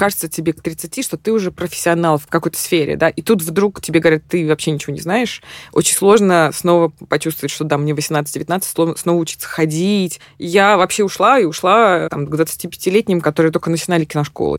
кажется 0.00 0.28
тебе 0.28 0.54
к 0.54 0.62
30, 0.62 1.04
что 1.04 1.18
ты 1.18 1.30
уже 1.30 1.52
профессионал 1.52 2.16
в 2.16 2.26
какой-то 2.26 2.58
сфере, 2.58 2.96
да, 2.96 3.10
и 3.10 3.20
тут 3.20 3.42
вдруг 3.42 3.82
тебе 3.82 4.00
говорят, 4.00 4.22
ты 4.26 4.48
вообще 4.48 4.70
ничего 4.70 4.94
не 4.94 5.00
знаешь, 5.00 5.42
очень 5.72 5.94
сложно 5.94 6.52
снова 6.54 6.90
почувствовать, 7.10 7.52
что 7.52 7.64
да, 7.64 7.76
мне 7.76 7.92
18-19, 7.92 8.96
снова 8.96 9.18
учиться 9.18 9.46
ходить. 9.46 10.18
Я 10.38 10.78
вообще 10.78 11.04
ушла 11.04 11.38
и 11.38 11.44
ушла 11.44 12.08
там, 12.08 12.26
к 12.26 12.34
25-летним, 12.34 13.20
которые 13.20 13.52
только 13.52 13.68
начинали 13.68 14.06
киношколу. 14.06 14.58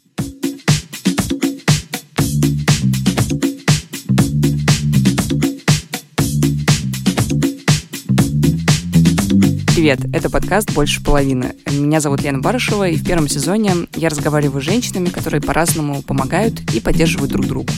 Привет, 9.81 10.01
это 10.13 10.29
подкаст 10.29 10.71
«Больше 10.73 11.03
половины». 11.03 11.55
Меня 11.71 12.01
зовут 12.01 12.21
Лена 12.21 12.37
Барышева, 12.37 12.87
и 12.87 12.95
в 12.95 13.03
первом 13.03 13.27
сезоне 13.27 13.87
я 13.95 14.09
разговариваю 14.09 14.61
с 14.61 14.65
женщинами, 14.65 15.09
которые 15.09 15.41
по-разному 15.41 16.03
помогают 16.03 16.59
и 16.75 16.79
поддерживают 16.79 17.31
друг 17.31 17.47
друга. 17.47 17.73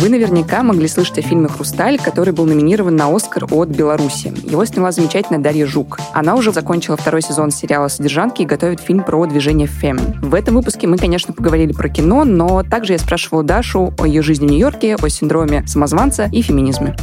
Вы 0.00 0.08
наверняка 0.08 0.62
могли 0.62 0.88
слышать 0.88 1.18
о 1.18 1.20
фильме 1.20 1.46
«Хрусталь», 1.46 1.98
который 1.98 2.32
был 2.32 2.46
номинирован 2.46 2.96
на 2.96 3.14
«Оскар» 3.14 3.44
от 3.50 3.68
Беларуси. 3.68 4.32
Его 4.50 4.64
сняла 4.64 4.92
замечательная 4.92 5.42
Дарья 5.42 5.66
Жук. 5.66 5.98
Она 6.14 6.36
уже 6.36 6.52
закончила 6.52 6.96
второй 6.96 7.20
сезон 7.20 7.50
сериала 7.50 7.88
«Содержанки» 7.88 8.40
и 8.40 8.46
готовит 8.46 8.80
фильм 8.80 9.04
про 9.04 9.26
движение 9.26 9.66
«Фем». 9.66 9.98
В 10.22 10.34
этом 10.34 10.54
выпуске 10.54 10.86
мы, 10.86 10.96
конечно, 10.96 11.34
поговорили 11.34 11.74
про 11.74 11.90
кино, 11.90 12.24
но 12.24 12.62
также 12.62 12.94
я 12.94 12.98
спрашивала 12.98 13.42
Дашу 13.42 13.92
о 13.98 14.06
ее 14.06 14.22
жизни 14.22 14.46
в 14.46 14.50
Нью-Йорке, 14.52 14.96
о 14.96 15.08
синдроме 15.10 15.66
самозванца 15.66 16.30
и 16.32 16.40
феминизме. 16.40 16.96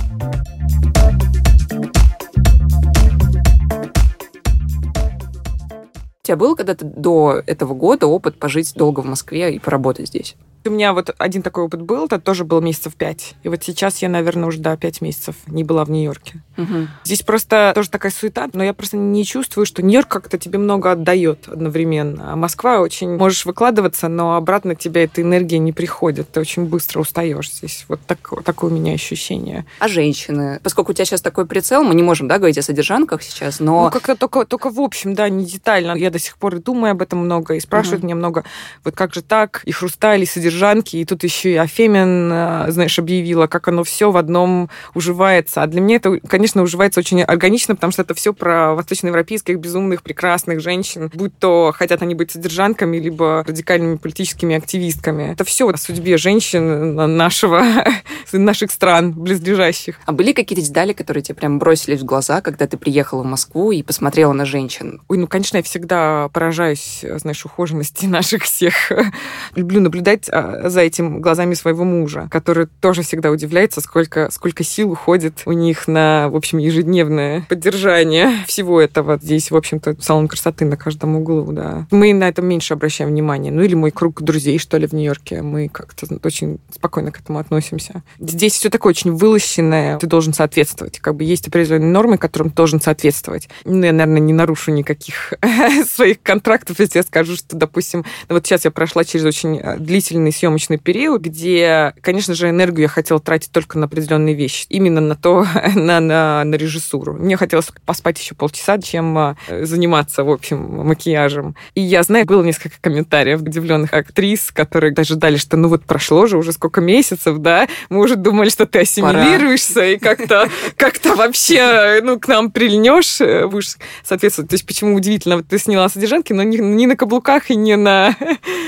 У 6.23 6.25
тебя 6.25 6.35
был 6.35 6.55
когда-то 6.55 6.83
до 6.83 7.43
этого 7.45 7.75
года 7.75 8.07
опыт 8.07 8.39
пожить 8.39 8.73
долго 8.73 9.01
в 9.01 9.05
Москве 9.05 9.53
и 9.53 9.59
поработать 9.59 10.07
здесь? 10.07 10.35
У 10.65 10.69
меня 10.69 10.93
вот 10.93 11.15
один 11.17 11.41
такой 11.41 11.63
опыт 11.63 11.81
был, 11.81 12.05
это 12.05 12.19
тоже 12.19 12.43
был 12.43 12.59
месяцев 12.61 12.95
пять. 12.95 13.35
И 13.43 13.49
вот 13.49 13.63
сейчас 13.63 14.01
я, 14.01 14.09
наверное, 14.09 14.47
уже, 14.47 14.59
да, 14.59 14.75
пять 14.75 14.99
месяцев 15.01 15.35
не 15.47 15.63
была 15.63 15.85
в 15.85 15.89
Нью-Йорке. 15.89 16.41
Угу. 16.57 16.87
Здесь 17.05 17.21
просто 17.21 17.71
тоже 17.73 17.89
такая 17.89 18.11
суета, 18.11 18.49
но 18.51 18.63
я 18.63 18.73
просто 18.73 18.97
не 18.97 19.23
чувствую, 19.23 19.65
что 19.65 19.81
Нью-Йорк 19.81 20.09
как-то 20.09 20.37
тебе 20.37 20.59
много 20.59 20.91
отдает 20.91 21.47
одновременно. 21.47 22.33
А 22.33 22.35
Москва 22.35 22.79
очень... 22.81 23.15
Можешь 23.15 23.45
выкладываться, 23.45 24.09
но 24.09 24.35
обратно 24.35 24.75
тебе 24.75 25.05
эта 25.05 25.21
энергия 25.21 25.57
не 25.59 25.71
приходит. 25.71 26.31
Ты 26.31 26.41
очень 26.41 26.65
быстро 26.65 26.99
устаешь 26.99 27.51
здесь. 27.51 27.85
Вот 27.87 28.01
так, 28.05 28.19
такое 28.43 28.69
у 28.69 28.73
меня 28.73 28.93
ощущение. 28.93 29.65
А 29.79 29.87
женщины? 29.87 30.59
Поскольку 30.63 30.91
у 30.91 30.93
тебя 30.93 31.05
сейчас 31.05 31.21
такой 31.21 31.45
прицел, 31.45 31.83
мы 31.83 31.95
не 31.95 32.03
можем, 32.03 32.27
да, 32.27 32.37
говорить 32.37 32.57
о 32.57 32.61
содержанках 32.61 33.23
сейчас, 33.23 33.59
но... 33.59 33.85
Ну, 33.85 33.91
как-то 33.91 34.15
только, 34.15 34.45
только 34.45 34.69
в 34.69 34.81
общем, 34.81 35.13
да, 35.13 35.29
не 35.29 35.45
детально. 35.45 35.95
Я 35.95 36.09
до 36.09 36.19
сих 36.19 36.37
пор 36.37 36.55
и 36.55 36.59
думаю 36.59 36.91
об 36.91 37.01
этом 37.01 37.19
много, 37.19 37.55
и 37.55 37.59
спрашивают 37.59 37.99
угу. 37.99 38.07
меня 38.07 38.15
много, 38.15 38.43
вот 38.83 38.95
как 38.95 39.13
же 39.13 39.21
так, 39.21 39.61
и 39.63 39.71
хрусталь, 39.71 40.23
и 40.23 40.25
содержание 40.25 40.46
содержанки, 40.47 40.97
и 40.97 41.05
тут 41.05 41.23
еще 41.23 41.51
и 41.51 41.55
Афемин, 41.55 42.31
э, 42.31 42.65
знаешь, 42.69 42.97
объявила, 42.99 43.47
как 43.47 43.67
оно 43.67 43.83
все 43.83 44.11
в 44.11 44.17
одном 44.17 44.69
уживается. 44.93 45.61
А 45.61 45.67
для 45.67 45.81
меня 45.81 45.97
это, 45.97 46.19
конечно, 46.27 46.63
уживается 46.63 46.99
очень 46.99 47.21
органично, 47.21 47.75
потому 47.75 47.91
что 47.91 48.03
это 48.03 48.13
все 48.13 48.33
про 48.33 48.73
восточноевропейских 48.73 49.59
безумных, 49.59 50.03
прекрасных 50.03 50.61
женщин, 50.61 51.11
будь 51.13 51.37
то 51.37 51.73
хотят 51.75 52.01
они 52.01 52.15
быть 52.15 52.31
содержанками, 52.31 52.97
либо 52.97 53.43
радикальными 53.47 53.97
политическими 53.97 54.55
активистками. 54.55 55.31
Это 55.31 55.43
все 55.43 55.67
о 55.67 55.77
судьбе 55.77 56.17
женщин 56.17 56.95
нашего, 57.17 57.63
наших 58.31 58.71
стран 58.71 59.13
близлежащих. 59.13 59.99
А 60.05 60.11
были 60.11 60.31
какие-то 60.31 60.65
детали, 60.65 60.93
которые 60.93 61.23
тебе 61.23 61.35
прям 61.35 61.59
бросились 61.59 62.01
в 62.01 62.05
глаза, 62.05 62.41
когда 62.41 62.67
ты 62.67 62.77
приехала 62.77 63.23
в 63.23 63.25
Москву 63.25 63.71
и 63.71 63.83
посмотрела 63.83 64.33
на 64.33 64.45
женщин? 64.45 65.01
Ой, 65.07 65.17
ну, 65.17 65.27
конечно, 65.27 65.57
я 65.57 65.63
всегда 65.63 66.29
поражаюсь, 66.29 67.03
знаешь, 67.17 67.45
ухоженности 67.45 68.05
наших 68.07 68.43
всех. 68.43 68.73
Люблю 69.55 69.81
наблюдать 69.81 70.29
за 70.65 70.81
этим 70.81 71.21
глазами 71.21 71.53
своего 71.53 71.83
мужа, 71.83 72.27
который 72.31 72.67
тоже 72.81 73.01
всегда 73.01 73.31
удивляется, 73.31 73.81
сколько, 73.81 74.29
сколько 74.31 74.63
сил 74.63 74.91
уходит 74.91 75.43
у 75.45 75.51
них 75.51 75.87
на, 75.87 76.29
в 76.29 76.35
общем, 76.35 76.57
ежедневное 76.57 77.45
поддержание 77.49 78.31
всего 78.47 78.81
этого. 78.81 79.19
Здесь, 79.21 79.51
в 79.51 79.55
общем-то, 79.55 79.97
салон 80.01 80.27
красоты 80.27 80.65
на 80.65 80.77
каждом 80.77 81.15
углу, 81.15 81.51
да. 81.51 81.87
Мы 81.91 82.13
на 82.13 82.27
это 82.27 82.41
меньше 82.41 82.73
обращаем 82.73 83.09
внимание. 83.11 83.51
Ну 83.51 83.61
или 83.61 83.75
мой 83.75 83.91
круг 83.91 84.21
друзей, 84.21 84.59
что 84.59 84.77
ли, 84.77 84.87
в 84.87 84.93
Нью-Йорке. 84.93 85.41
Мы 85.41 85.69
как-то 85.69 86.07
очень 86.23 86.59
спокойно 86.71 87.11
к 87.11 87.19
этому 87.19 87.39
относимся. 87.39 88.03
Здесь 88.19 88.53
все 88.53 88.69
такое 88.69 88.91
очень 88.91 89.13
вылощенное. 89.13 89.97
Ты 89.97 90.07
должен 90.07 90.33
соответствовать. 90.33 90.99
Как 90.99 91.15
бы 91.15 91.23
есть 91.23 91.47
определенные 91.47 91.91
нормы, 91.91 92.17
которым 92.17 92.49
должен 92.49 92.81
соответствовать. 92.81 93.49
Ну, 93.65 93.83
я, 93.83 93.93
наверное, 93.93 94.19
не 94.19 94.33
нарушу 94.33 94.71
никаких 94.71 95.33
своих 95.89 96.21
контрактов, 96.21 96.79
если 96.79 96.99
я 96.99 97.03
скажу, 97.03 97.35
что, 97.35 97.55
допустим, 97.55 98.05
ну, 98.29 98.35
вот 98.35 98.45
сейчас 98.45 98.65
я 98.65 98.71
прошла 98.71 99.03
через 99.03 99.25
очень 99.25 99.57
э, 99.57 99.77
длительный 100.27 100.31
съемочный 100.31 100.77
период, 100.77 101.21
где, 101.21 101.93
конечно 102.01 102.33
же, 102.33 102.49
энергию 102.49 102.83
я 102.83 102.87
хотела 102.87 103.19
тратить 103.19 103.51
только 103.51 103.77
на 103.77 103.85
определенные 103.85 104.35
вещи. 104.35 104.65
Именно 104.69 105.01
на 105.01 105.15
то, 105.15 105.45
на, 105.75 105.99
на, 105.99 106.43
на 106.43 106.55
режиссуру. 106.55 107.13
Мне 107.13 107.37
хотелось 107.37 107.67
поспать 107.85 108.19
еще 108.19 108.35
полчаса, 108.35 108.77
чем 108.79 109.17
а, 109.17 109.37
заниматься, 109.47 110.23
в 110.23 110.29
общем, 110.29 110.85
макияжем. 110.85 111.55
И 111.75 111.81
я 111.81 112.03
знаю, 112.03 112.25
было 112.25 112.43
несколько 112.43 112.75
комментариев 112.81 113.41
удивленных 113.41 113.93
актрис, 113.93 114.51
которые 114.51 114.93
даже 114.93 115.15
дали, 115.15 115.37
что 115.37 115.57
ну 115.57 115.69
вот 115.69 115.83
прошло 115.83 116.27
же 116.27 116.37
уже 116.37 116.51
сколько 116.51 116.81
месяцев, 116.81 117.37
да, 117.37 117.67
мы 117.89 118.01
уже 118.01 118.15
думали, 118.15 118.49
что 118.49 118.65
ты 118.65 118.79
ассимилируешься 118.79 119.75
Пора. 119.75 119.87
и 119.87 119.97
как-то 119.97 120.49
как 120.77 120.97
вообще 121.05 122.01
ну, 122.03 122.19
к 122.19 122.27
нам 122.27 122.51
прильнешь, 122.51 123.21
э, 123.21 123.47
будешь 123.47 123.77
соответствовать. 124.03 124.49
То 124.49 124.55
есть 124.55 124.65
почему 124.65 124.95
удивительно, 124.95 125.43
ты 125.43 125.57
сняла 125.57 125.89
содержанки, 125.89 126.33
но 126.33 126.43
не, 126.43 126.57
не 126.57 126.87
на 126.87 126.95
каблуках 126.95 127.49
и 127.49 127.55
не 127.55 127.75
на 127.75 128.15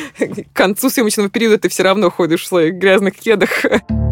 концу 0.53 0.89
съемочного 0.89 1.29
периода 1.29 1.48
ты 1.57 1.69
все 1.69 1.83
равно 1.83 2.09
ходишь 2.09 2.43
в 2.43 2.47
своих 2.47 2.75
грязных 2.75 3.15
кедах. 3.15 3.65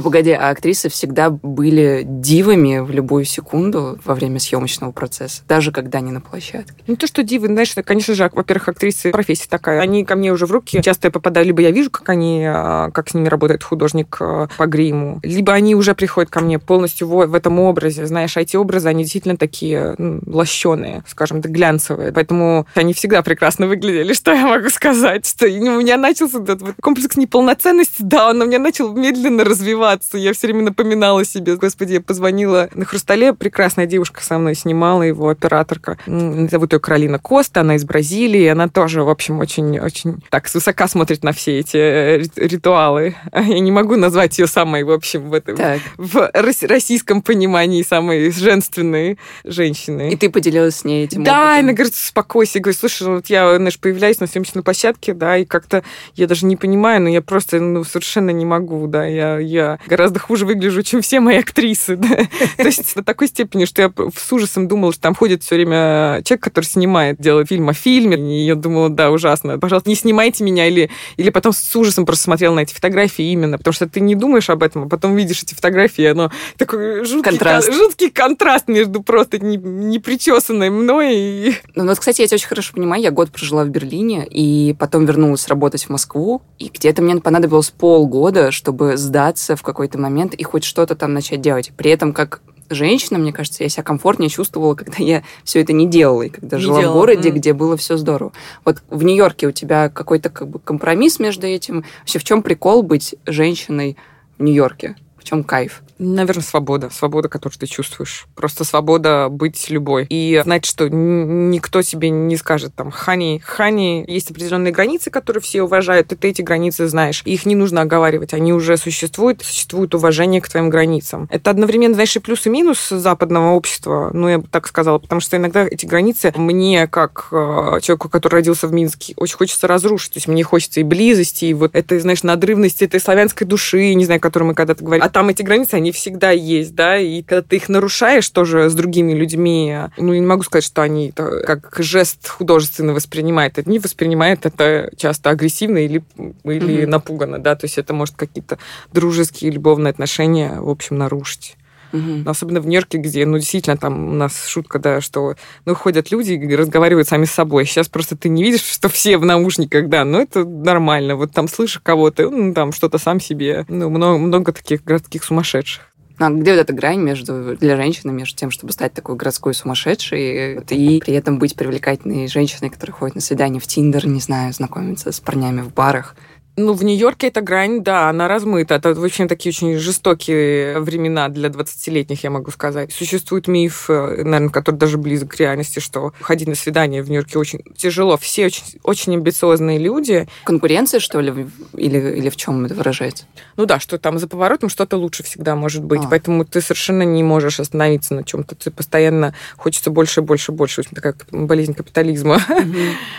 Ну, 0.00 0.04
погоди, 0.04 0.30
а 0.30 0.48
актрисы 0.48 0.88
всегда 0.88 1.28
были 1.28 2.04
дивами 2.06 2.78
в 2.78 2.90
любую 2.90 3.26
секунду 3.26 3.98
во 4.02 4.14
время 4.14 4.40
съемочного 4.40 4.92
процесса, 4.92 5.42
даже 5.46 5.72
когда 5.72 6.00
не 6.00 6.10
на 6.10 6.22
площадке. 6.22 6.72
Ну, 6.86 6.96
то, 6.96 7.06
что 7.06 7.22
дивы, 7.22 7.48
знаешь, 7.48 7.72
это, 7.72 7.82
конечно 7.82 8.14
же, 8.14 8.30
во-первых, 8.32 8.70
актрисы 8.70 9.10
профессия 9.10 9.46
такая. 9.50 9.78
Они 9.82 10.06
ко 10.06 10.16
мне 10.16 10.32
уже 10.32 10.46
в 10.46 10.52
руки. 10.52 10.80
Часто 10.80 11.08
я 11.08 11.12
попадаю, 11.12 11.44
либо 11.44 11.60
я 11.60 11.70
вижу, 11.70 11.90
как 11.90 12.08
они, 12.08 12.46
а, 12.46 12.90
как 12.92 13.10
с 13.10 13.14
ними 13.14 13.28
работает 13.28 13.62
художник 13.62 14.16
а, 14.20 14.48
по 14.56 14.66
гриму, 14.66 15.20
либо 15.22 15.52
они 15.52 15.74
уже 15.74 15.94
приходят 15.94 16.30
ко 16.30 16.40
мне 16.40 16.58
полностью 16.58 17.06
в, 17.06 17.26
в 17.26 17.34
этом 17.34 17.60
образе. 17.60 18.06
Знаешь, 18.06 18.38
а 18.38 18.40
эти 18.40 18.56
образы, 18.56 18.88
они 18.88 19.02
действительно 19.02 19.36
такие 19.36 19.96
ну, 19.98 20.22
лощеные, 20.24 21.04
скажем 21.06 21.42
так, 21.42 21.52
глянцевые. 21.52 22.10
Поэтому 22.12 22.66
они 22.72 22.94
всегда 22.94 23.20
прекрасно 23.20 23.66
выглядели, 23.66 24.14
что 24.14 24.32
я 24.32 24.46
могу 24.46 24.70
сказать. 24.70 25.26
Что 25.26 25.44
у 25.44 25.50
меня 25.78 25.98
начался 25.98 26.42
этот 26.42 26.62
комплекс 26.80 27.18
неполноценности, 27.18 27.96
да, 27.98 28.30
он 28.30 28.40
у 28.40 28.46
меня 28.46 28.58
начал 28.58 28.94
медленно 28.94 29.44
развиваться 29.44 29.89
развиваться. 29.90 30.18
Я 30.18 30.32
все 30.32 30.46
время 30.46 30.64
напоминала 30.64 31.24
себе, 31.24 31.56
господи, 31.56 31.94
я 31.94 32.00
позвонила 32.00 32.68
на 32.74 32.84
«Хрустале», 32.84 33.32
прекрасная 33.32 33.86
девушка 33.86 34.22
со 34.22 34.38
мной 34.38 34.54
снимала 34.54 35.02
его, 35.02 35.28
операторка. 35.28 35.98
Зовут 36.06 36.72
ее 36.72 36.80
Каролина 36.80 37.18
Коста, 37.18 37.60
она 37.60 37.76
из 37.76 37.84
Бразилии, 37.84 38.46
она 38.46 38.68
тоже, 38.68 39.02
в 39.02 39.08
общем, 39.08 39.38
очень-очень 39.38 40.18
так 40.30 40.48
свысока 40.48 40.88
смотрит 40.88 41.24
на 41.24 41.32
все 41.32 41.58
эти 41.58 41.76
э, 41.76 42.22
ритуалы. 42.36 43.14
Я 43.32 43.60
не 43.60 43.72
могу 43.72 43.96
назвать 43.96 44.38
ее 44.38 44.46
самой, 44.46 44.84
в 44.84 44.90
общем, 44.90 45.28
в, 45.30 45.34
этом, 45.34 45.56
в 45.96 46.30
российском 46.62 47.22
понимании 47.22 47.82
самой 47.82 48.30
женственной 48.30 49.18
женщиной. 49.44 50.10
И 50.12 50.16
ты 50.16 50.30
поделилась 50.30 50.76
с 50.76 50.84
ней 50.84 51.04
этим 51.04 51.24
Да, 51.24 51.42
опытом. 51.42 51.58
она 51.64 51.72
говорит, 51.72 51.94
успокойся. 51.94 52.58
Я 52.58 52.62
говорю, 52.62 52.78
слушай, 52.78 53.06
ну 53.06 53.14
вот 53.16 53.26
я, 53.26 53.56
знаешь, 53.56 53.78
появляюсь 53.78 54.20
на 54.20 54.26
съемочной 54.26 54.62
площадке, 54.62 55.14
да, 55.14 55.36
и 55.36 55.44
как-то 55.44 55.82
я 56.14 56.26
даже 56.26 56.46
не 56.46 56.56
понимаю, 56.56 57.02
но 57.02 57.08
я 57.08 57.22
просто 57.22 57.60
ну, 57.60 57.84
совершенно 57.84 58.30
не 58.30 58.44
могу, 58.44 58.86
да, 58.86 59.06
я, 59.06 59.38
я 59.38 59.69
гораздо 59.86 60.18
хуже 60.18 60.46
выгляжу, 60.46 60.82
чем 60.82 61.02
все 61.02 61.20
мои 61.20 61.38
актрисы. 61.38 61.96
То 62.56 62.64
есть 62.64 62.94
до 62.94 63.04
такой 63.04 63.28
степени, 63.28 63.64
что 63.64 63.82
я 63.82 63.92
с 64.16 64.32
ужасом 64.32 64.68
думала, 64.68 64.92
что 64.92 65.02
там 65.02 65.14
ходит 65.14 65.42
все 65.42 65.56
время 65.56 66.22
человек, 66.24 66.42
который 66.42 66.64
снимает, 66.64 67.20
делает 67.20 67.48
фильм 67.48 67.68
о 67.68 67.74
фильме. 67.74 68.16
И 68.16 68.46
я 68.46 68.54
думала, 68.54 68.88
да, 68.88 69.10
ужасно. 69.10 69.58
Пожалуйста, 69.58 69.88
не 69.88 69.96
снимайте 69.96 70.44
меня. 70.44 70.66
Или, 70.66 70.90
или 71.16 71.30
потом 71.30 71.52
с 71.52 71.76
ужасом 71.76 72.06
просто 72.06 72.24
смотрела 72.24 72.54
на 72.54 72.60
эти 72.60 72.74
фотографии 72.74 73.32
именно, 73.32 73.58
потому 73.58 73.72
что 73.72 73.88
ты 73.88 74.00
не 74.00 74.14
думаешь 74.14 74.50
об 74.50 74.62
этом, 74.62 74.84
а 74.84 74.88
потом 74.88 75.16
видишь 75.16 75.42
эти 75.42 75.54
фотографии, 75.54 76.04
оно 76.04 76.30
такой 76.56 77.04
жуткий 77.04 77.30
контраст, 77.30 77.72
жуткий 77.72 78.10
контраст 78.10 78.68
между 78.68 79.02
просто 79.02 79.38
не, 79.38 79.56
не 79.56 79.98
причесанной 79.98 80.70
мной 80.70 81.14
и... 81.14 81.54
Ну, 81.74 81.86
вот, 81.86 81.98
кстати, 81.98 82.20
я 82.20 82.26
тебя 82.26 82.34
очень 82.36 82.48
хорошо 82.48 82.74
понимаю. 82.74 83.02
Я 83.02 83.10
год 83.10 83.30
прожила 83.30 83.64
в 83.64 83.68
Берлине, 83.68 84.26
и 84.26 84.74
потом 84.78 85.06
вернулась 85.06 85.48
работать 85.48 85.84
в 85.84 85.88
Москву, 85.88 86.42
и 86.58 86.68
где-то 86.68 87.00
мне 87.00 87.16
понадобилось 87.16 87.70
полгода, 87.70 88.50
чтобы 88.50 88.96
сдаться 88.96 89.56
в 89.60 89.62
какой-то 89.62 89.98
момент 89.98 90.34
и 90.34 90.42
хоть 90.42 90.64
что-то 90.64 90.96
там 90.96 91.12
начать 91.12 91.42
делать. 91.42 91.70
При 91.76 91.90
этом, 91.90 92.14
как 92.14 92.40
женщина, 92.70 93.18
мне 93.18 93.30
кажется, 93.30 93.62
я 93.62 93.68
себя 93.68 93.82
комфортнее 93.82 94.30
чувствовала, 94.30 94.74
когда 94.74 94.96
я 94.98 95.22
все 95.44 95.60
это 95.60 95.74
не 95.74 95.86
делала, 95.86 96.22
и 96.22 96.30
когда 96.30 96.56
не 96.56 96.62
жила 96.62 96.80
делала. 96.80 96.94
в 96.94 96.96
городе, 96.96 97.28
mm. 97.28 97.32
где 97.32 97.52
было 97.52 97.76
все 97.76 97.98
здорово. 97.98 98.32
Вот 98.64 98.82
в 98.88 99.02
Нью-Йорке 99.02 99.48
у 99.48 99.52
тебя 99.52 99.90
какой-то 99.90 100.30
как 100.30 100.48
бы 100.48 100.58
компромисс 100.58 101.18
между 101.18 101.46
этим. 101.46 101.84
Вообще, 102.00 102.18
в 102.18 102.24
чем 102.24 102.42
прикол 102.42 102.82
быть 102.82 103.14
женщиной 103.26 103.98
в 104.38 104.42
Нью-Йорке? 104.42 104.96
В 105.20 105.24
чем 105.24 105.44
кайф? 105.44 105.82
Наверное, 105.98 106.42
свобода. 106.42 106.88
Свобода, 106.90 107.28
которую 107.28 107.58
ты 107.58 107.66
чувствуешь. 107.66 108.26
Просто 108.34 108.64
свобода 108.64 109.28
быть 109.28 109.68
любой. 109.68 110.06
И 110.08 110.40
знать, 110.42 110.64
что 110.64 110.88
никто 110.88 111.82
тебе 111.82 112.08
не 112.08 112.36
скажет 112.38 112.74
там 112.74 112.90
«хани». 112.90 113.42
«Хани» 113.44 114.02
есть 114.08 114.30
определенные 114.30 114.72
границы, 114.72 115.10
которые 115.10 115.42
все 115.42 115.62
уважают, 115.62 116.10
и 116.12 116.16
ты 116.16 116.28
эти 116.28 116.40
границы 116.40 116.88
знаешь. 116.88 117.20
их 117.26 117.44
не 117.44 117.54
нужно 117.54 117.82
оговаривать. 117.82 118.32
Они 118.32 118.54
уже 118.54 118.78
существуют, 118.78 119.42
существует 119.42 119.94
уважение 119.94 120.40
к 120.40 120.48
твоим 120.48 120.70
границам. 120.70 121.28
Это 121.30 121.50
одновременно, 121.50 121.94
знаешь, 121.94 122.16
и 122.16 122.18
плюс, 122.18 122.46
и 122.46 122.50
минус 122.50 122.88
западного 122.88 123.52
общества, 123.52 124.10
ну, 124.14 124.26
я 124.28 124.38
бы 124.38 124.46
так 124.50 124.66
сказала, 124.66 124.98
потому 124.98 125.20
что 125.20 125.36
иногда 125.36 125.66
эти 125.66 125.84
границы 125.84 126.32
мне, 126.34 126.86
как 126.86 127.28
э, 127.30 127.80
человеку, 127.82 128.08
который 128.08 128.36
родился 128.36 128.68
в 128.68 128.72
Минске, 128.72 129.12
очень 129.16 129.36
хочется 129.36 129.66
разрушить. 129.66 130.14
То 130.14 130.16
есть 130.16 130.28
мне 130.28 130.42
хочется 130.44 130.80
и 130.80 130.82
близости, 130.82 131.44
и 131.44 131.54
вот 131.54 131.74
этой, 131.74 131.98
знаешь, 132.00 132.22
надрывности 132.22 132.84
этой 132.84 133.00
славянской 133.00 133.46
души, 133.46 133.92
не 133.92 134.06
знаю, 134.06 134.16
о 134.16 134.20
которой 134.20 134.44
мы 134.44 134.54
когда-то 134.54 134.82
говорили. 134.82 135.04
А 135.04 135.09
там 135.10 135.28
эти 135.28 135.42
границы, 135.42 135.74
они 135.74 135.92
всегда 135.92 136.30
есть, 136.30 136.74
да, 136.74 136.96
и 136.98 137.22
когда 137.22 137.42
ты 137.42 137.56
их 137.56 137.68
нарушаешь 137.68 138.28
тоже 138.30 138.70
с 138.70 138.74
другими 138.74 139.12
людьми, 139.12 139.76
ну, 139.96 140.14
не 140.14 140.20
могу 140.20 140.42
сказать, 140.42 140.64
что 140.64 140.82
они 140.82 141.10
это 141.10 141.42
как 141.46 141.76
жест 141.78 142.28
художественно 142.28 142.92
воспринимают. 142.92 143.58
Они 143.58 143.78
воспринимают 143.78 144.46
это 144.46 144.90
часто 144.96 145.30
агрессивно 145.30 145.78
или, 145.78 146.02
или 146.44 146.82
mm-hmm. 146.82 146.86
напуганно, 146.86 147.38
да, 147.38 147.56
то 147.56 147.64
есть 147.64 147.78
это 147.78 147.92
может 147.92 148.16
какие-то 148.16 148.58
дружеские, 148.92 149.50
любовные 149.50 149.90
отношения, 149.90 150.60
в 150.60 150.68
общем, 150.68 150.98
нарушить. 150.98 151.56
Угу. 151.92 152.22
Особенно 152.26 152.60
в 152.60 152.66
Нью-Йорке, 152.66 152.98
где, 152.98 153.26
ну, 153.26 153.38
действительно, 153.38 153.76
там 153.76 154.08
у 154.08 154.12
нас 154.12 154.46
шутка, 154.46 154.78
да, 154.78 155.00
что, 155.00 155.34
ну, 155.64 155.74
ходят 155.74 156.10
люди 156.10 156.32
и 156.32 156.56
разговаривают 156.56 157.08
сами 157.08 157.24
с 157.24 157.32
собой. 157.32 157.66
Сейчас 157.66 157.88
просто 157.88 158.16
ты 158.16 158.28
не 158.28 158.42
видишь, 158.42 158.62
что 158.72 158.88
все 158.88 159.18
в 159.18 159.24
наушниках, 159.24 159.88
да, 159.88 160.04
ну, 160.04 160.20
это 160.20 160.44
нормально. 160.44 161.16
Вот 161.16 161.32
там 161.32 161.48
слышишь 161.48 161.80
кого-то, 161.82 162.30
ну, 162.30 162.54
там 162.54 162.72
что-то 162.72 162.98
сам 162.98 163.20
себе. 163.20 163.64
Ну, 163.68 163.90
много, 163.90 164.18
много 164.18 164.52
таких 164.52 164.84
городских 164.84 165.24
сумасшедших. 165.24 165.90
А 166.20 166.28
где 166.28 166.52
вот 166.52 166.60
эта 166.60 166.74
грань 166.74 167.00
между 167.00 167.56
для 167.56 167.76
женщины, 167.76 168.12
между 168.12 168.36
тем, 168.36 168.50
чтобы 168.50 168.74
стать 168.74 168.92
такой 168.92 169.16
городской 169.16 169.54
сумасшедшей, 169.54 170.60
и 170.68 171.00
при 171.00 171.14
этом 171.14 171.38
быть 171.38 171.56
привлекательной 171.56 172.28
женщиной, 172.28 172.68
которая 172.68 172.94
ходит 172.94 173.14
на 173.14 173.22
свидание 173.22 173.58
в 173.58 173.66
Тиндер, 173.66 174.06
не 174.06 174.20
знаю, 174.20 174.52
знакомиться 174.52 175.12
с 175.12 175.20
парнями 175.20 175.62
в 175.62 175.72
барах? 175.72 176.14
Ну, 176.60 176.74
в 176.74 176.84
Нью-Йорке 176.84 177.28
эта 177.28 177.40
грань, 177.40 177.82
да, 177.82 178.10
она 178.10 178.28
размыта. 178.28 178.74
Это 178.74 178.92
вообще 178.92 179.26
такие 179.26 179.50
очень 179.50 179.78
жестокие 179.78 180.78
времена 180.80 181.28
для 181.30 181.48
20-летних, 181.48 182.22
я 182.22 182.30
могу 182.30 182.50
сказать. 182.50 182.92
Существует 182.92 183.48
миф, 183.48 183.88
э, 183.88 184.22
наверное, 184.24 184.50
который 184.50 184.76
даже 184.76 184.98
близок 184.98 185.30
к 185.30 185.36
реальности, 185.36 185.78
что 185.78 186.12
ходить 186.20 186.48
на 186.48 186.54
свидание 186.54 187.02
в 187.02 187.08
Нью-Йорке 187.08 187.38
очень 187.38 187.62
тяжело. 187.76 188.18
Все 188.18 188.46
очень, 188.46 188.64
очень 188.82 189.14
амбициозные 189.14 189.78
люди. 189.78 190.28
Конкуренция, 190.44 191.00
что 191.00 191.20
ли, 191.20 191.46
или, 191.72 191.98
или 192.18 192.28
в 192.28 192.36
чем 192.36 192.66
это 192.66 192.74
выражается? 192.74 193.24
Ну 193.56 193.64
да, 193.64 193.80
что 193.80 193.98
там 193.98 194.18
за 194.18 194.28
поворотом 194.28 194.68
что-то 194.68 194.98
лучше 194.98 195.22
всегда 195.22 195.56
может 195.56 195.82
быть. 195.82 196.02
А. 196.04 196.08
Поэтому 196.08 196.44
ты 196.44 196.60
совершенно 196.60 197.04
не 197.04 197.22
можешь 197.22 197.58
остановиться 197.58 198.14
на 198.14 198.22
чем-то. 198.22 198.54
Ты 198.54 198.70
постоянно 198.70 199.34
хочется 199.56 199.90
больше, 199.90 200.20
больше, 200.20 200.52
больше. 200.52 200.82
В 200.82 200.86
общем, 200.86 200.94
такая 200.94 201.14
болезнь 201.30 201.74
капитализма. 201.74 202.38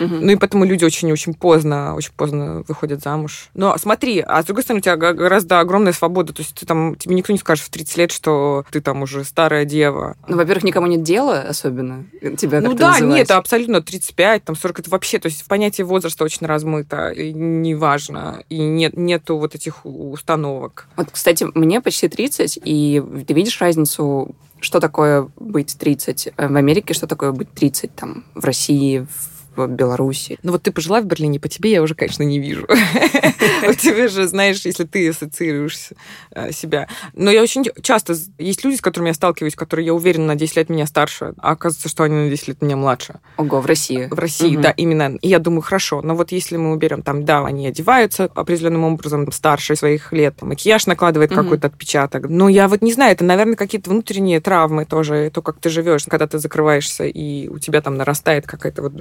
Ну 0.00 0.30
и 0.30 0.36
поэтому 0.36 0.64
люди 0.64 0.84
очень-очень 0.84 1.34
поздно, 1.34 1.94
очень 1.94 2.12
поздно 2.16 2.64
выходят 2.68 3.02
замуж 3.02 3.31
замуж. 3.32 3.50
Но 3.54 3.76
смотри, 3.78 4.20
а 4.20 4.42
с 4.42 4.46
другой 4.46 4.62
стороны, 4.62 4.80
у 4.80 4.82
тебя 4.82 4.96
гораздо 4.96 5.60
огромная 5.60 5.92
свобода. 5.92 6.32
То 6.32 6.42
есть 6.42 6.54
ты 6.54 6.66
там, 6.66 6.96
тебе 6.96 7.14
никто 7.14 7.32
не 7.32 7.38
скажет 7.38 7.64
в 7.64 7.70
30 7.70 7.96
лет, 7.96 8.12
что 8.12 8.64
ты 8.70 8.80
там 8.80 9.02
уже 9.02 9.24
старая 9.24 9.64
дева. 9.64 10.16
Ну, 10.28 10.36
во-первых, 10.36 10.64
никому 10.64 10.86
нет 10.86 11.02
дела 11.02 11.40
особенно. 11.40 12.04
Тебя 12.36 12.60
ну 12.60 12.74
да, 12.74 12.92
называть. 12.92 13.16
нет, 13.16 13.30
абсолютно 13.30 13.82
35, 13.82 14.44
там 14.44 14.56
40, 14.56 14.80
это 14.80 14.90
вообще, 14.90 15.18
то 15.18 15.26
есть 15.26 15.44
понятие 15.46 15.84
возраста 15.84 16.24
очень 16.24 16.46
размыто, 16.46 17.10
и 17.10 17.32
неважно, 17.32 18.44
и 18.48 18.58
нет, 18.58 18.96
нету 18.96 19.36
вот 19.36 19.54
этих 19.54 19.84
установок. 19.84 20.86
Вот, 20.96 21.08
кстати, 21.10 21.46
мне 21.54 21.80
почти 21.80 22.08
30, 22.08 22.58
и 22.64 23.02
ты 23.26 23.34
видишь 23.34 23.60
разницу 23.60 24.34
что 24.60 24.78
такое 24.78 25.28
быть 25.40 25.76
30 25.76 26.34
в 26.36 26.56
Америке, 26.56 26.94
что 26.94 27.08
такое 27.08 27.32
быть 27.32 27.52
30 27.52 27.96
там 27.96 28.24
в 28.36 28.44
России, 28.44 29.00
в 29.00 29.32
в 29.56 29.66
Беларуси. 29.68 30.38
Ну 30.42 30.52
вот 30.52 30.62
ты 30.62 30.72
пожила 30.72 31.00
в 31.00 31.06
Берлине, 31.06 31.40
по 31.40 31.48
тебе 31.48 31.72
я 31.72 31.82
уже, 31.82 31.94
конечно, 31.94 32.22
не 32.22 32.38
вижу. 32.38 32.66
У 33.68 33.74
тебя 33.74 34.08
же, 34.08 34.26
знаешь, 34.26 34.64
если 34.64 34.84
ты 34.84 35.08
ассоциируешь 35.08 35.90
э, 36.30 36.52
себя. 36.52 36.88
Но 37.14 37.30
я 37.30 37.42
очень 37.42 37.64
часто... 37.82 38.14
Есть 38.38 38.64
люди, 38.64 38.76
с 38.76 38.80
которыми 38.80 39.08
я 39.08 39.14
сталкиваюсь, 39.14 39.54
которые, 39.54 39.86
я 39.86 39.94
уверена, 39.94 40.26
на 40.26 40.34
10 40.34 40.56
лет 40.56 40.68
меня 40.68 40.86
старше, 40.86 41.34
а 41.38 41.52
оказывается, 41.52 41.88
что 41.88 42.04
они 42.04 42.14
на 42.14 42.30
10 42.30 42.48
лет 42.48 42.62
меня 42.62 42.76
младше. 42.76 43.20
Ого, 43.36 43.60
в 43.60 43.66
России? 43.66 44.08
В 44.10 44.18
России, 44.18 44.56
да, 44.56 44.70
именно. 44.70 45.16
И 45.20 45.28
я 45.28 45.38
думаю, 45.38 45.62
хорошо, 45.62 46.02
но 46.02 46.14
вот 46.14 46.32
если 46.32 46.56
мы 46.56 46.72
уберем 46.72 47.02
там, 47.02 47.24
да, 47.24 47.44
они 47.44 47.66
одеваются 47.66 48.30
определенным 48.34 48.84
образом 48.84 49.30
старше 49.32 49.76
своих 49.76 50.12
лет, 50.12 50.40
макияж 50.42 50.86
накладывает 50.86 51.32
какой-то 51.32 51.68
отпечаток. 51.68 52.28
Но 52.28 52.48
я 52.48 52.68
вот 52.68 52.82
не 52.82 52.92
знаю, 52.92 53.12
это, 53.12 53.24
наверное, 53.24 53.56
какие-то 53.56 53.90
внутренние 53.90 54.40
травмы 54.40 54.84
тоже, 54.84 55.30
то, 55.32 55.42
как 55.42 55.58
ты 55.58 55.70
живешь, 55.70 56.04
когда 56.08 56.26
ты 56.26 56.38
закрываешься, 56.38 57.04
и 57.04 57.48
у 57.48 57.58
тебя 57.58 57.80
там 57.80 57.96
нарастает 57.96 58.46
какая-то 58.46 58.82
вот 58.82 58.92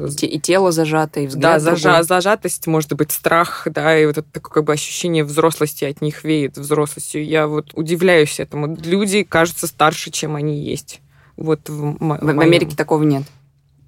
тело 0.41 0.71
зажато, 0.71 1.21
и 1.21 1.27
взгляд 1.27 1.53
Да, 1.53 1.59
зажа, 1.59 2.03
зажатость, 2.03 2.67
может 2.67 2.93
быть, 2.93 3.11
страх, 3.11 3.67
да, 3.69 3.97
и 3.97 4.05
вот 4.05 4.17
это 4.17 4.27
такое 4.31 4.51
как 4.51 4.63
бы 4.65 4.73
ощущение 4.73 5.23
взрослости 5.23 5.85
от 5.85 6.01
них 6.01 6.23
веет 6.23 6.57
взрослостью. 6.57 7.25
Я 7.25 7.47
вот 7.47 7.71
удивляюсь 7.73 8.39
этому. 8.39 8.75
Люди 8.75 9.23
кажутся 9.23 9.67
старше, 9.67 10.11
чем 10.11 10.35
они 10.35 10.59
есть. 10.59 11.01
Вот 11.37 11.69
в, 11.69 11.97
в, 11.99 12.19
в 12.21 12.39
Америке 12.39 12.75
такого 12.75 13.03
нет. 13.03 13.23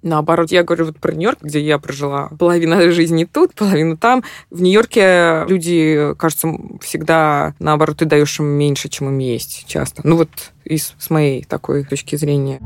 Наоборот, 0.04 0.52
я 0.52 0.64
говорю 0.64 0.88
вот 0.88 1.00
про 1.00 1.14
Нью-Йорк, 1.14 1.40
где 1.42 1.62
я 1.62 1.80
прожила 1.80 2.30
половину 2.38 2.92
жизни 2.92 3.24
тут, 3.24 3.56
половину 3.56 3.96
там. 3.96 4.24
В 4.50 4.62
Нью-Йорке 4.62 5.46
люди, 5.48 6.14
кажется, 6.18 6.50
всегда, 6.82 7.56
наоборот, 7.60 7.98
ты 7.98 8.06
даешь 8.06 8.38
им 8.40 8.48
меньше, 8.48 8.90
чем 8.90 9.08
им 9.08 9.18
есть 9.20 9.66
часто. 9.66 10.02
Ну 10.06 10.18
вот 10.18 10.30
из, 10.66 10.94
с 11.00 11.10
моей 11.10 11.44
такой 11.44 11.86
точки 11.86 12.18
зрения. 12.18 12.60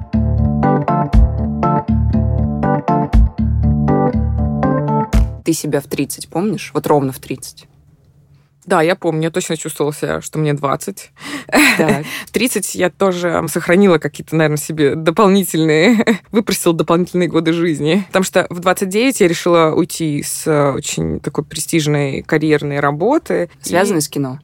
Ты 5.48 5.54
себя 5.54 5.80
в 5.80 5.86
30 5.88 6.28
помнишь? 6.28 6.72
Вот 6.74 6.86
ровно 6.88 7.14
в 7.14 7.20
30. 7.20 7.68
Да, 8.66 8.82
я 8.82 8.98
помню, 8.98 9.24
я 9.24 9.32
точно 9.32 9.56
чувствовала 9.56 9.94
себя, 9.94 10.20
что 10.20 10.40
мне 10.40 10.54
20. 10.54 11.12
Так. 11.78 12.06
30 12.34 12.76
я 12.76 12.90
тоже 12.90 13.46
сохранила 13.48 13.98
какие-то, 13.98 14.36
наверное, 14.36 14.58
себе 14.58 14.96
дополнительные, 14.96 16.20
выпросила 16.34 16.74
дополнительные 16.74 17.30
годы 17.30 17.54
жизни. 17.54 18.04
Потому 18.08 18.26
что 18.26 18.46
в 18.50 18.60
29 18.60 19.22
я 19.22 19.28
решила 19.30 19.72
уйти 19.74 20.22
с 20.22 20.46
очень 20.74 21.22
такой 21.22 21.46
престижной 21.46 22.24
карьерной 22.24 22.82
работы. 22.82 23.50
Связанной 23.62 24.00
и... 24.00 24.02
с 24.02 24.10
кино? 24.10 24.42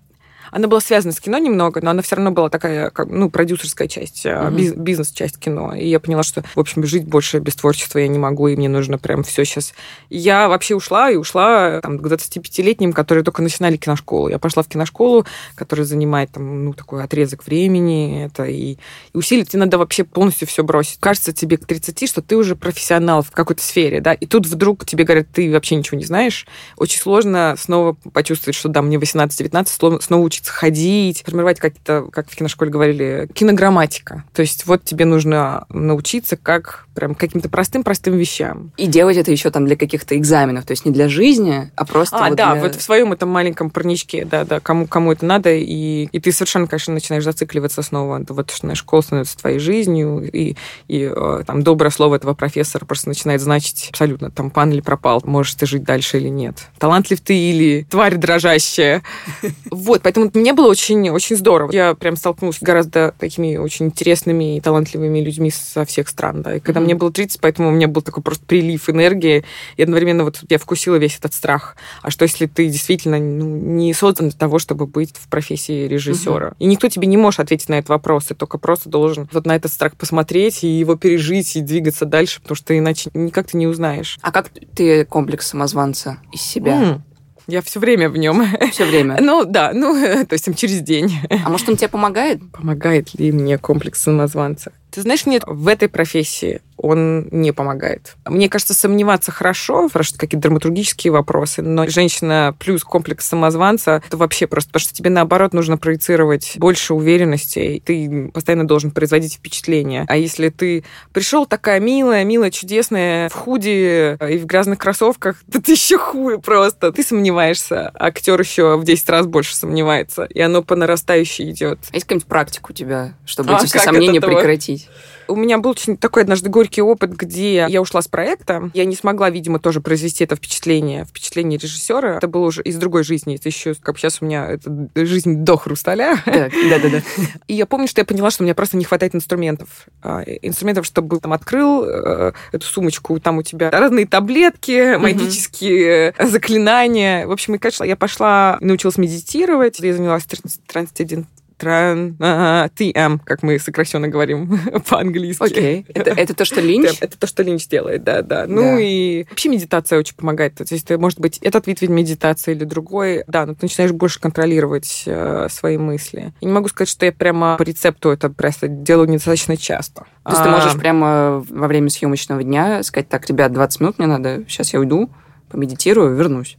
Она 0.53 0.67
была 0.67 0.81
связана 0.81 1.13
с 1.13 1.19
кино 1.19 1.39
немного, 1.39 1.81
но 1.81 1.89
она 1.89 2.03
все 2.03 2.15
равно 2.15 2.29
была 2.29 2.47
такая, 2.47 2.91
как, 2.91 3.09
ну, 3.09 3.31
продюсерская 3.31 3.87
часть, 3.87 4.23
угу. 4.23 4.51
бизнес-часть 4.75 5.39
кино. 5.39 5.73
И 5.73 5.87
я 5.87 5.99
поняла, 5.99 6.21
что, 6.21 6.43
в 6.53 6.59
общем, 6.59 6.85
жить 6.85 7.05
больше 7.05 7.39
без 7.39 7.55
творчества 7.55 7.97
я 7.97 8.07
не 8.07 8.19
могу, 8.19 8.47
и 8.47 8.55
мне 8.55 8.69
нужно 8.69 8.99
прям 8.99 9.23
все 9.23 9.45
сейчас. 9.45 9.73
Я 10.11 10.47
вообще 10.47 10.75
ушла, 10.75 11.09
и 11.09 11.15
ушла 11.15 11.81
там, 11.81 11.97
к 11.97 12.05
25-летним, 12.05 12.93
которые 12.93 13.23
только 13.23 13.41
начинали 13.41 13.77
киношколу. 13.77 14.27
Я 14.27 14.37
пошла 14.37 14.61
в 14.61 14.67
киношколу, 14.67 15.25
которая 15.55 15.87
занимает 15.87 16.29
там, 16.31 16.65
ну, 16.65 16.73
такой 16.73 17.03
отрезок 17.03 17.47
времени, 17.47 18.25
это 18.25 18.45
и, 18.45 18.73
и 18.73 18.77
усилить 19.17 19.49
тебе 19.49 19.61
надо 19.61 19.79
вообще 19.79 20.03
полностью 20.03 20.47
все 20.47 20.63
бросить. 20.63 20.99
Кажется 20.99 21.33
тебе 21.33 21.57
к 21.57 21.65
30, 21.65 22.07
что 22.07 22.21
ты 22.21 22.37
уже 22.37 22.55
профессионал 22.55 23.23
в 23.23 23.31
какой-то 23.31 23.63
сфере, 23.63 24.01
да, 24.01 24.13
и 24.13 24.27
тут 24.27 24.45
вдруг 24.45 24.85
тебе 24.85 25.03
говорят, 25.03 25.29
ты 25.33 25.51
вообще 25.51 25.75
ничего 25.75 25.97
не 25.97 26.05
знаешь. 26.05 26.45
Очень 26.77 26.99
сложно 26.99 27.55
снова 27.57 27.97
почувствовать, 28.13 28.55
что 28.55 28.69
да, 28.69 28.83
мне 28.83 28.97
18-19, 28.97 30.01
снова 30.01 30.23
учиться 30.23 30.42
учиться 30.43 30.51
ходить, 30.51 31.23
формировать 31.25 31.59
какие-то, 31.59 32.07
как 32.11 32.29
в 32.29 32.35
киношколе 32.35 32.71
говорили, 32.71 33.29
кинограмматика. 33.33 34.23
То 34.33 34.41
есть 34.41 34.65
вот 34.65 34.83
тебе 34.83 35.05
нужно 35.05 35.65
научиться 35.69 36.37
как 36.37 36.85
прям 36.93 37.15
каким-то 37.15 37.49
простым-простым 37.49 38.15
вещам. 38.15 38.71
И 38.77 38.87
делать 38.87 39.17
это 39.17 39.31
еще 39.31 39.49
там 39.49 39.65
для 39.65 39.75
каких-то 39.75 40.17
экзаменов, 40.17 40.65
то 40.65 40.71
есть 40.71 40.85
не 40.85 40.91
для 40.91 41.09
жизни, 41.09 41.71
а 41.75 41.85
просто 41.85 42.17
А, 42.17 42.29
вот 42.29 42.37
да, 42.37 42.53
для... 42.53 42.61
вот 42.61 42.75
в 42.75 42.81
своем 42.81 43.13
этом 43.13 43.29
маленьком 43.29 43.69
парничке, 43.69 44.25
да, 44.25 44.45
да, 44.45 44.59
кому, 44.59 44.85
кому 44.85 45.11
это 45.11 45.25
надо, 45.25 45.51
и, 45.53 46.03
и 46.11 46.19
ты 46.19 46.31
совершенно, 46.31 46.67
конечно, 46.67 46.93
начинаешь 46.93 47.23
зацикливаться 47.23 47.81
снова. 47.81 48.23
Вот 48.29 48.51
что 48.51 48.73
школа 48.75 49.01
становится 49.01 49.37
твоей 49.37 49.59
жизнью, 49.59 50.29
и, 50.31 50.55
и 50.87 51.11
э, 51.15 51.43
там 51.45 51.63
доброе 51.63 51.89
слово 51.89 52.15
этого 52.15 52.33
профессора 52.33 52.85
просто 52.85 53.09
начинает 53.09 53.41
значить 53.41 53.89
абсолютно, 53.89 54.31
там 54.31 54.49
пан 54.49 54.71
или 54.71 54.81
пропал, 54.81 55.21
можешь 55.25 55.55
ты 55.55 55.65
жить 55.65 55.83
дальше 55.83 56.17
или 56.17 56.29
нет. 56.29 56.69
Талантлив 56.79 57.19
ты 57.21 57.35
или 57.35 57.85
тварь 57.89 58.15
дрожащая. 58.15 59.03
Вот, 59.71 60.01
поэтому 60.01 60.29
мне 60.33 60.53
было 60.53 60.67
очень, 60.67 61.09
очень 61.09 61.35
здорово. 61.35 61.71
Я 61.71 61.93
прям 61.95 62.15
столкнулась 62.15 62.57
с 62.57 62.61
гораздо 62.61 63.13
такими 63.19 63.57
очень 63.57 63.87
интересными 63.87 64.57
и 64.57 64.61
талантливыми 64.61 65.19
людьми 65.19 65.51
со 65.51 65.85
всех 65.85 66.09
стран, 66.09 66.41
да. 66.41 66.55
И 66.55 66.59
когда 66.59 66.79
mm-hmm. 66.79 66.83
мне 66.83 66.95
было 66.95 67.11
30, 67.11 67.41
поэтому 67.41 67.69
у 67.69 67.71
меня 67.71 67.87
был 67.87 68.01
такой 68.01 68.23
просто 68.23 68.45
прилив 68.45 68.89
энергии, 68.89 69.45
и 69.77 69.83
одновременно 69.83 70.23
вот 70.23 70.41
я 70.49 70.57
вкусила 70.57 70.95
весь 70.95 71.17
этот 71.17 71.33
страх. 71.33 71.75
А 72.01 72.09
что, 72.09 72.23
если 72.23 72.45
ты 72.45 72.67
действительно 72.67 73.19
ну, 73.19 73.45
не 73.45 73.93
создан 73.93 74.29
для 74.29 74.37
того, 74.37 74.59
чтобы 74.59 74.87
быть 74.87 75.15
в 75.17 75.27
профессии 75.27 75.87
режиссера? 75.87 76.49
Mm-hmm. 76.49 76.55
И 76.59 76.65
никто 76.65 76.89
тебе 76.89 77.07
не 77.07 77.17
может 77.17 77.39
ответить 77.39 77.69
на 77.69 77.75
этот 77.75 77.89
вопрос, 77.89 78.25
ты 78.25 78.35
только 78.35 78.57
просто 78.57 78.89
должен 78.89 79.27
вот 79.31 79.45
на 79.45 79.55
этот 79.55 79.71
страх 79.71 79.95
посмотреть 79.95 80.63
и 80.63 80.67
его 80.67 80.95
пережить, 80.95 81.55
и 81.55 81.61
двигаться 81.61 82.05
дальше, 82.05 82.41
потому 82.41 82.55
что 82.55 82.77
иначе 82.77 83.09
никак 83.13 83.47
ты 83.47 83.57
не 83.57 83.67
узнаешь. 83.67 84.19
А 84.21 84.31
как 84.31 84.49
ты 84.75 85.05
комплекс 85.05 85.47
самозванца 85.47 86.17
из 86.31 86.41
себя? 86.41 86.81
Mm. 86.81 87.01
Я 87.47 87.61
все 87.61 87.79
время 87.79 88.09
в 88.09 88.17
нем. 88.17 88.45
Все 88.71 88.85
время. 88.85 89.17
Ну, 89.19 89.45
да, 89.45 89.71
ну, 89.73 89.93
то 90.25 90.33
есть 90.33 90.55
через 90.55 90.81
день. 90.81 91.13
А 91.29 91.49
может, 91.49 91.67
он 91.69 91.77
тебе 91.77 91.89
помогает? 91.89 92.39
Помогает 92.51 93.13
ли 93.15 93.31
мне 93.31 93.57
комплекс 93.57 94.01
самозванца? 94.01 94.71
Ты 94.93 95.01
знаешь, 95.01 95.25
нет, 95.25 95.43
в 95.47 95.67
этой 95.67 95.89
профессии 95.89 96.61
он 96.77 97.27
не 97.31 97.51
помогает. 97.51 98.15
Мне 98.25 98.49
кажется, 98.49 98.73
сомневаться 98.73 99.31
хорошо, 99.31 99.87
спрашивать 99.87 100.19
какие-то 100.19 100.43
драматургические 100.43 101.11
вопросы, 101.11 101.61
но 101.61 101.87
женщина 101.87 102.55
плюс 102.59 102.83
комплекс 102.83 103.27
самозванца, 103.27 104.03
это 104.05 104.17
вообще 104.17 104.47
просто, 104.47 104.69
потому 104.69 104.81
что 104.81 104.93
тебе, 104.93 105.09
наоборот, 105.09 105.53
нужно 105.53 105.77
проецировать 105.77 106.53
больше 106.57 106.93
уверенности, 106.93 107.59
и 107.59 107.79
ты 107.79 108.29
постоянно 108.33 108.67
должен 108.67 108.91
производить 108.91 109.35
впечатление. 109.35 110.05
А 110.07 110.17
если 110.17 110.49
ты 110.49 110.83
пришел 111.13 111.45
такая 111.45 111.79
милая, 111.79 112.23
милая, 112.23 112.51
чудесная, 112.51 113.29
в 113.29 113.33
худи 113.33 114.17
и 114.29 114.37
в 114.37 114.45
грязных 114.45 114.77
кроссовках, 114.77 115.41
то 115.51 115.61
ты 115.61 115.71
еще 115.71 115.97
хуже 115.97 116.37
просто. 116.39 116.91
Ты 116.91 117.01
сомневаешься, 117.03 117.91
актер 117.95 118.39
еще 118.39 118.77
в 118.77 118.83
10 118.83 119.09
раз 119.09 119.25
больше 119.25 119.55
сомневается, 119.55 120.25
и 120.25 120.41
оно 120.41 120.61
по 120.61 120.75
нарастающей 120.75 121.49
идет. 121.49 121.79
А 121.91 121.95
есть 121.95 122.05
какая-нибудь 122.05 122.27
практика 122.27 122.71
у 122.71 122.73
тебя, 122.73 123.13
чтобы 123.25 123.53
а 123.53 123.57
эти 123.57 123.67
все 123.67 123.79
сомнения 123.79 124.19
прекратить? 124.19 124.82
У 125.27 125.35
меня 125.35 125.57
был 125.57 125.75
такой 125.99 126.23
однажды 126.23 126.49
горький 126.49 126.81
опыт, 126.81 127.11
где 127.11 127.65
я 127.67 127.81
ушла 127.81 128.01
с 128.01 128.07
проекта. 128.07 128.69
Я 128.73 128.85
не 128.85 128.95
смогла, 128.95 129.29
видимо, 129.29 129.59
тоже 129.59 129.81
произвести 129.81 130.23
это 130.23 130.35
впечатление, 130.35 131.05
впечатление 131.05 131.57
режиссера. 131.57 132.17
Это 132.17 132.27
было 132.27 132.45
уже 132.45 132.61
из 132.61 132.75
другой 132.75 133.03
жизни. 133.03 133.35
Это 133.35 133.49
еще, 133.49 133.73
как 133.75 133.97
сейчас 133.97 134.21
у 134.21 134.25
меня 134.25 134.47
это 134.47 134.89
жизнь 134.95 135.37
до 135.43 135.57
хрусталя. 135.57 136.17
Да, 136.25 136.79
да, 136.79 136.89
да. 136.89 137.01
И 137.47 137.53
я 137.53 137.65
помню, 137.65 137.87
что 137.87 138.01
я 138.01 138.05
поняла, 138.05 138.31
что 138.31 138.43
у 138.43 138.45
меня 138.45 138.55
просто 138.55 138.77
не 138.77 138.83
хватает 138.83 139.15
инструментов. 139.15 139.87
А, 140.01 140.21
инструментов, 140.21 140.85
чтобы 140.85 141.19
там 141.19 141.33
открыл 141.33 141.83
э, 141.85 142.33
эту 142.51 142.65
сумочку, 142.65 143.19
там 143.19 143.37
у 143.37 143.43
тебя 143.43 143.69
разные 143.69 144.05
таблетки, 144.05 144.97
магические 144.97 146.13
заклинания. 146.19 147.27
В 147.27 147.31
общем, 147.31 147.55
и, 147.55 147.57
конечно, 147.57 147.83
я 147.83 147.95
пошла, 147.95 148.57
научилась 148.61 148.97
медитировать. 148.97 149.79
Я 149.79 149.93
занялась 149.93 150.25
31 150.25 151.27
тран, 151.63 152.15
TM, 152.19 153.19
как 153.23 153.43
мы 153.43 153.59
сокращенно 153.59 154.07
говорим 154.07 154.59
по-английски. 154.89 155.43
Окей. 155.43 155.81
Okay. 155.81 155.91
Это, 155.93 156.11
это 156.11 156.33
то, 156.33 156.45
что 156.45 156.61
Линч? 156.61 156.97
Это 156.99 157.17
то, 157.17 157.27
что 157.27 157.43
Линч 157.43 157.67
делает, 157.67 158.03
да, 158.03 158.21
да. 158.21 158.45
Ну 158.47 158.61
да. 158.61 158.79
и 158.79 159.25
вообще 159.29 159.49
медитация 159.49 159.99
очень 159.99 160.15
помогает. 160.15 160.55
То 160.55 160.65
есть, 160.69 160.89
может 160.91 161.19
быть, 161.19 161.37
этот 161.39 161.67
вид 161.67 161.81
медитации 161.83 162.53
или 162.53 162.63
другой, 162.63 163.23
да, 163.27 163.45
но 163.45 163.53
ты 163.53 163.59
начинаешь 163.63 163.91
больше 163.91 164.19
контролировать 164.19 165.03
э, 165.05 165.47
свои 165.49 165.77
мысли. 165.77 166.33
Я 166.41 166.47
не 166.47 166.53
могу 166.53 166.67
сказать, 166.67 166.89
что 166.89 167.05
я 167.05 167.11
прямо 167.11 167.57
по 167.57 167.63
рецепту 167.63 168.09
это 168.09 168.29
просто 168.29 168.67
делаю 168.67 169.09
недостаточно 169.09 169.57
часто. 169.57 170.05
То 170.23 170.31
есть 170.31 170.41
а... 170.41 170.43
ты 170.43 170.49
можешь 170.49 170.77
прямо 170.77 171.43
во 171.49 171.67
время 171.67 171.89
съемочного 171.89 172.43
дня 172.43 172.83
сказать, 172.83 173.09
так, 173.09 173.27
ребят, 173.29 173.51
20 173.51 173.79
минут 173.81 173.99
мне 173.99 174.07
надо, 174.07 174.43
сейчас 174.47 174.73
я 174.73 174.79
уйду, 174.79 175.09
помедитирую, 175.49 176.15
вернусь. 176.15 176.57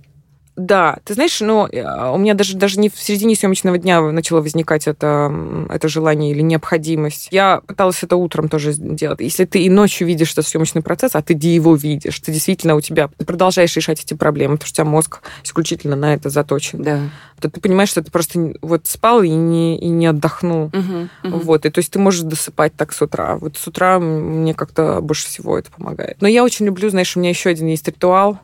Да, 0.56 0.98
ты 1.04 1.14
знаешь, 1.14 1.40
ну, 1.40 1.62
у 1.62 2.18
меня 2.18 2.34
даже, 2.34 2.56
даже 2.56 2.78
не 2.78 2.88
в 2.88 2.96
середине 2.96 3.34
съемочного 3.34 3.76
дня 3.78 4.00
начало 4.00 4.40
возникать 4.40 4.86
это, 4.86 5.34
это 5.68 5.88
желание 5.88 6.30
или 6.30 6.42
необходимость. 6.42 7.28
Я 7.30 7.60
пыталась 7.66 8.02
это 8.02 8.16
утром 8.16 8.48
тоже 8.48 8.72
сделать. 8.72 9.20
Если 9.20 9.44
ты 9.46 9.62
и 9.62 9.70
ночью 9.70 10.06
видишь 10.06 10.32
этот 10.32 10.46
съемочный 10.46 10.82
процесс, 10.82 11.14
а 11.14 11.22
ты 11.22 11.34
где 11.34 11.54
его 11.54 11.74
видишь, 11.74 12.20
ты 12.20 12.30
действительно 12.32 12.76
у 12.76 12.80
тебя, 12.80 13.08
ты 13.16 13.24
продолжаешь 13.24 13.74
решать 13.74 14.00
эти 14.00 14.14
проблемы, 14.14 14.56
потому 14.56 14.68
что 14.68 14.74
у 14.74 14.76
тебя 14.84 14.90
мозг 14.90 15.22
исключительно 15.42 15.96
на 15.96 16.14
это 16.14 16.30
заточен. 16.30 16.82
Да. 16.82 17.00
То 17.40 17.50
ты 17.50 17.60
понимаешь, 17.60 17.90
что 17.90 18.02
ты 18.02 18.10
просто 18.10 18.54
вот 18.62 18.86
спал 18.86 19.22
и 19.22 19.28
не, 19.28 19.78
и 19.78 19.88
не 19.88 20.06
отдохнул. 20.06 20.66
Угу, 20.66 21.08
угу. 21.24 21.38
Вот, 21.38 21.66
и 21.66 21.70
то 21.70 21.80
есть 21.80 21.90
ты 21.90 21.98
можешь 21.98 22.22
досыпать 22.22 22.74
так 22.76 22.92
с 22.92 23.02
утра. 23.02 23.36
Вот 23.36 23.56
с 23.56 23.66
утра 23.66 23.98
мне 23.98 24.54
как-то 24.54 25.00
больше 25.00 25.26
всего 25.26 25.58
это 25.58 25.70
помогает. 25.70 26.16
Но 26.20 26.28
я 26.28 26.44
очень 26.44 26.66
люблю, 26.66 26.88
знаешь, 26.90 27.16
у 27.16 27.20
меня 27.20 27.30
еще 27.30 27.50
один 27.50 27.66
есть 27.66 27.86
ритуал, 27.88 28.38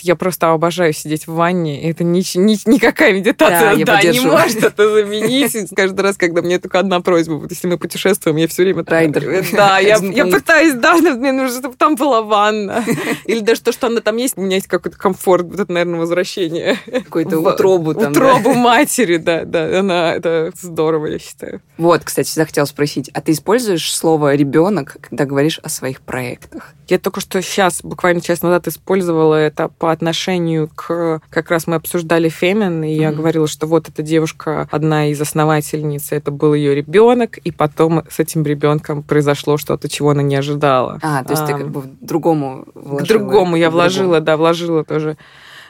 я 0.00 0.16
просто 0.16 0.50
обожаю 0.50 0.92
сидеть 0.92 1.26
в 1.26 1.34
ванне. 1.34 1.90
Это 1.90 2.04
ни, 2.04 2.20
ни, 2.38 2.70
никакая 2.70 3.12
медитация 3.12 3.76
да, 3.84 4.02
да 4.02 4.02
не 4.02 4.20
может 4.20 4.62
это 4.62 4.90
заменить. 4.92 5.70
Каждый 5.76 6.00
раз, 6.00 6.16
когда 6.16 6.42
мне 6.42 6.58
только 6.58 6.78
одна 6.78 7.00
просьба, 7.00 7.34
вот 7.34 7.50
если 7.50 7.66
мы 7.68 7.78
путешествуем, 7.78 8.36
я 8.36 8.48
все 8.48 8.62
время... 8.62 8.84
Райдер. 8.86 9.44
Да, 9.52 9.78
я, 9.78 9.96
я 9.96 10.26
пытаюсь, 10.26 10.74
да, 10.74 10.94
мне 10.96 11.32
нужно, 11.32 11.60
чтобы 11.60 11.76
там 11.76 11.96
была 11.96 12.22
ванна. 12.22 12.84
Или 13.26 13.40
даже 13.40 13.62
то, 13.62 13.72
что 13.72 13.86
она 13.86 14.00
там 14.00 14.16
есть, 14.16 14.36
у 14.36 14.40
меня 14.40 14.56
есть 14.56 14.68
какой-то 14.68 14.96
комфорт, 14.96 15.46
вот 15.46 15.60
это, 15.60 15.72
наверное, 15.72 16.00
возвращение. 16.00 16.78
Какую-то 16.86 17.38
утробу 17.54 17.94
там, 17.94 18.12
Утробу 18.12 18.54
матери, 18.54 19.16
да, 19.16 19.44
да. 19.44 19.78
Она, 19.78 20.14
это 20.14 20.52
здорово, 20.60 21.06
я 21.06 21.18
считаю. 21.18 21.60
Вот, 21.78 22.04
кстати, 22.04 22.28
всегда 22.28 22.46
хотела 22.46 22.64
спросить, 22.64 23.10
а 23.12 23.20
ты 23.20 23.32
используешь 23.32 23.94
слово 23.94 24.34
«ребенок», 24.34 24.96
когда 25.00 25.24
говоришь 25.24 25.58
о 25.62 25.68
своих 25.68 26.00
проектах? 26.00 26.74
Я 26.88 26.98
только 26.98 27.20
что 27.20 27.42
сейчас, 27.42 27.82
буквально 27.82 28.20
час 28.20 28.42
назад, 28.42 28.68
использовала 28.68 29.34
это 29.34 29.68
по 29.68 29.85
отношению 29.92 30.68
к... 30.74 31.20
Как 31.30 31.50
раз 31.50 31.66
мы 31.66 31.76
обсуждали 31.76 32.28
Фемин, 32.28 32.84
и 32.84 32.88
mm-hmm. 32.88 33.00
я 33.00 33.12
говорила, 33.12 33.46
что 33.46 33.66
вот 33.66 33.88
эта 33.88 34.02
девушка, 34.02 34.68
одна 34.70 35.08
из 35.08 35.20
основательниц, 35.20 36.12
это 36.12 36.30
был 36.30 36.54
ее 36.54 36.74
ребенок, 36.74 37.38
и 37.38 37.50
потом 37.50 38.04
с 38.08 38.18
этим 38.18 38.44
ребенком 38.44 39.02
произошло 39.02 39.56
что-то, 39.56 39.88
чего 39.88 40.10
она 40.10 40.22
не 40.22 40.36
ожидала. 40.36 40.98
А, 41.02 41.24
то 41.24 41.32
есть 41.32 41.42
а, 41.42 41.46
ты 41.46 41.52
как 41.54 41.68
бы 41.68 41.82
другому 42.00 42.66
вложила. 42.74 43.04
К 43.04 43.08
другому 43.08 43.56
я 43.56 43.70
вложила, 43.70 44.20
да, 44.20 44.36
вложила 44.36 44.84
тоже. 44.84 45.16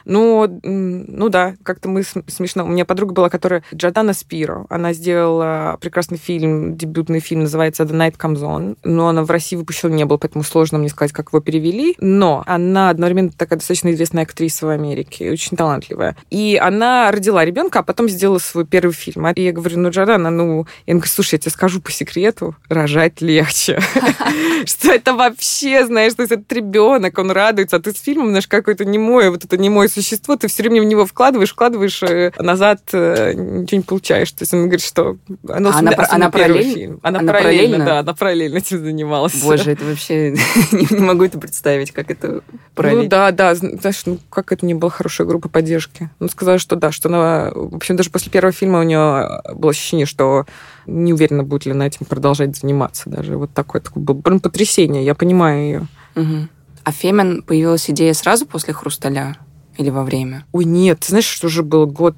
Ну, 0.07 0.59
ну 0.63 1.29
да, 1.29 1.55
как-то 1.63 1.89
мы 1.89 2.03
смешно. 2.03 2.63
У 2.63 2.69
меня 2.69 2.85
подруга 2.85 3.13
была, 3.13 3.29
которая 3.29 3.63
Джордана 3.75 4.13
Спиро. 4.13 4.65
Она 4.69 4.93
сделала 4.93 5.77
прекрасный 5.81 6.17
фильм, 6.17 6.77
дебютный 6.77 7.19
фильм, 7.19 7.41
называется 7.41 7.83
The 7.83 7.91
Night 7.91 8.17
Comes 8.17 8.41
On. 8.41 8.77
Но 8.83 9.09
она 9.09 9.23
в 9.23 9.29
России 9.31 9.57
выпущена 9.57 9.93
не 9.93 10.05
было, 10.05 10.17
поэтому 10.17 10.43
сложно 10.45 10.77
мне 10.77 10.87
сказать, 10.87 11.11
как 11.11 11.29
его 11.33 11.41
перевели. 11.41 11.95
Но 11.99 12.43
она 12.47 12.89
одновременно 12.89 13.31
такая 13.31 13.59
достаточно 13.59 13.91
известная 13.91 14.23
актриса 14.23 14.65
в 14.65 14.69
Америке, 14.69 15.29
очень 15.29 15.57
талантливая. 15.57 16.15
И 16.29 16.59
она 16.61 17.11
родила 17.11 17.43
ребенка, 17.43 17.79
а 17.79 17.83
потом 17.83 18.07
сделала 18.07 18.39
свой 18.39 18.65
первый 18.65 18.93
фильм. 18.93 19.27
И 19.27 19.41
я 19.41 19.51
говорю, 19.51 19.77
ну, 19.79 19.89
Джордана, 19.89 20.29
ну... 20.29 20.65
Я 20.85 20.93
говорю, 20.93 21.09
слушай, 21.09 21.35
я 21.35 21.39
тебе 21.39 21.51
скажу 21.51 21.81
по 21.81 21.91
секрету, 21.91 22.55
рожать 22.69 23.19
легче. 23.19 23.79
Что 24.65 24.93
это 24.93 25.13
вообще, 25.13 25.85
знаешь, 25.85 26.13
то 26.13 26.21
есть 26.21 26.31
этот 26.31 26.51
ребенок, 26.53 27.17
он 27.17 27.31
радуется, 27.31 27.75
а 27.75 27.79
ты 27.79 27.91
с 27.91 27.99
фильмом, 27.99 28.29
знаешь, 28.29 28.47
какой-то 28.47 28.85
немой, 28.85 29.29
вот 29.29 29.43
это 29.43 29.57
немой 29.57 29.89
существо, 30.01 30.35
ты 30.35 30.47
все 30.47 30.63
время 30.63 30.81
в 30.81 30.85
него 30.85 31.05
вкладываешь, 31.05 31.51
вкладываешь, 31.51 32.01
э, 32.03 32.31
назад 32.37 32.81
э, 32.93 33.33
ничего 33.33 33.77
не 33.77 33.83
получаешь. 33.83 34.31
То 34.31 34.43
есть 34.43 34.53
он 34.53 34.61
говорит, 34.63 34.81
что... 34.81 35.17
Оно 35.47 35.69
а 35.69 35.79
она, 35.79 35.91
она 36.09 36.29
параллельно? 36.29 36.73
Фильм. 36.73 36.99
Она, 37.03 37.19
она 37.19 37.33
параллельно, 37.33 37.61
параллельно, 37.61 37.85
да, 37.85 37.99
она 37.99 38.13
параллельно 38.13 38.57
этим 38.57 38.79
занималась. 38.79 39.41
Боже, 39.41 39.71
это 39.71 39.85
вообще... 39.85 40.31
не 40.71 40.99
могу 40.99 41.23
это 41.23 41.39
представить, 41.39 41.91
как 41.91 42.11
это 42.11 42.41
параллельно. 42.75 43.03
Ну 43.03 43.09
да, 43.09 43.31
да, 43.31 43.55
знаешь, 43.55 44.05
ну 44.05 44.19
как 44.29 44.51
это 44.51 44.65
не 44.65 44.73
была 44.73 44.91
хорошая 44.91 45.27
группа 45.27 45.49
поддержки. 45.49 46.09
Ну, 46.19 46.29
сказала, 46.29 46.59
что 46.59 46.75
да, 46.75 46.91
что 46.91 47.09
она... 47.09 47.51
В 47.53 47.75
общем, 47.75 47.95
даже 47.95 48.09
после 48.09 48.31
первого 48.31 48.51
фильма 48.51 48.79
у 48.79 48.83
нее 48.83 49.41
было 49.55 49.71
ощущение, 49.71 50.05
что 50.05 50.45
не 50.85 51.13
уверена, 51.13 51.43
будет 51.43 51.65
ли 51.65 51.71
она 51.71 51.87
этим 51.87 52.05
продолжать 52.05 52.55
заниматься. 52.55 53.09
Даже 53.09 53.37
вот 53.37 53.51
такое, 53.53 53.81
такое 53.81 54.03
было 54.03 54.21
прям 54.21 54.39
потрясение. 54.39 55.03
Я 55.03 55.15
понимаю 55.15 55.61
ее. 55.61 55.87
Угу. 56.15 56.47
А 56.83 56.91
Фемен 56.91 57.41
появилась 57.41 57.89
идея 57.89 58.13
сразу 58.13 58.45
после 58.45 58.73
«Хрусталя»? 58.73 59.35
Или 59.77 59.89
во 59.89 60.03
время? 60.03 60.45
Ой, 60.51 60.65
нет, 60.65 60.99
ты 60.99 61.09
знаешь, 61.09 61.25
что 61.25 61.47
уже 61.47 61.63
был 61.63 61.87
год, 61.87 62.15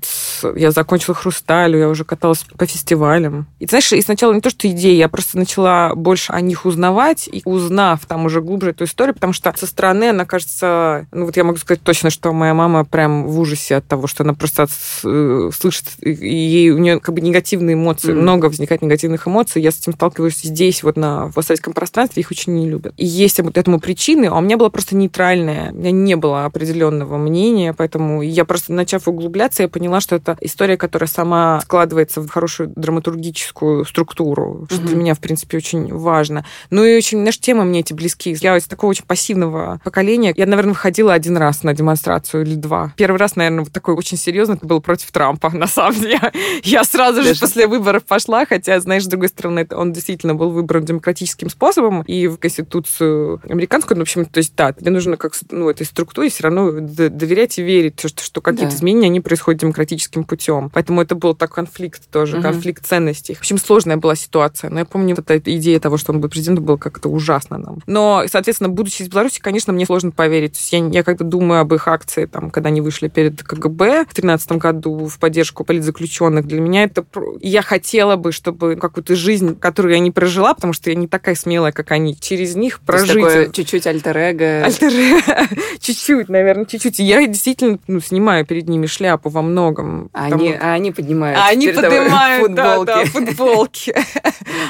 я 0.56 0.72
закончила 0.72 1.16
«Хрусталю», 1.16 1.80
я 1.80 1.90
уже 1.90 2.04
каталась 2.06 2.46
по 2.58 2.66
фестивалям. 2.66 3.48
И 3.60 3.66
знаешь, 3.66 3.92
и 3.92 4.02
сначала 4.02 4.34
не 4.34 4.42
то, 4.42 4.50
что 4.50 4.68
идеи, 4.70 4.96
я 4.96 5.10
просто 5.10 5.38
начала 5.38 5.94
больше 5.96 6.32
о 6.32 6.42
них 6.42 6.66
узнавать, 6.66 7.30
и 7.32 7.42
узнав 7.46 8.06
там 8.06 8.26
уже 8.26 8.42
глубже 8.42 8.72
эту 8.72 8.86
историю, 8.86 9.14
потому 9.14 9.34
что 9.34 9.54
со 9.56 9.68
стороны 9.68 10.10
она 10.10 10.26
кажется, 10.26 11.08
ну 11.12 11.26
вот 11.26 11.38
я 11.38 11.44
могу 11.44 11.58
сказать 11.58 11.82
точно, 11.84 12.10
что 12.10 12.32
моя 12.32 12.54
мама 12.54 12.86
прям 12.86 13.26
в 13.26 13.40
ужасе 13.40 13.76
от 13.76 13.88
того, 13.88 14.08
что 14.08 14.24
она 14.24 14.34
просто 14.34 14.68
э, 15.04 15.50
слышит, 15.54 15.86
и 16.02 16.12
ей, 16.12 16.72
у 16.72 16.78
нее 16.78 17.00
как 17.00 17.16
бы 17.16 17.22
негативные 17.22 17.74
эмоции, 17.74 18.12
mm. 18.12 18.22
много 18.22 18.46
возникает 18.46 18.82
негативных 18.82 19.28
эмоций, 19.28 19.62
я 19.62 19.72
с 19.72 19.80
этим 19.80 19.94
сталкиваюсь 19.94 20.42
здесь, 20.42 20.84
вот 20.84 20.98
на 20.98 21.32
постсоветском 21.34 21.74
пространстве, 21.74 22.22
их 22.22 22.32
очень 22.32 22.56
не 22.56 22.70
любят. 22.70 22.94
И 22.98 23.06
есть 23.06 23.40
вот 23.40 23.58
этому 23.58 23.80
причины, 23.80 24.26
а 24.26 24.38
у 24.38 24.42
меня 24.42 24.58
было 24.58 24.70
просто 24.70 24.96
нейтральное, 24.96 25.72
у 25.72 25.76
меня 25.76 25.92
не 25.92 26.16
было 26.16 26.46
определенного 26.46 27.18
мнения, 27.18 27.49
мнение, 27.50 27.74
поэтому 27.74 28.22
я 28.22 28.46
просто, 28.46 28.74
начав 28.74 29.08
углубляться, 29.08 29.64
я 29.64 29.70
поняла, 29.70 30.00
что 30.02 30.16
это 30.16 30.38
история, 30.42 30.78
которая 30.78 31.08
сама 31.08 31.62
складывается 31.62 32.22
в 32.22 32.30
хорошую 32.30 32.72
драматургическую 32.76 33.86
структуру, 33.86 34.68
что 34.70 34.80
mm-hmm. 34.80 34.86
для 34.86 34.96
меня, 34.96 35.14
в 35.14 35.20
принципе, 35.20 35.58
очень 35.58 35.94
важно. 35.94 36.46
Ну 36.70 36.84
и 36.84 36.96
очень, 36.96 37.20
знаешь, 37.20 37.40
темы 37.40 37.66
мне 37.66 37.82
эти 37.82 37.94
близки. 37.94 38.36
Я 38.40 38.58
из 38.58 38.66
такого 38.66 38.92
очень 38.92 39.06
пассивного 39.06 39.80
поколения. 39.84 40.34
Я, 40.36 40.46
наверное, 40.46 40.74
выходила 40.74 41.14
один 41.14 41.38
раз 41.38 41.64
на 41.64 41.74
демонстрацию 41.74 42.44
или 42.44 42.56
два. 42.56 42.94
Первый 42.96 43.18
раз, 43.18 43.36
наверное, 43.36 43.64
вот 43.64 43.74
такой 43.74 43.96
очень 43.96 44.18
серьезный, 44.18 44.56
это 44.56 44.66
был 44.66 44.82
против 44.82 45.12
Трампа, 45.12 45.50
на 45.54 45.68
самом 45.68 46.00
деле. 46.00 46.20
Я 46.64 46.84
сразу 46.84 47.24
же 47.24 47.36
после 47.36 47.68
выборов 47.68 48.06
пошла, 48.06 48.46
хотя, 48.46 48.80
знаешь, 48.80 49.04
с 49.04 49.08
другой 49.08 49.30
стороны, 49.30 49.68
он 49.72 49.94
действительно 49.94 50.36
был 50.36 50.52
выбран 50.52 50.84
демократическим 50.84 51.50
способом 51.50 52.04
и 52.04 52.28
в 52.28 52.38
Конституцию 52.38 53.42
американскую, 53.50 53.98
ну, 53.98 54.04
в 54.04 54.08
общем, 54.08 54.26
то 54.26 54.40
есть, 54.40 54.54
да, 54.56 54.74
тебе 54.74 54.92
нужно 54.92 55.18
как, 55.18 55.34
ну, 55.52 55.70
этой 55.70 55.86
структуре 55.86 56.30
все 56.30 56.44
равно 56.44 56.72
доверять 56.72 57.39
доверять 57.40 57.58
и 57.58 57.64
верить, 57.64 58.00
что, 58.00 58.24
что 58.24 58.42
какие-то 58.42 58.72
Да. 58.72 58.76
изменения, 58.78 59.08
они 59.08 59.22
происходят 59.22 59.62
демократическим 59.62 60.24
путем. 60.24 60.70
Поэтому 60.74 61.02
это 61.02 61.16
был 61.16 61.34
так 61.34 61.54
конфликт 61.54 62.10
тоже, 62.12 62.36
Мгм. 62.38 62.44
конфликт 62.44 62.86
ценностей. 62.86 63.36
В 63.36 63.40
общем, 63.40 63.58
сложная 63.58 63.98
была 63.98 64.16
ситуация. 64.16 64.70
Но 64.70 64.80
я 64.80 64.86
помню, 64.86 65.16
вот 65.16 65.30
эта 65.32 65.56
идея 65.56 65.80
того, 65.80 65.98
что 65.98 66.12
он 66.12 66.20
будет 66.20 66.32
президентом, 66.32 66.66
была 66.66 66.78
как-то 66.78 67.10
ужасно 67.10 67.58
нам. 67.58 67.80
Но, 67.88 68.24
соответственно, 68.30 68.70
будучи 68.70 69.02
из 69.04 69.08
Беларуси, 69.10 69.40
конечно, 69.40 69.72
мне 69.74 69.86
сложно 69.86 70.12
поверить. 70.12 70.54
То 70.54 70.60
есть 70.60 70.74
я, 70.74 70.80
я 70.88 71.04
когда 71.04 71.26
думаю 71.26 71.62
об 71.62 71.74
их 71.74 71.88
акции, 71.88 72.26
там, 72.26 72.52
когда 72.52 72.70
они 72.70 72.82
вышли 72.82 73.08
перед 73.08 73.42
КГБ 73.44 73.86
в 74.06 74.14
2013 74.14 74.52
году 74.54 75.06
в 75.08 75.18
поддержку 75.20 75.64
политзаключенных, 75.64 76.46
для 76.46 76.60
меня 76.60 76.84
это... 76.84 77.06
Я 77.42 77.62
хотела 77.62 78.16
бы, 78.16 78.32
чтобы 78.32 78.76
какую-то 78.76 79.16
жизнь, 79.16 79.56
которую 79.58 79.94
я 79.94 80.00
не 80.00 80.12
прожила, 80.12 80.54
потому 80.54 80.74
что 80.74 80.90
я 80.90 80.96
не 80.96 81.08
такая 81.08 81.36
смелая, 81.36 81.72
как 81.72 81.92
они, 81.92 82.16
через 82.20 82.56
них 82.56 82.80
прожить. 82.82 83.54
чуть-чуть 83.54 83.88
альтер-эго. 83.88 84.66
Альтер- 84.66 85.48
чуть-чуть, 85.80 86.30
наверное, 86.30 86.66
чуть-чуть. 86.66 87.00
Я 87.00 87.26
действительно 87.30 87.80
ну, 87.88 88.00
снимаю 88.00 88.46
перед 88.46 88.68
ними 88.68 88.86
шляпу 88.86 89.30
во 89.30 89.42
многом. 89.42 90.10
А 90.14 90.26
потому- 90.26 90.46
они, 90.46 90.58
а 90.60 90.74
они 90.74 90.92
поднимают. 90.92 91.40
а 91.40 91.48
они 91.48 91.70
поднимают, 91.70 92.54
да, 92.54 92.76
футболки. 92.76 92.86
да, 92.86 93.06
футболки. 93.06 93.96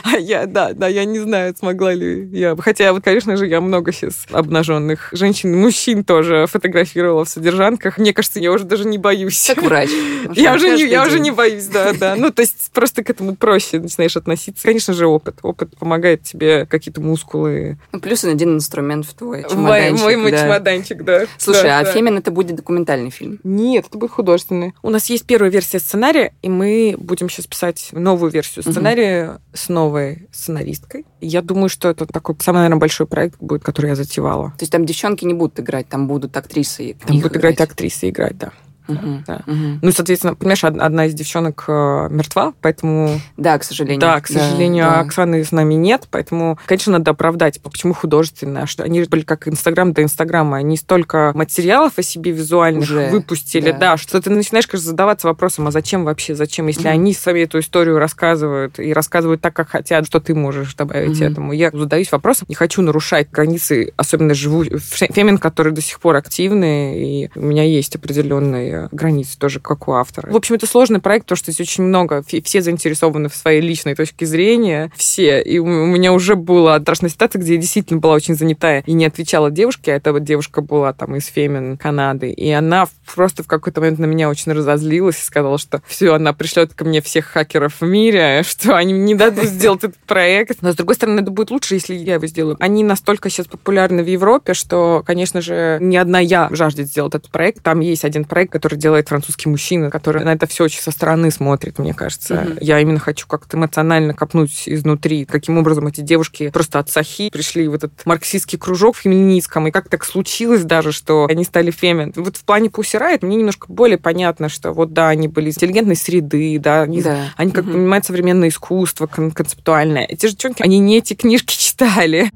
А 0.03 0.17
я, 0.17 0.45
да, 0.45 0.73
да, 0.73 0.87
я 0.87 1.05
не 1.05 1.19
знаю, 1.19 1.55
смогла 1.57 1.93
ли 1.93 2.27
я. 2.31 2.55
Хотя, 2.57 2.93
вот, 2.93 3.03
конечно 3.03 3.37
же, 3.37 3.47
я 3.47 3.61
много 3.61 3.91
сейчас 3.91 4.25
обнаженных 4.31 5.09
женщин 5.11 5.59
мужчин 5.59 6.03
тоже 6.03 6.45
фотографировала 6.47 7.25
в 7.25 7.29
содержанках. 7.29 7.97
Мне 7.97 8.13
кажется, 8.13 8.39
я 8.39 8.51
уже 8.51 8.63
даже 8.65 8.85
не 8.85 8.97
боюсь. 8.97 9.51
Как 9.53 9.63
врач. 9.63 9.89
Я 10.35 10.53
уже, 10.53 10.71
не, 10.71 10.85
я 10.85 11.05
уже 11.05 11.19
не 11.19 11.31
боюсь, 11.31 11.65
да, 11.65 11.93
да. 11.93 12.15
Ну, 12.15 12.31
то 12.31 12.41
есть 12.41 12.71
просто 12.73 13.03
к 13.03 13.09
этому 13.09 13.35
проще 13.35 13.79
начинаешь 13.79 14.17
относиться. 14.17 14.63
Конечно 14.63 14.93
же, 14.93 15.07
опыт. 15.07 15.39
Опыт 15.41 15.77
помогает 15.77 16.23
тебе 16.23 16.65
какие-то 16.65 17.01
мускулы. 17.01 17.77
Ну, 17.91 17.99
плюс 17.99 18.23
один 18.23 18.55
инструмент 18.55 19.05
в 19.05 19.13
твой 19.13 19.43
чемоданчик. 19.49 20.03
мой, 20.03 20.15
мой 20.15 20.31
да. 20.31 20.43
чемоданчик, 20.43 21.03
да. 21.03 21.25
Слушай, 21.37 21.63
Да, 21.63 21.79
а 21.79 21.83
да. 21.83 21.91
Фемин 21.91 22.17
это 22.17 22.31
будет 22.39 22.55
документальный 22.55 23.09
фильм? 23.09 23.39
Нет, 23.43 23.87
это 23.87 23.97
будет 23.97 24.11
художественный. 24.11 24.73
У 24.81 24.89
нас 24.89 25.09
есть 25.09 25.25
первая 25.25 25.51
версия 25.51 25.79
сценария, 25.79 26.33
и 26.41 26.47
мы 26.49 26.95
будем 26.97 27.29
сейчас 27.29 27.47
писать 27.47 27.89
новую 27.91 28.31
версию 28.31 28.63
сценария 28.63 29.41
с 29.53 29.67
новой 29.67 30.29
сценаристкой. 30.31 31.05
Я 31.19 31.41
думаю, 31.41 31.67
что 31.67 31.89
это 31.89 32.05
такой 32.05 32.35
самый, 32.39 32.59
наверное, 32.59 32.79
большой 32.79 33.07
проект 33.07 33.41
будет, 33.41 33.63
который 33.63 33.87
я 33.87 33.95
затевала. 33.95 34.51
То 34.57 34.63
есть 34.63 34.71
там 34.71 34.85
девчонки 34.85 35.25
не 35.25 35.33
будут 35.33 35.59
играть, 35.59 35.89
там 35.89 36.07
будут 36.07 36.37
актрисы. 36.37 36.95
Там 37.05 37.17
будут 37.17 37.35
играть 37.35 37.59
актрисы, 37.59 38.09
играть, 38.09 38.37
да. 38.37 38.53
Мгм, 38.89 39.23
да. 39.27 39.41
мгм. 39.45 39.79
Ну, 39.81 39.91
соответственно, 39.91 40.35
понимаешь, 40.35 40.63
од- 40.63 40.79
одна 40.79 41.05
из 41.05 41.13
девчонок 41.13 41.63
э, 41.67 42.07
мертва, 42.09 42.53
поэтому... 42.61 43.19
Да, 43.37 43.57
к 43.57 43.63
сожалению. 43.63 43.99
Да, 44.01 44.19
к 44.19 44.27
сожалению, 44.27 44.85
да. 44.85 44.99
Оксаны 45.01 45.43
с 45.43 45.51
нами 45.51 45.75
нет, 45.75 46.07
поэтому, 46.09 46.57
конечно, 46.65 46.93
надо 46.93 47.11
оправдать, 47.11 47.61
почему 47.61 47.93
художественная, 47.93 48.65
что 48.65 48.83
они 48.83 49.01
были 49.03 49.21
как 49.21 49.47
Инстаграм 49.47 49.93
до 49.93 50.03
Инстаграма, 50.03 50.57
они 50.57 50.77
столько 50.77 51.31
материалов 51.35 51.93
о 51.97 52.03
себе 52.03 52.31
визуальных 52.31 52.83
Уже, 52.83 53.09
выпустили, 53.09 53.71
да. 53.71 53.77
да. 53.77 53.97
что 53.97 54.21
ты 54.21 54.29
начинаешь, 54.29 54.67
конечно, 54.67 54.89
задаваться 54.89 55.27
вопросом, 55.27 55.67
а 55.67 55.71
зачем 55.71 56.03
вообще, 56.05 56.35
зачем, 56.35 56.67
если 56.67 56.81
Мгм. 56.81 56.91
они 56.91 57.13
сами 57.13 57.41
эту 57.41 57.59
историю 57.59 57.97
рассказывают 57.99 58.79
и 58.79 58.93
рассказывают 58.93 59.41
так, 59.41 59.53
как 59.53 59.69
хотят, 59.69 60.05
что 60.07 60.19
ты 60.19 60.33
можешь 60.33 60.73
добавить 60.75 61.19
Мгм. 61.19 61.27
этому. 61.31 61.53
Я 61.53 61.69
задаюсь 61.71 62.11
вопросом, 62.11 62.45
не 62.49 62.55
хочу 62.55 62.81
нарушать 62.81 63.29
границы, 63.31 63.93
особенно 63.97 64.33
живу 64.33 64.63
фемин, 64.63 65.37
которые 65.37 65.73
до 65.73 65.81
сих 65.81 65.99
пор 65.99 66.15
активны, 66.15 66.97
и 67.25 67.29
у 67.35 67.41
меня 67.41 67.63
есть 67.63 67.95
определенные 67.95 68.78
границы 68.91 69.37
тоже, 69.37 69.59
как 69.59 69.87
у 69.87 69.93
автора. 69.93 70.31
В 70.31 70.35
общем, 70.35 70.55
это 70.55 70.67
сложный 70.67 70.99
проект, 70.99 71.25
потому 71.25 71.37
что 71.37 71.51
здесь 71.51 71.67
очень 71.67 71.83
много, 71.83 72.23
все 72.43 72.61
заинтересованы 72.61 73.29
в 73.29 73.35
своей 73.35 73.61
личной 73.61 73.95
точке 73.95 74.25
зрения, 74.25 74.91
все. 74.95 75.41
И 75.41 75.59
у 75.59 75.65
меня 75.65 76.13
уже 76.13 76.35
была 76.35 76.79
страшная 76.79 77.09
ситуация, 77.09 77.39
где 77.39 77.55
я 77.55 77.59
действительно 77.59 77.99
была 77.99 78.13
очень 78.13 78.35
занятая 78.35 78.83
и 78.85 78.93
не 78.93 79.05
отвечала 79.05 79.51
девушке, 79.51 79.93
а 79.93 79.95
эта 79.95 80.13
вот 80.13 80.23
девушка 80.23 80.61
была 80.61 80.93
там 80.93 81.15
из 81.15 81.25
Фемин 81.27 81.77
Канады, 81.77 82.31
и 82.31 82.49
она 82.51 82.87
просто 83.13 83.43
в 83.43 83.47
какой-то 83.47 83.81
момент 83.81 83.99
на 83.99 84.05
меня 84.05 84.29
очень 84.29 84.51
разозлилась 84.51 85.17
и 85.17 85.23
сказала, 85.23 85.57
что 85.57 85.81
все, 85.87 86.13
она 86.13 86.33
пришлет 86.33 86.73
ко 86.73 86.85
мне 86.85 87.01
всех 87.01 87.25
хакеров 87.25 87.81
в 87.81 87.85
мире, 87.85 88.43
что 88.47 88.75
они 88.75 88.93
не 88.93 89.15
дадут 89.15 89.45
сделать 89.45 89.83
этот 89.83 89.97
проект. 89.97 90.61
Но, 90.61 90.71
с 90.71 90.75
другой 90.75 90.95
стороны, 90.95 91.21
это 91.21 91.31
будет 91.31 91.51
лучше, 91.51 91.75
если 91.75 91.95
я 91.95 92.15
его 92.15 92.25
сделаю. 92.27 92.57
Они 92.59 92.83
настолько 92.83 93.29
сейчас 93.29 93.47
популярны 93.47 94.03
в 94.03 94.07
Европе, 94.07 94.53
что, 94.53 95.03
конечно 95.05 95.41
же, 95.41 95.77
не 95.81 95.97
одна 95.97 96.19
я 96.19 96.49
жаждет 96.51 96.87
сделать 96.87 97.15
этот 97.15 97.31
проект. 97.31 97.63
Там 97.63 97.79
есть 97.79 98.05
один 98.05 98.25
проект, 98.25 98.51
который 98.51 98.68
делает 98.77 99.09
французский 99.09 99.49
мужчина, 99.49 99.89
который 99.89 100.23
на 100.23 100.33
это 100.33 100.47
все 100.47 100.65
очень 100.65 100.81
со 100.81 100.91
стороны 100.91 101.31
смотрит, 101.31 101.79
мне 101.79 101.93
кажется. 101.93 102.35
Мгм. 102.35 102.57
Я 102.61 102.79
именно 102.79 102.99
хочу 102.99 103.27
как-то 103.27 103.57
эмоционально 103.57 104.13
копнуть 104.13 104.63
изнутри, 104.67 105.25
каким 105.25 105.57
образом 105.57 105.87
эти 105.87 106.01
девушки 106.01 106.49
просто 106.49 106.79
от 106.79 106.89
Сахи 106.89 107.29
пришли 107.29 107.67
в 107.67 107.73
этот 107.73 107.91
марксистский 108.05 108.57
кружок 108.57 108.95
феминистском, 108.97 109.67
и 109.67 109.71
как 109.71 109.89
так 109.89 110.03
случилось 110.05 110.63
даже, 110.63 110.91
что 110.91 111.25
они 111.29 111.43
стали 111.43 111.71
фемин. 111.71 112.13
Вот 112.15 112.37
в 112.37 112.43
плане 112.43 112.69
Riot 112.69 113.25
мне 113.25 113.37
немножко 113.37 113.65
более 113.69 113.97
понятно, 113.97 114.49
что 114.49 114.71
вот 114.71 114.93
да, 114.93 115.09
они 115.09 115.27
были 115.27 115.49
из 115.49 115.55
интеллигентной 115.57 115.95
среды, 115.95 116.57
да, 116.59 116.81
они, 116.83 117.01
Да. 117.01 117.33
они 117.37 117.51
как 117.51 117.65
Мгм. 117.65 117.73
понимают 117.73 118.05
современное 118.05 118.49
искусство, 118.49 119.07
кон- 119.07 119.31
концептуальное. 119.31 120.05
Эти 120.05 120.27
девчонки, 120.27 120.61
они 120.63 120.79
не 120.79 120.97
эти 120.97 121.13
книжки 121.13 121.53
читали. 121.57 122.31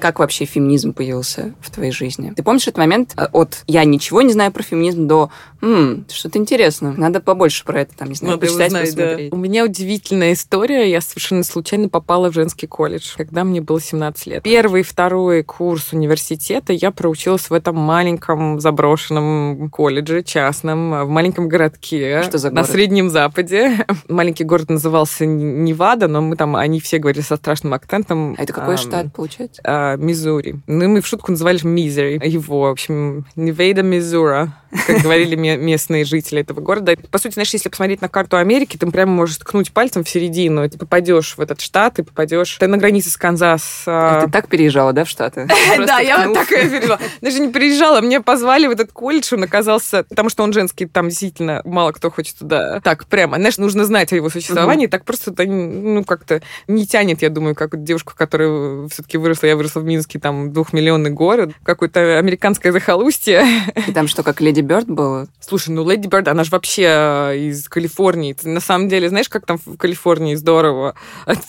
Как 0.00 0.18
вообще 0.18 0.44
феминизм 0.44 0.92
появился 0.92 1.54
в 1.60 1.70
твоей 1.70 1.92
жизни? 1.92 2.32
Ты 2.34 2.42
помнишь 2.42 2.62
этот 2.62 2.78
момент 2.78 3.14
э, 3.16 3.26
от 3.32 3.62
«я 3.66 3.84
ничего 3.84 4.22
не 4.22 4.32
знаю 4.32 4.50
про 4.52 4.62
феминизм» 4.62 5.06
до 5.06 5.30
«М, 5.62 6.06
что-то 6.10 6.38
интересно, 6.38 6.94
надо 6.96 7.20
побольше 7.20 7.64
про 7.64 7.80
это, 7.82 7.94
там, 7.96 8.08
не 8.08 8.14
знаю, 8.14 8.34
Надо 8.34 8.46
почитать, 8.46 8.70
знать, 8.70 8.94
да. 8.96 9.02
посмотреть». 9.02 9.32
У 9.32 9.36
меня 9.36 9.64
удивительная 9.64 10.32
история. 10.32 10.90
Я 10.90 11.00
совершенно 11.00 11.42
случайно 11.44 11.88
попала 11.88 12.30
в 12.30 12.34
женский 12.34 12.66
колледж, 12.66 13.12
когда 13.16 13.44
мне 13.44 13.60
было 13.60 13.80
17 13.80 14.26
лет. 14.26 14.42
Первый 14.42 14.80
и 14.80 14.84
второй 14.84 15.42
курс 15.42 15.92
университета 15.92 16.72
я 16.72 16.90
проучилась 16.90 17.50
в 17.50 17.52
этом 17.52 17.76
маленьком 17.76 18.58
заброшенном 18.60 19.68
колледже 19.70 20.22
частном, 20.22 21.04
в 21.04 21.08
маленьком 21.08 21.48
городке 21.48 22.22
Что 22.22 22.38
за 22.38 22.50
на 22.50 22.62
город? 22.62 22.70
Среднем 22.70 23.10
Западе. 23.10 23.84
Маленький 24.08 24.44
город 24.44 24.70
назывался 24.70 25.26
Невада, 25.26 26.08
но 26.08 26.22
мы 26.22 26.36
там, 26.36 26.56
они 26.56 26.80
все 26.80 26.98
говорили 26.98 27.22
со 27.22 27.36
страшным 27.36 27.74
акцентом. 27.74 28.34
А 28.38 28.42
это 28.42 28.52
какой 28.52 28.76
штат, 28.76 29.12
получается? 29.12 29.60
Миссури. 29.96 30.60
Ну, 30.66 30.88
мы 30.88 31.00
в 31.00 31.06
шутку 31.06 31.32
называли 31.32 31.58
Мизери 31.62 32.20
его. 32.24 32.62
В 32.62 32.70
общем, 32.70 33.26
Невейда, 33.36 33.82
Мизура, 33.82 34.54
как 34.86 35.00
говорили 35.02 35.34
ме- 35.36 35.56
местные 35.56 36.04
жители 36.04 36.40
этого 36.42 36.60
города. 36.60 36.94
По 37.10 37.18
сути, 37.18 37.34
знаешь, 37.34 37.50
если 37.52 37.68
посмотреть 37.68 38.00
на 38.00 38.08
карту 38.08 38.36
Америки, 38.36 38.76
ты 38.76 38.86
прямо 38.90 39.12
можешь 39.12 39.36
ткнуть 39.38 39.72
пальцем 39.72 40.04
в 40.04 40.08
середину, 40.08 40.64
и 40.64 40.68
ты 40.68 40.78
попадешь 40.78 41.36
в 41.36 41.40
этот 41.40 41.60
штат, 41.60 41.98
и 41.98 42.02
попадешь... 42.02 42.56
Ты 42.58 42.66
на 42.66 42.76
границе 42.76 43.10
с 43.10 43.16
Канзас. 43.16 43.84
а, 43.86 44.24
Ты 44.24 44.30
так 44.30 44.48
переезжала, 44.48 44.92
да, 44.92 45.04
в 45.04 45.08
Штаты? 45.08 45.46
да, 45.78 45.98
я 46.00 46.26
вот 46.28 46.34
так 46.34 46.50
и 46.52 46.68
пережила. 46.68 46.98
Даже 47.20 47.40
не 47.40 47.48
приезжала, 47.48 48.00
мне 48.00 48.20
позвали 48.20 48.66
в 48.66 48.70
этот 48.70 48.92
колледж, 48.92 49.32
он 49.34 49.42
оказался, 49.42 50.04
потому 50.04 50.28
что 50.30 50.42
он 50.42 50.52
женский, 50.52 50.86
там 50.86 51.08
действительно 51.08 51.62
мало 51.64 51.92
кто 51.92 52.10
хочет 52.10 52.36
туда. 52.38 52.80
Так, 52.80 53.06
прямо, 53.06 53.36
знаешь, 53.36 53.58
нужно 53.58 53.84
знать 53.84 54.12
о 54.12 54.16
его 54.16 54.28
существовании, 54.30 54.86
так 54.86 55.04
просто 55.04 55.30
это, 55.32 55.44
ну, 55.44 56.04
как-то 56.04 56.42
не 56.68 56.86
тянет, 56.86 57.22
я 57.22 57.30
думаю, 57.30 57.54
как 57.54 57.82
девушку, 57.82 58.12
которая 58.16 58.88
все-таки 58.88 59.18
выросла, 59.18 59.46
я 59.46 59.56
выросла 59.56 59.80
в 59.80 59.84
Минске, 59.84 60.18
там, 60.18 60.52
двухмиллионный 60.52 61.10
город, 61.10 61.52
какое-то 61.62 62.18
американское 62.18 62.72
захолустье. 62.72 63.44
И 63.88 63.92
там 63.92 64.08
что, 64.08 64.22
как 64.22 64.40
Леди 64.40 64.59
Бёрд 64.62 64.88
было? 64.88 65.28
Слушай, 65.40 65.70
ну, 65.70 65.88
Леди 65.88 66.06
Бёрд, 66.06 66.28
она 66.28 66.44
же 66.44 66.50
вообще 66.50 66.84
э, 66.86 67.38
из 67.38 67.68
Калифорнии. 67.68 68.32
Ты 68.32 68.48
на 68.48 68.60
самом 68.60 68.88
деле, 68.88 69.08
знаешь, 69.08 69.28
как 69.28 69.46
там 69.46 69.58
в 69.64 69.76
Калифорнии 69.76 70.34
здорово 70.34 70.94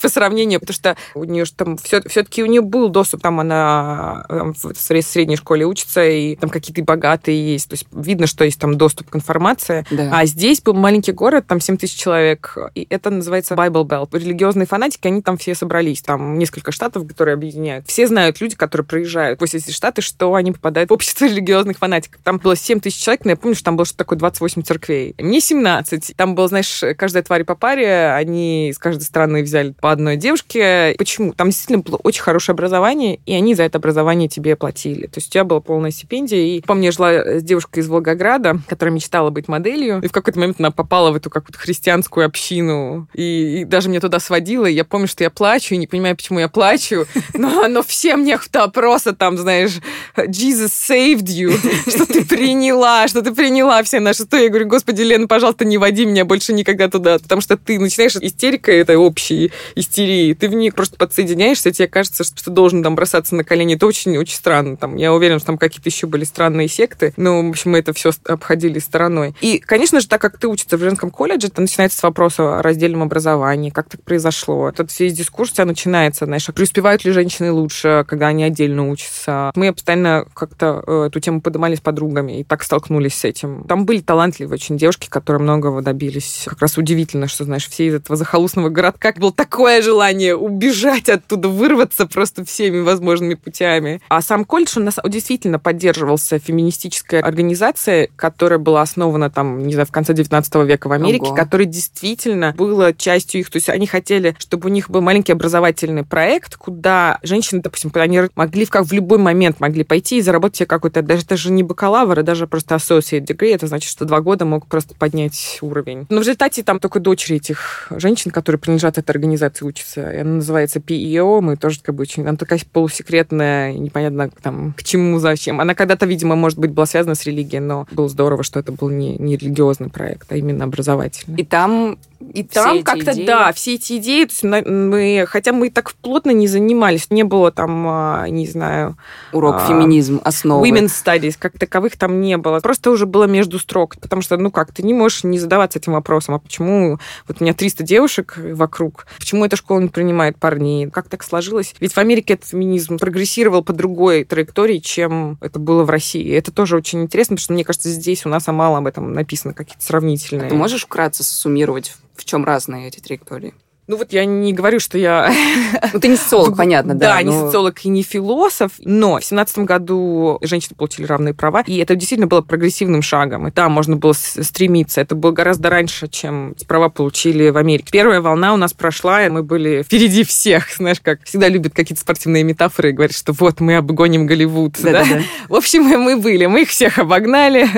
по 0.00 0.08
сравнению, 0.08 0.60
потому 0.60 0.74
что 0.74 0.96
у 1.14 1.24
нее 1.24 1.44
же 1.44 1.52
там 1.52 1.76
все, 1.76 2.02
все-таки 2.08 2.42
у 2.42 2.46
нее 2.46 2.60
был 2.60 2.88
доступ, 2.88 3.22
там 3.22 3.40
она 3.40 4.24
э, 4.28 4.38
там, 4.38 4.54
в 4.54 4.64
сре- 4.64 5.02
средней 5.02 5.36
школе 5.36 5.64
учится, 5.66 6.04
и 6.04 6.36
там 6.36 6.50
какие-то 6.50 6.82
богатые 6.82 7.52
есть. 7.52 7.68
То 7.68 7.74
есть 7.74 7.86
видно, 7.92 8.26
что 8.26 8.44
есть 8.44 8.58
там 8.58 8.76
доступ 8.76 9.10
к 9.10 9.16
информации. 9.16 9.84
Да. 9.90 10.10
А 10.12 10.26
здесь 10.26 10.60
был 10.60 10.74
маленький 10.74 11.12
город, 11.12 11.46
там 11.46 11.60
7 11.60 11.76
тысяч 11.76 11.98
человек, 11.98 12.56
и 12.74 12.86
это 12.90 13.10
называется 13.10 13.54
Bible 13.54 13.84
Belt. 13.84 14.08
Религиозные 14.12 14.66
фанатики, 14.66 15.06
они 15.06 15.22
там 15.22 15.36
все 15.36 15.54
собрались. 15.54 16.02
Там 16.02 16.38
несколько 16.38 16.72
штатов, 16.72 17.06
которые 17.06 17.34
объединяют. 17.34 17.86
Все 17.86 18.06
знают 18.06 18.40
люди, 18.40 18.56
которые 18.56 18.86
проезжают 18.86 19.40
в 19.40 19.44
эти 19.44 19.70
штаты, 19.70 20.02
что 20.02 20.34
они 20.34 20.52
попадают 20.52 20.90
в 20.90 20.92
общество 20.92 21.24
религиозных 21.28 21.78
фанатиков. 21.78 22.20
Там 22.22 22.38
было 22.38 22.56
7 22.56 22.80
тысяч 22.80 23.01
человек, 23.02 23.24
но 23.24 23.32
я 23.32 23.36
помню, 23.36 23.54
что 23.54 23.64
там 23.64 23.76
было 23.76 23.84
что-то 23.84 23.98
такое 23.98 24.18
28 24.18 24.62
церквей. 24.62 25.14
Мне 25.18 25.40
17. 25.40 26.14
Там 26.16 26.34
было, 26.34 26.48
знаешь, 26.48 26.82
каждая 26.96 27.22
тварь 27.22 27.44
по 27.44 27.54
паре, 27.54 28.12
они 28.12 28.70
из 28.70 28.78
каждой 28.78 29.02
страны 29.02 29.42
взяли 29.42 29.74
по 29.80 29.90
одной 29.90 30.16
девушке. 30.16 30.94
Почему? 30.98 31.32
Там 31.32 31.48
действительно 31.48 31.78
было 31.80 31.96
очень 31.96 32.22
хорошее 32.22 32.54
образование, 32.54 33.20
и 33.26 33.34
они 33.34 33.54
за 33.54 33.64
это 33.64 33.78
образование 33.78 34.28
тебе 34.28 34.56
платили. 34.56 35.06
То 35.06 35.18
есть 35.18 35.28
у 35.28 35.30
тебя 35.32 35.44
была 35.44 35.60
полная 35.60 35.90
стипендия. 35.90 36.38
И 36.38 36.60
помню, 36.60 36.86
я 36.86 36.92
жила 36.92 37.12
с 37.12 37.42
девушкой 37.42 37.80
из 37.80 37.88
Волгограда, 37.88 38.58
которая 38.68 38.94
мечтала 38.94 39.30
быть 39.30 39.48
моделью, 39.48 40.00
и 40.02 40.08
в 40.08 40.12
какой-то 40.12 40.38
момент 40.38 40.56
она 40.58 40.70
попала 40.70 41.10
в 41.10 41.16
эту 41.16 41.30
какую-то 41.30 41.58
христианскую 41.58 42.26
общину, 42.26 43.08
и, 43.14 43.60
и 43.60 43.64
даже 43.64 43.88
меня 43.88 44.00
туда 44.00 44.20
сводила, 44.20 44.66
и 44.66 44.74
я 44.74 44.84
помню, 44.84 45.08
что 45.08 45.24
я 45.24 45.30
плачу, 45.30 45.74
и 45.74 45.78
не 45.78 45.86
понимаю, 45.86 46.16
почему 46.16 46.38
я 46.38 46.48
плачу, 46.48 47.06
но, 47.34 47.66
но 47.68 47.82
все 47.82 48.16
мне 48.16 48.38
опроса 48.52 49.12
там, 49.12 49.36
знаешь, 49.38 49.80
Jesus 50.16 50.68
saved 50.68 51.26
you, 51.26 51.50
что 51.90 52.06
ты 52.06 52.24
приняла 52.24 52.91
что 53.06 53.22
ты 53.22 53.34
приняла 53.34 53.82
все 53.82 54.00
наши 54.00 54.22
истории. 54.22 54.44
Я 54.44 54.48
говорю, 54.48 54.66
господи, 54.66 55.02
Лена, 55.02 55.26
пожалуйста, 55.26 55.64
не 55.64 55.78
води 55.78 56.04
меня 56.04 56.24
больше 56.24 56.52
никогда 56.52 56.88
туда, 56.88 57.18
потому 57.18 57.40
что 57.40 57.56
ты 57.56 57.78
начинаешь 57.78 58.16
истерика 58.16 58.72
этой 58.72 58.96
общей 58.96 59.52
истерии, 59.74 60.34
ты 60.34 60.48
в 60.48 60.54
ней 60.54 60.70
просто 60.70 60.96
подсоединяешься, 60.96 61.70
тебе 61.72 61.88
кажется, 61.88 62.24
что 62.24 62.44
ты 62.44 62.50
должен 62.50 62.82
там 62.82 62.94
бросаться 62.94 63.34
на 63.34 63.44
колени. 63.44 63.74
Это 63.76 63.86
очень-очень 63.86 64.36
странно. 64.36 64.76
Там, 64.76 64.96
я 64.96 65.12
уверена, 65.12 65.38
что 65.38 65.46
там 65.46 65.58
какие-то 65.58 65.88
еще 65.88 66.06
были 66.06 66.24
странные 66.24 66.68
секты, 66.68 67.12
но, 67.16 67.42
в 67.42 67.50
общем, 67.50 67.72
мы 67.72 67.78
это 67.78 67.92
все 67.92 68.10
обходили 68.24 68.78
стороной. 68.78 69.34
И, 69.40 69.58
конечно 69.58 70.00
же, 70.00 70.08
так 70.08 70.20
как 70.20 70.38
ты 70.38 70.48
учишься 70.48 70.76
в 70.76 70.80
женском 70.80 71.10
колледже, 71.10 71.48
это 71.48 71.60
начинается 71.60 71.98
с 71.98 72.02
вопроса 72.02 72.58
о 72.58 72.62
раздельном 72.62 73.02
образовании, 73.02 73.70
как 73.70 73.88
так 73.88 74.02
произошло. 74.02 74.68
Этот 74.68 74.98
весь 74.98 75.12
дискурс 75.12 75.50
у 75.50 75.54
тебя 75.54 75.64
начинается, 75.64 76.26
знаешь, 76.26 76.48
а 76.48 76.52
преуспевают 76.52 77.04
ли 77.04 77.12
женщины 77.12 77.52
лучше, 77.52 78.04
когда 78.08 78.28
они 78.28 78.44
отдельно 78.44 78.90
учатся. 78.90 79.52
Мы 79.54 79.72
постоянно 79.72 80.26
как-то 80.34 80.82
э, 80.86 81.06
эту 81.06 81.20
тему 81.20 81.40
поднимали 81.40 81.74
с 81.74 81.80
подругами 81.80 82.40
и 82.40 82.44
так 82.44 82.62
столкнулись 82.82 83.14
с 83.14 83.24
этим. 83.24 83.64
Там 83.68 83.86
были 83.86 84.00
талантливые 84.00 84.54
очень 84.54 84.76
девушки, 84.76 85.08
которые 85.08 85.40
многого 85.42 85.82
добились. 85.82 86.44
Как 86.46 86.60
раз 86.60 86.76
удивительно, 86.76 87.28
что, 87.28 87.44
знаешь, 87.44 87.68
все 87.68 87.86
из 87.86 87.94
этого 87.94 88.16
захолустного 88.16 88.70
городка 88.70 89.12
было 89.16 89.32
такое 89.32 89.82
желание 89.82 90.34
убежать 90.34 91.08
оттуда, 91.08 91.48
вырваться 91.48 92.06
просто 92.06 92.44
всеми 92.44 92.80
возможными 92.80 93.34
путями. 93.34 94.00
А 94.08 94.20
сам 94.20 94.44
колледж, 94.44 94.78
он 94.78 94.90
действительно 95.10 95.58
поддерживался 95.58 96.38
феминистической 96.38 97.20
организацией, 97.20 98.10
которая 98.16 98.58
была 98.58 98.82
основана 98.82 99.30
там, 99.30 99.64
не 99.64 99.74
знаю, 99.74 99.86
в 99.86 99.92
конце 99.92 100.12
19 100.12 100.54
века 100.66 100.88
в 100.88 100.92
Америке, 100.92 101.26
Ого. 101.26 101.34
которая 101.34 101.66
действительно 101.66 102.52
была 102.56 102.92
частью 102.92 103.42
их. 103.42 103.50
То 103.50 103.56
есть 103.56 103.68
они 103.68 103.86
хотели, 103.86 104.34
чтобы 104.38 104.68
у 104.68 104.72
них 104.72 104.90
был 104.90 105.00
маленький 105.02 105.32
образовательный 105.32 106.04
проект, 106.04 106.56
куда 106.56 107.18
женщины, 107.22 107.62
допустим, 107.62 107.92
они 107.94 108.22
могли 108.34 108.64
в, 108.64 108.70
как 108.70 108.84
в 108.86 108.92
любой 108.92 109.18
момент 109.18 109.60
могли 109.60 109.84
пойти 109.84 110.18
и 110.18 110.22
заработать 110.22 110.56
себе 110.56 110.66
какой-то, 110.66 111.02
даже 111.02 111.24
даже 111.24 111.52
не 111.52 111.62
бакалавр, 111.62 112.18
а 112.18 112.22
даже 112.22 112.46
просто 112.46 112.71
associate 112.76 113.24
degree. 113.24 113.54
Это 113.54 113.66
значит, 113.66 113.90
что 113.90 114.04
два 114.04 114.20
года 114.20 114.44
мог 114.44 114.66
просто 114.66 114.94
поднять 114.94 115.58
уровень. 115.60 116.06
Но 116.08 116.18
в 116.18 116.20
результате 116.20 116.62
там 116.62 116.78
только 116.78 117.00
дочери 117.00 117.36
этих 117.36 117.88
женщин, 117.90 118.30
которые 118.30 118.58
принадлежат 118.58 118.98
этой 118.98 119.10
организации, 119.10 119.64
учатся. 119.64 120.10
И 120.12 120.18
она 120.18 120.34
называется 120.36 120.78
PEO. 120.80 121.40
Мы 121.40 121.56
тоже 121.56 121.80
как 121.82 121.94
бы 121.94 122.02
очень... 122.02 122.22
Она 122.22 122.36
такая 122.36 122.60
полусекретная, 122.72 123.72
непонятно 123.72 124.30
там 124.42 124.74
к 124.76 124.82
чему, 124.82 125.18
зачем. 125.18 125.60
Она 125.60 125.74
когда-то, 125.74 126.06
видимо, 126.06 126.36
может 126.36 126.58
быть, 126.58 126.70
была 126.70 126.86
связана 126.86 127.14
с 127.14 127.24
религией, 127.24 127.60
но 127.60 127.86
было 127.92 128.08
здорово, 128.08 128.42
что 128.42 128.60
это 128.60 128.72
был 128.72 128.88
не, 128.88 129.16
не 129.18 129.36
религиозный 129.36 129.88
проект, 129.88 130.30
а 130.32 130.36
именно 130.36 130.64
образовательный. 130.64 131.40
И 131.40 131.44
там 131.44 131.98
и 132.32 132.42
там 132.42 132.82
как-то, 132.82 133.12
да, 133.24 133.52
все 133.52 133.74
эти 133.74 133.98
идеи, 133.98 134.24
то 134.24 134.30
есть 134.30 134.42
мы, 134.44 135.24
хотя 135.28 135.52
мы 135.52 135.70
так 135.70 135.92
плотно 135.94 136.30
не 136.30 136.46
занимались, 136.46 137.10
не 137.10 137.22
было 137.24 137.50
там, 137.50 137.86
а, 137.88 138.26
не 138.28 138.46
знаю... 138.46 138.96
Урок 139.32 139.56
а, 139.56 139.66
феминизм, 139.66 140.20
основы. 140.24 140.68
Women's 140.68 140.92
studies, 141.04 141.36
как 141.38 141.58
таковых 141.58 141.96
там 141.96 142.20
не 142.20 142.36
было. 142.36 142.60
Просто 142.60 142.90
уже 142.90 143.06
было 143.06 143.24
между 143.24 143.58
строк, 143.58 143.96
потому 144.00 144.22
что, 144.22 144.36
ну 144.36 144.50
как, 144.50 144.72
ты 144.72 144.82
не 144.82 144.94
можешь 144.94 145.24
не 145.24 145.38
задаваться 145.38 145.78
этим 145.78 145.92
вопросом, 145.92 146.34
а 146.34 146.38
почему 146.38 146.98
вот 147.26 147.36
у 147.40 147.44
меня 147.44 147.54
300 147.54 147.82
девушек 147.82 148.38
вокруг, 148.38 149.06
почему 149.18 149.44
эта 149.44 149.56
школа 149.56 149.80
не 149.80 149.88
принимает 149.88 150.38
парней, 150.38 150.88
как 150.90 151.08
так 151.08 151.22
сложилось? 151.22 151.74
Ведь 151.80 151.92
в 151.92 151.98
Америке 151.98 152.34
этот 152.34 152.48
феминизм 152.48 152.98
прогрессировал 152.98 153.62
по 153.62 153.72
другой 153.72 154.24
траектории, 154.24 154.78
чем 154.78 155.38
это 155.40 155.58
было 155.58 155.84
в 155.84 155.90
России. 155.90 156.34
Это 156.34 156.52
тоже 156.52 156.76
очень 156.76 157.02
интересно, 157.02 157.36
потому 157.36 157.44
что, 157.44 157.52
мне 157.52 157.64
кажется, 157.64 157.90
здесь 157.90 158.24
у 158.26 158.28
нас 158.28 158.46
мало 158.46 158.78
об 158.78 158.86
этом 158.86 159.12
написано, 159.12 159.54
какие-то 159.54 159.84
сравнительные. 159.84 160.46
А 160.46 160.50
ты 160.50 160.54
можешь 160.54 160.82
вкратце 160.82 161.24
суммировать 161.24 161.94
в 162.14 162.24
чем 162.24 162.44
разные 162.44 162.88
эти 162.88 163.00
траектории? 163.00 163.54
Ну 163.92 163.98
вот 163.98 164.10
я 164.14 164.24
не 164.24 164.54
говорю, 164.54 164.80
что 164.80 164.96
я... 164.96 165.30
Ну 165.92 166.00
ты 166.00 166.08
не 166.08 166.16
социолог, 166.16 166.56
понятно, 166.56 166.94
да. 166.94 167.16
Да, 167.16 167.22
не 167.22 167.30
социолог 167.30 167.84
и 167.84 167.90
не 167.90 168.02
философ, 168.02 168.70
но 168.78 169.18
в 169.18 169.24
семнадцатом 169.24 169.66
году 169.66 170.38
женщины 170.40 170.74
получили 170.78 171.04
равные 171.04 171.34
права, 171.34 171.62
и 171.66 171.76
это 171.76 171.94
действительно 171.94 172.26
было 172.26 172.40
прогрессивным 172.40 173.02
шагом, 173.02 173.48
и 173.48 173.50
там 173.50 173.72
можно 173.72 173.96
было 173.96 174.14
стремиться. 174.14 175.02
Это 175.02 175.14
было 175.14 175.32
гораздо 175.32 175.68
раньше, 175.68 176.08
чем 176.08 176.54
права 176.66 176.88
получили 176.88 177.50
в 177.50 177.58
Америке. 177.58 177.88
Первая 177.92 178.22
волна 178.22 178.54
у 178.54 178.56
нас 178.56 178.72
прошла, 178.72 179.26
и 179.26 179.28
мы 179.28 179.42
были 179.42 179.82
впереди 179.82 180.24
всех, 180.24 180.70
знаешь, 180.76 181.00
как 181.02 181.24
всегда 181.24 181.48
любят 181.48 181.74
какие-то 181.74 182.00
спортивные 182.00 182.44
метафоры 182.44 182.90
и 182.90 182.92
говорят, 182.92 183.14
что 183.14 183.34
вот 183.34 183.60
мы 183.60 183.76
обгоним 183.76 184.24
Голливуд. 184.24 184.76
Да, 184.82 184.92
да? 184.92 185.04
Да, 185.04 185.14
да. 185.16 185.22
В 185.50 185.54
общем, 185.54 185.82
мы 185.82 186.16
были, 186.16 186.46
мы 186.46 186.62
их 186.62 186.70
всех 186.70 186.98
обогнали, 186.98 187.68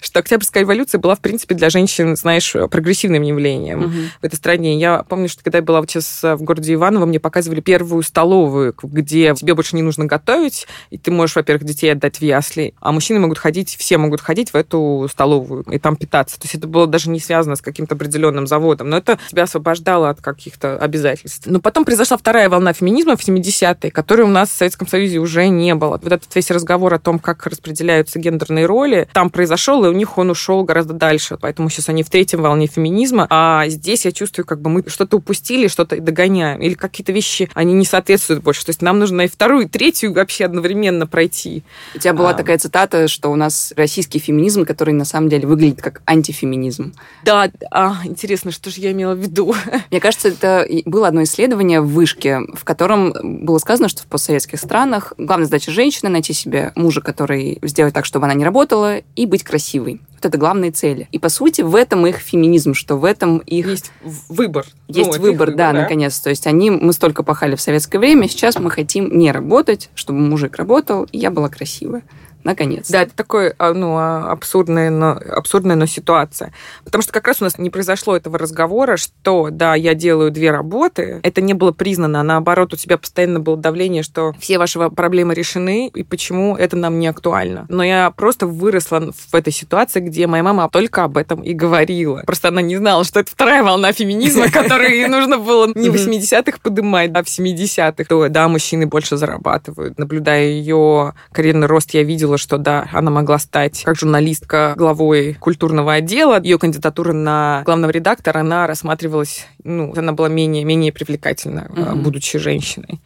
что 0.00 0.20
Октябрьская 0.20 0.62
революция 0.62 1.00
была, 1.00 1.16
в 1.16 1.20
принципе, 1.20 1.56
для 1.56 1.70
женщин, 1.70 2.14
знаешь, 2.14 2.54
прогрессивным 2.70 3.22
явлением 3.22 3.80
угу. 3.80 3.92
в 4.20 4.24
этой 4.24 4.36
стране. 4.36 4.78
Я 4.78 5.02
помню, 5.02 5.28
что 5.28 5.42
когда 5.42 5.55
я 5.56 5.62
была 5.62 5.82
сейчас 5.86 6.22
в 6.22 6.42
городе 6.42 6.74
Иваново, 6.74 7.06
мне 7.06 7.20
показывали 7.20 7.60
первую 7.60 8.02
столовую, 8.02 8.74
где 8.82 9.34
тебе 9.34 9.54
больше 9.54 9.76
не 9.76 9.82
нужно 9.82 10.06
готовить, 10.06 10.66
и 10.90 10.98
ты 10.98 11.10
можешь, 11.10 11.36
во-первых, 11.36 11.64
детей 11.64 11.92
отдать 11.92 12.18
в 12.18 12.22
ясли, 12.22 12.74
а 12.80 12.92
мужчины 12.92 13.20
могут 13.20 13.38
ходить, 13.38 13.76
все 13.76 13.98
могут 13.98 14.20
ходить 14.20 14.52
в 14.52 14.56
эту 14.56 15.08
столовую 15.10 15.62
и 15.64 15.78
там 15.78 15.96
питаться. 15.96 16.38
То 16.38 16.44
есть 16.44 16.54
это 16.54 16.66
было 16.66 16.86
даже 16.86 17.10
не 17.10 17.20
связано 17.20 17.56
с 17.56 17.60
каким-то 17.60 17.94
определенным 17.94 18.46
заводом, 18.46 18.90
но 18.90 18.98
это 18.98 19.18
тебя 19.28 19.44
освобождало 19.44 20.10
от 20.10 20.20
каких-то 20.20 20.78
обязательств. 20.78 21.46
Но 21.46 21.60
потом 21.60 21.84
произошла 21.84 22.16
вторая 22.16 22.48
волна 22.48 22.72
феминизма 22.72 23.16
в 23.16 23.26
70-е, 23.26 23.90
которой 23.90 24.22
у 24.22 24.28
нас 24.28 24.50
в 24.50 24.56
Советском 24.56 24.86
Союзе 24.86 25.18
уже 25.18 25.48
не 25.48 25.74
было. 25.74 26.00
Вот 26.02 26.12
этот 26.12 26.34
весь 26.34 26.50
разговор 26.50 26.94
о 26.94 26.98
том, 26.98 27.18
как 27.18 27.46
распределяются 27.46 28.18
гендерные 28.18 28.66
роли, 28.66 29.08
там 29.12 29.30
произошел, 29.30 29.84
и 29.84 29.88
у 29.88 29.92
них 29.92 30.18
он 30.18 30.30
ушел 30.30 30.64
гораздо 30.64 30.94
дальше. 30.94 31.38
Поэтому 31.40 31.70
сейчас 31.70 31.88
они 31.88 32.02
в 32.02 32.10
третьем 32.10 32.42
волне 32.42 32.66
феминизма, 32.66 33.26
а 33.30 33.68
здесь 33.68 34.04
я 34.04 34.12
чувствую, 34.12 34.46
как 34.46 34.60
бы 34.60 34.70
мы 34.70 34.84
что-то 34.86 35.18
упустили 35.18 35.35
упустили, 35.36 35.68
что-то 35.68 36.00
догоняем, 36.00 36.60
или 36.62 36.74
какие-то 36.74 37.12
вещи, 37.12 37.50
они 37.54 37.74
не 37.74 37.84
соответствуют 37.84 38.42
больше. 38.42 38.64
То 38.64 38.70
есть 38.70 38.82
нам 38.82 38.98
нужно 38.98 39.22
и 39.22 39.28
вторую, 39.28 39.66
и 39.66 39.68
третью 39.68 40.14
вообще 40.14 40.46
одновременно 40.46 41.06
пройти. 41.06 41.62
У 41.94 41.98
тебя 41.98 42.14
была 42.14 42.30
а... 42.30 42.34
такая 42.34 42.58
цитата, 42.58 43.08
что 43.08 43.30
у 43.30 43.36
нас 43.36 43.72
российский 43.76 44.18
феминизм, 44.18 44.64
который 44.64 44.94
на 44.94 45.04
самом 45.04 45.28
деле 45.28 45.46
выглядит 45.46 45.82
как 45.82 46.00
антифеминизм. 46.06 46.94
Да, 47.24 47.50
а, 47.70 47.96
интересно, 48.04 48.50
что 48.50 48.70
же 48.70 48.80
я 48.80 48.92
имела 48.92 49.14
в 49.14 49.18
виду? 49.18 49.54
Мне 49.90 50.00
кажется, 50.00 50.28
это 50.28 50.66
было 50.86 51.08
одно 51.08 51.22
исследование 51.22 51.80
в 51.80 51.88
Вышке, 51.88 52.40
в 52.54 52.64
котором 52.64 53.12
было 53.44 53.58
сказано, 53.58 53.88
что 53.88 54.02
в 54.02 54.06
постсоветских 54.06 54.58
странах 54.58 55.12
главная 55.18 55.46
задача 55.46 55.70
женщины 55.70 56.10
найти 56.10 56.32
себе 56.32 56.72
мужа, 56.76 57.02
который 57.02 57.58
сделает 57.62 57.94
так, 57.94 58.06
чтобы 58.06 58.24
она 58.24 58.34
не 58.34 58.44
работала, 58.44 58.98
и 59.16 59.26
быть 59.26 59.44
красивой. 59.44 60.00
Вот 60.16 60.24
это 60.24 60.38
главные 60.38 60.70
цели. 60.70 61.08
И, 61.12 61.18
по 61.18 61.28
сути, 61.28 61.62
в 61.62 61.74
этом 61.74 62.06
их 62.06 62.16
феминизм, 62.16 62.74
что 62.74 62.96
в 62.96 63.04
этом 63.04 63.38
их... 63.38 63.66
Есть 63.66 63.92
выбор. 64.28 64.66
Есть 64.88 65.16
ну, 65.16 65.20
выбор, 65.20 65.50
да, 65.50 65.72
да, 65.72 65.80
наконец. 65.82 66.18
То 66.20 66.30
есть 66.30 66.46
они... 66.46 66.70
Мы 66.70 66.92
столько 66.92 67.22
пахали 67.22 67.54
в 67.54 67.60
советское 67.60 67.98
время, 67.98 68.28
сейчас 68.28 68.58
мы 68.58 68.70
хотим 68.70 69.16
не 69.16 69.30
работать, 69.30 69.90
чтобы 69.94 70.20
мужик 70.20 70.56
работал, 70.56 71.06
и 71.12 71.18
я 71.18 71.30
была 71.30 71.48
красивая 71.48 72.02
наконец. 72.46 72.88
Да, 72.90 73.02
это 73.02 73.14
такой, 73.14 73.52
а, 73.58 73.74
ну, 73.74 73.96
а, 73.96 74.30
абсурдная, 74.30 74.90
но, 74.90 75.10
абсурдная, 75.10 75.76
но 75.76 75.86
ситуация. 75.86 76.52
Потому 76.84 77.02
что 77.02 77.12
как 77.12 77.26
раз 77.26 77.40
у 77.40 77.44
нас 77.44 77.58
не 77.58 77.70
произошло 77.70 78.16
этого 78.16 78.38
разговора, 78.38 78.96
что, 78.96 79.48
да, 79.50 79.74
я 79.74 79.94
делаю 79.94 80.30
две 80.30 80.50
работы, 80.50 81.20
это 81.22 81.40
не 81.40 81.52
было 81.52 81.72
признано, 81.72 82.20
а 82.20 82.22
наоборот, 82.22 82.72
у 82.72 82.76
тебя 82.76 82.96
постоянно 82.96 83.40
было 83.40 83.56
давление, 83.56 84.02
что 84.02 84.32
все 84.38 84.58
ваши 84.58 84.78
проблемы 84.90 85.34
решены, 85.34 85.88
и 85.88 86.02
почему 86.02 86.56
это 86.56 86.76
нам 86.76 86.98
не 86.98 87.08
актуально. 87.08 87.66
Но 87.68 87.82
я 87.84 88.10
просто 88.10 88.46
выросла 88.46 89.12
в 89.12 89.34
этой 89.34 89.52
ситуации, 89.52 90.00
где 90.00 90.26
моя 90.26 90.42
мама 90.42 90.68
только 90.70 91.04
об 91.04 91.16
этом 91.16 91.42
и 91.42 91.52
говорила. 91.52 92.22
Просто 92.26 92.48
она 92.48 92.62
не 92.62 92.76
знала, 92.76 93.04
что 93.04 93.20
это 93.20 93.30
вторая 93.30 93.62
волна 93.62 93.92
феминизма, 93.92 94.50
которую 94.50 95.10
нужно 95.10 95.38
было 95.38 95.66
не 95.74 95.90
в 95.90 95.94
80-х 95.94 96.58
поднимать, 96.62 97.10
а 97.14 97.22
в 97.22 97.26
70-х. 97.26 98.04
То, 98.04 98.28
да, 98.28 98.48
мужчины 98.48 98.86
больше 98.86 99.16
зарабатывают. 99.16 99.98
Наблюдая 99.98 100.46
ее 100.48 101.14
карьерный 101.32 101.66
рост, 101.66 101.90
я 101.94 102.02
видела, 102.02 102.35
видела, 102.36 102.38
что 102.38 102.58
да, 102.58 102.88
она 102.92 103.10
могла 103.10 103.38
стать 103.38 103.82
как 103.84 103.96
журналистка 103.96 104.74
главой 104.76 105.34
культурного 105.34 105.94
отдела. 105.94 106.40
Ее 106.40 106.58
кандидатура 106.58 107.12
на 107.12 107.62
главного 107.64 107.90
редактора, 107.90 108.40
она 108.40 108.66
рассматривалась, 108.66 109.46
ну, 109.64 109.92
она 109.96 110.12
была 110.12 110.28
менее, 110.28 110.64
менее 110.64 110.92
привлекательна, 110.92 111.68
mm-hmm. 111.70 111.96
будучи 111.96 112.38
женщиной. 112.38 113.00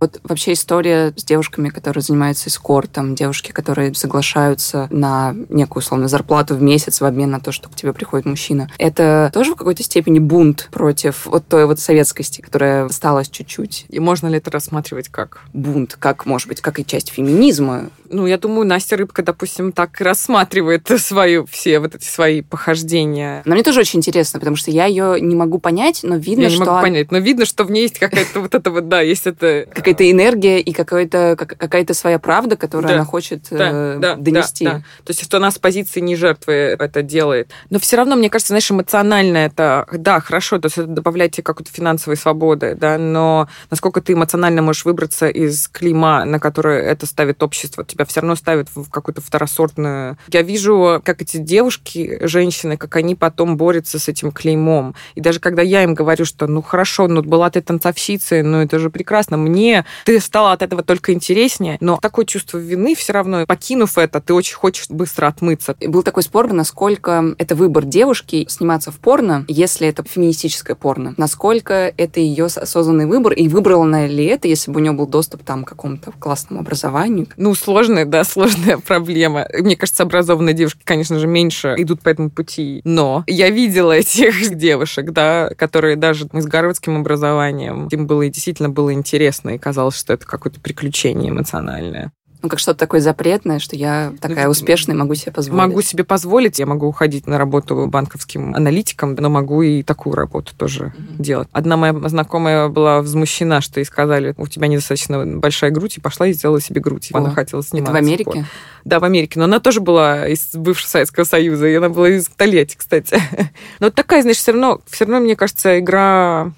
Вот 0.00 0.20
вообще 0.24 0.52
история 0.52 1.12
с 1.16 1.24
девушками, 1.24 1.68
которые 1.68 2.02
занимаются 2.02 2.48
эскортом, 2.48 3.14
девушки, 3.14 3.52
которые 3.52 3.94
соглашаются 3.94 4.88
на 4.90 5.34
некую, 5.48 5.82
условно, 5.82 6.08
зарплату 6.08 6.54
в 6.54 6.62
месяц 6.62 7.00
в 7.00 7.04
обмен 7.04 7.30
на 7.30 7.40
то, 7.40 7.52
что 7.52 7.68
к 7.68 7.74
тебе 7.74 7.92
приходит 7.92 8.26
мужчина. 8.26 8.70
Это 8.78 9.30
тоже 9.32 9.52
в 9.52 9.56
какой-то 9.56 9.82
степени 9.82 10.18
бунт 10.18 10.68
против 10.70 11.26
вот 11.26 11.46
той 11.46 11.66
вот 11.66 11.80
советскости, 11.80 12.40
которая 12.40 12.86
осталась 12.86 13.28
чуть-чуть. 13.28 13.86
И 13.88 13.98
можно 14.00 14.28
ли 14.28 14.38
это 14.38 14.50
рассматривать 14.50 15.08
как? 15.08 15.40
Бунт, 15.52 15.96
как, 15.98 16.26
может 16.26 16.48
быть, 16.48 16.60
как 16.60 16.78
и 16.78 16.86
часть 16.86 17.10
феминизма. 17.10 17.90
Ну, 18.10 18.26
я 18.26 18.38
думаю, 18.38 18.66
Настя 18.66 18.96
Рыбка, 18.96 19.22
допустим, 19.22 19.72
так 19.72 20.00
и 20.00 20.04
рассматривает 20.04 20.88
свою, 20.98 21.46
все 21.46 21.78
вот 21.80 21.94
эти 21.94 22.04
свои 22.04 22.42
похождения. 22.42 23.42
Но 23.44 23.54
мне 23.54 23.62
тоже 23.62 23.80
очень 23.80 23.98
интересно, 23.98 24.38
потому 24.38 24.56
что 24.56 24.70
я 24.70 24.86
ее 24.86 25.20
не 25.20 25.34
могу 25.34 25.58
понять, 25.58 26.00
но 26.02 26.16
видно, 26.16 26.42
я 26.42 26.50
что... 26.50 26.60
не 26.60 26.64
могу 26.66 26.82
понять, 26.82 27.10
но 27.10 27.18
видно, 27.18 27.44
что 27.44 27.64
в 27.64 27.70
ней 27.70 27.82
есть 27.82 27.98
какая-то 27.98 28.40
вот 28.40 28.54
это 28.54 28.70
вот, 28.70 28.88
да, 28.88 29.00
есть 29.00 29.26
это... 29.26 29.66
Какая-то 29.72 30.10
энергия 30.10 30.60
и 30.60 30.72
какая-то 30.72 31.36
как- 31.38 31.56
какая-то 31.56 31.94
своя 31.94 32.18
правда, 32.18 32.56
которую 32.56 32.88
Да. 32.88 32.94
она 32.94 33.04
хочет 33.04 33.46
Да, 33.50 33.70
э, 33.72 33.98
да, 33.98 34.14
донести. 34.16 34.64
да, 34.64 34.70
да. 34.72 34.78
То 35.04 35.10
есть, 35.10 35.22
что 35.24 35.36
она 35.38 35.50
с 35.50 35.58
позиции 35.58 36.00
не 36.00 36.16
жертвы 36.16 36.54
это 36.78 37.02
делает. 37.02 37.50
Но 37.70 37.78
все 37.78 37.96
равно, 37.96 38.16
мне 38.16 38.30
кажется, 38.30 38.48
знаешь, 38.52 38.70
эмоционально 38.70 39.38
это, 39.38 39.86
да, 39.92 40.20
хорошо, 40.20 40.58
то 40.58 40.66
есть 40.66 40.78
это 40.78 40.86
добавляет 40.86 41.32
тебе 41.32 41.44
какой-то 41.44 41.70
финансовой 41.72 42.16
свободы, 42.16 42.74
да, 42.78 42.98
но 42.98 43.48
насколько 43.70 44.00
ты 44.00 44.12
эмоционально 44.14 44.62
можешь 44.62 44.84
выбраться 44.84 45.28
из 45.28 45.68
клейма, 45.68 46.24
на 46.24 46.38
которое 46.38 46.82
это 46.82 47.06
ставит 47.06 47.42
общество, 47.42 47.84
тебя 47.98 48.06
все 48.06 48.20
равно 48.20 48.36
ставит 48.36 48.68
в 48.74 48.88
какую-то 48.90 49.20
второсортную... 49.20 50.16
Я 50.28 50.42
вижу, 50.42 51.02
как 51.04 51.22
эти 51.22 51.38
девушки, 51.38 52.18
женщины, 52.22 52.76
как 52.76 52.96
они 52.96 53.14
потом 53.14 53.56
борются 53.56 53.98
с 53.98 54.08
этим 54.08 54.30
клеймом. 54.30 54.94
И 55.14 55.20
даже 55.20 55.40
когда 55.40 55.62
я 55.62 55.82
им 55.82 55.94
говорю, 55.94 56.24
что, 56.24 56.46
ну, 56.46 56.62
хорошо, 56.62 57.08
ну, 57.08 57.22
была 57.22 57.50
ты 57.50 57.60
танцовщицей, 57.60 58.42
ну, 58.42 58.58
это 58.58 58.78
же 58.78 58.90
прекрасно, 58.90 59.36
мне 59.36 59.84
ты 60.04 60.20
стала 60.20 60.52
от 60.52 60.62
этого 60.62 60.82
только 60.82 61.12
интереснее, 61.12 61.78
но 61.80 61.98
такое 62.00 62.24
чувство 62.24 62.58
вины 62.58 62.94
все 62.94 63.12
равно, 63.12 63.44
покинув 63.46 63.98
это, 63.98 64.20
ты 64.20 64.34
очень 64.34 64.54
хочешь 64.54 64.88
быстро 64.88 65.26
отмыться. 65.26 65.74
И 65.80 65.88
Был 65.88 66.02
такой 66.02 66.22
спор, 66.22 66.52
насколько 66.52 67.34
это 67.38 67.54
выбор 67.54 67.84
девушки 67.84 68.46
сниматься 68.48 68.90
в 68.90 68.98
порно, 68.98 69.44
если 69.48 69.88
это 69.88 70.04
феминистическое 70.04 70.76
порно. 70.76 71.14
Насколько 71.16 71.92
это 71.96 72.20
ее 72.20 72.46
осознанный 72.46 73.06
выбор, 73.06 73.32
и 73.32 73.48
выбрала 73.48 73.84
она 73.84 74.06
ли 74.06 74.24
это, 74.24 74.48
если 74.48 74.70
бы 74.70 74.80
у 74.80 74.82
нее 74.82 74.92
был 74.92 75.06
доступ 75.06 75.42
там, 75.42 75.64
к 75.64 75.68
какому-то 75.68 76.12
классному 76.12 76.60
образованию. 76.60 77.26
Ну, 77.36 77.54
сложная, 77.88 78.04
да, 78.04 78.24
сложная 78.24 78.78
проблема. 78.78 79.46
Мне 79.58 79.76
кажется, 79.76 80.02
образованные 80.02 80.54
девушки, 80.54 80.80
конечно 80.84 81.18
же, 81.18 81.26
меньше 81.26 81.74
идут 81.78 82.02
по 82.02 82.10
этому 82.10 82.30
пути. 82.30 82.82
Но 82.84 83.24
я 83.26 83.50
видела 83.50 83.92
этих 83.96 84.54
девушек, 84.56 85.10
да, 85.12 85.50
которые 85.56 85.96
даже 85.96 86.26
с 86.32 86.46
гарвардским 86.46 86.98
образованием, 86.98 87.88
им 87.90 88.06
было 88.06 88.22
и 88.22 88.30
действительно 88.30 88.68
было 88.68 88.92
интересно, 88.92 89.50
и 89.50 89.58
казалось, 89.58 89.98
что 89.98 90.12
это 90.12 90.26
какое-то 90.26 90.60
приключение 90.60 91.30
эмоциональное. 91.30 92.12
Ну, 92.40 92.48
как 92.48 92.60
что-то 92.60 92.78
такое 92.78 93.00
запретное, 93.00 93.58
что 93.58 93.74
я 93.74 94.12
такая 94.20 94.44
Ну, 94.44 94.50
успешная, 94.52 94.94
могу 94.94 95.14
себе 95.16 95.32
позволить. 95.32 95.58
Могу 95.58 95.82
себе 95.82 96.04
позволить, 96.04 96.58
я 96.60 96.66
могу 96.66 96.86
уходить 96.86 97.26
на 97.26 97.36
работу 97.36 97.86
банковским 97.88 98.54
аналитиком, 98.54 99.14
но 99.16 99.28
могу 99.28 99.62
и 99.62 99.82
такую 99.82 100.14
работу 100.14 100.52
тоже 100.56 100.92
Мгм. 100.96 101.16
делать. 101.22 101.48
Одна 101.50 101.76
моя 101.76 101.92
знакомая 102.08 102.68
была 102.68 102.98
возмущена, 103.02 103.60
что 103.60 103.80
ей 103.80 103.84
сказали, 103.84 104.34
у 104.38 104.46
тебя 104.46 104.68
недостаточно 104.68 105.26
большая 105.26 105.72
грудь, 105.72 105.96
и 105.96 106.00
пошла 106.00 106.28
и 106.28 106.32
сделала 106.32 106.60
себе 106.60 106.80
грудь. 106.80 107.10
О, 107.12 107.18
Она 107.18 107.30
хотела 107.30 107.60
Это 107.60 107.68
сниматься. 107.70 107.92
в 107.92 107.96
Америке? 107.96 108.46
Да, 108.84 109.00
в 109.00 109.04
Америке. 109.04 109.38
Но 109.40 109.46
она 109.46 109.58
тоже 109.58 109.80
была 109.80 110.28
из 110.28 110.54
бывшего 110.54 110.88
Советского 110.88 111.24
Союза, 111.24 111.66
и 111.66 111.74
она 111.74 111.88
была 111.88 112.08
из 112.10 112.28
Тольятти, 112.28 112.76
кстати. 112.76 113.20
Но 113.80 113.90
такая, 113.90 114.22
знаешь, 114.22 114.38
все 114.38 114.52
равно, 114.52 114.80
все 114.88 115.04
равно, 115.06 115.20
мне 115.20 115.34
кажется, 115.34 115.80
игра, 115.80 116.52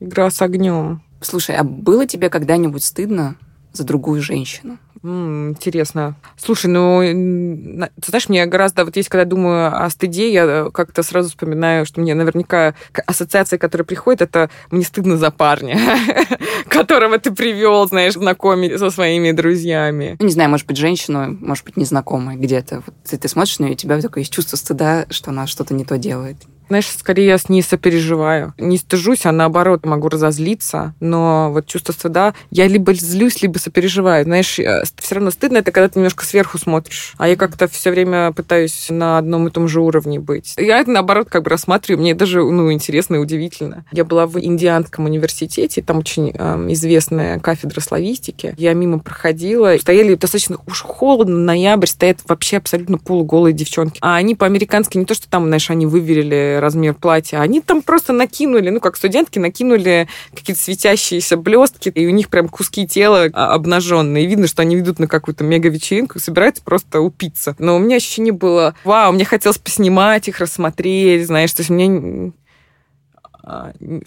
игра 0.00 0.28
с 0.30 0.42
огнем. 0.42 1.02
Слушай, 1.20 1.54
а 1.56 1.62
было 1.62 2.04
тебе 2.06 2.30
когда-нибудь 2.30 2.82
стыдно 2.82 3.36
за 3.72 3.84
другую 3.84 4.20
женщину? 4.22 4.78
М, 5.02 5.50
интересно. 5.50 6.16
Слушай, 6.36 6.66
ну, 6.66 7.88
ты 8.00 8.10
знаешь, 8.10 8.28
мне 8.28 8.44
гораздо, 8.44 8.84
вот 8.84 8.96
есть, 8.96 9.08
когда 9.08 9.24
думаю 9.24 9.82
о 9.82 9.88
стыде, 9.88 10.30
я 10.30 10.44
э, 10.44 10.70
как-то 10.72 11.02
сразу 11.02 11.30
вспоминаю, 11.30 11.86
что 11.86 12.02
мне 12.02 12.14
наверняка 12.14 12.74
ассоциация, 13.06 13.58
которая 13.58 13.86
приходит, 13.86 14.20
это 14.20 14.50
мне 14.70 14.84
стыдно 14.84 15.16
за 15.16 15.30
парня, 15.30 15.78
которого 16.68 17.18
ты 17.18 17.30
привел, 17.30 17.88
знаешь, 17.88 18.12
знакомить 18.12 18.78
со 18.78 18.90
своими 18.90 19.32
друзьями. 19.32 20.16
Не 20.20 20.32
знаю, 20.32 20.50
может 20.50 20.66
быть, 20.66 20.76
женщину, 20.76 21.36
может 21.40 21.64
быть, 21.64 21.78
незнакомой 21.78 22.36
где-то. 22.36 22.82
Вот 22.84 22.94
ты, 23.08 23.16
ты 23.16 23.26
смотришь 23.28 23.58
на 23.58 23.64
нее, 23.64 23.72
у 23.74 23.76
тебя 23.76 24.00
такое 24.02 24.20
есть 24.22 24.32
чувство 24.32 24.56
стыда, 24.56 25.06
что 25.08 25.30
она 25.30 25.46
что-то 25.46 25.72
не 25.72 25.86
то 25.86 25.96
делает. 25.96 26.36
Знаешь, 26.70 26.86
скорее 26.86 27.26
я 27.26 27.36
с 27.36 27.48
ней 27.48 27.62
сопереживаю. 27.62 28.54
Не 28.56 28.78
стыжусь, 28.78 29.26
а 29.26 29.32
наоборот 29.32 29.84
могу 29.84 30.08
разозлиться, 30.08 30.94
но 31.00 31.50
вот 31.50 31.66
чувство 31.66 31.90
стыда, 31.92 32.32
я 32.52 32.68
либо 32.68 32.94
злюсь, 32.94 33.42
либо 33.42 33.58
сопереживаю. 33.58 34.22
Знаешь, 34.22 34.52
все 34.54 35.14
равно 35.14 35.32
стыдно, 35.32 35.58
это 35.58 35.72
когда 35.72 35.88
ты 35.88 35.98
немножко 35.98 36.24
сверху 36.24 36.58
смотришь, 36.58 37.14
а 37.18 37.26
я 37.26 37.34
как-то 37.34 37.66
все 37.66 37.90
время 37.90 38.30
пытаюсь 38.30 38.86
на 38.88 39.18
одном 39.18 39.48
и 39.48 39.50
том 39.50 39.66
же 39.66 39.80
уровне 39.80 40.20
быть. 40.20 40.54
Я 40.58 40.78
это, 40.78 40.92
наоборот, 40.92 41.28
как 41.28 41.42
бы 41.42 41.50
рассматриваю, 41.50 42.00
мне 42.00 42.14
даже, 42.14 42.40
ну, 42.40 42.72
интересно 42.72 43.16
и 43.16 43.18
удивительно. 43.18 43.84
Я 43.90 44.04
была 44.04 44.28
в 44.28 44.38
Индианском 44.38 45.06
университете, 45.06 45.82
там 45.82 45.98
очень 45.98 46.30
эм, 46.30 46.72
известная 46.72 47.40
кафедра 47.40 47.80
славистики. 47.80 48.54
Я 48.56 48.74
мимо 48.74 49.00
проходила, 49.00 49.76
стояли 49.76 50.14
достаточно 50.14 50.58
уж 50.68 50.82
холодно, 50.82 51.36
ноябрь, 51.36 51.88
стоят 51.88 52.18
вообще 52.28 52.58
абсолютно 52.58 52.96
полуголые 52.96 53.54
девчонки. 53.54 53.98
А 54.02 54.14
они 54.14 54.36
по-американски 54.36 54.98
не 54.98 55.04
то, 55.04 55.14
что 55.14 55.28
там, 55.28 55.46
знаешь, 55.46 55.68
они 55.68 55.86
выверили 55.86 56.59
размер 56.60 56.94
платья, 56.94 57.38
они 57.38 57.60
там 57.60 57.82
просто 57.82 58.12
накинули, 58.12 58.70
ну, 58.70 58.80
как 58.80 58.96
студентки, 58.96 59.38
накинули 59.38 60.08
какие-то 60.34 60.62
светящиеся 60.62 61.36
блестки, 61.36 61.88
и 61.88 62.06
у 62.06 62.10
них 62.10 62.28
прям 62.28 62.48
куски 62.48 62.86
тела 62.86 63.28
а, 63.32 63.54
обнаженные. 63.54 64.24
И 64.24 64.26
видно, 64.26 64.46
что 64.46 64.62
они 64.62 64.76
ведут 64.76 64.98
на 64.98 65.06
какую-то 65.06 65.44
мега-вечеринку 65.44 66.18
и 66.18 66.20
собираются 66.20 66.62
просто 66.62 67.00
упиться. 67.00 67.56
Но 67.58 67.76
у 67.76 67.78
меня 67.78 67.96
ощущение 67.96 68.32
было, 68.32 68.74
вау, 68.84 69.12
мне 69.12 69.24
хотелось 69.24 69.58
поснимать 69.58 70.28
их, 70.28 70.38
рассмотреть, 70.38 71.26
знаешь, 71.26 71.52
то 71.52 71.60
есть 71.60 71.70
мне 71.70 72.32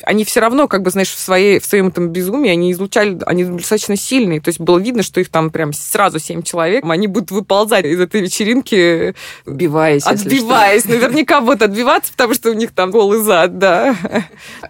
они 0.03 0.25
все 0.25 0.39
равно, 0.39 0.67
как 0.67 0.82
бы, 0.82 0.91
знаешь, 0.91 1.10
в, 1.10 1.19
своей, 1.19 1.60
в 1.60 1.65
своем 1.65 1.88
этом 1.88 2.10
безумии, 2.10 2.51
они 2.51 2.71
излучали, 2.71 3.19
они 3.25 3.43
достаточно 3.43 3.95
сильные. 3.95 4.41
То 4.41 4.49
есть 4.49 4.60
было 4.60 4.79
видно, 4.79 5.03
что 5.03 5.19
их 5.19 5.29
там 5.29 5.49
прям 5.49 5.73
сразу 5.73 6.19
семь 6.19 6.43
человек, 6.43 6.86
они 6.86 7.08
будут 7.08 7.32
выползать 7.32 7.86
из 7.86 7.99
этой 7.99 8.21
вечеринки, 8.21 9.15
Отбиваясь, 9.45 10.06
отбиваясь. 10.06 10.86
Наверняка 10.86 11.41
будут 11.41 11.62
отбиваться, 11.62 12.12
потому 12.12 12.34
что 12.34 12.51
у 12.51 12.53
них 12.53 12.71
там 12.71 12.91
голый 12.91 13.21
зад, 13.21 13.58
да. 13.58 13.95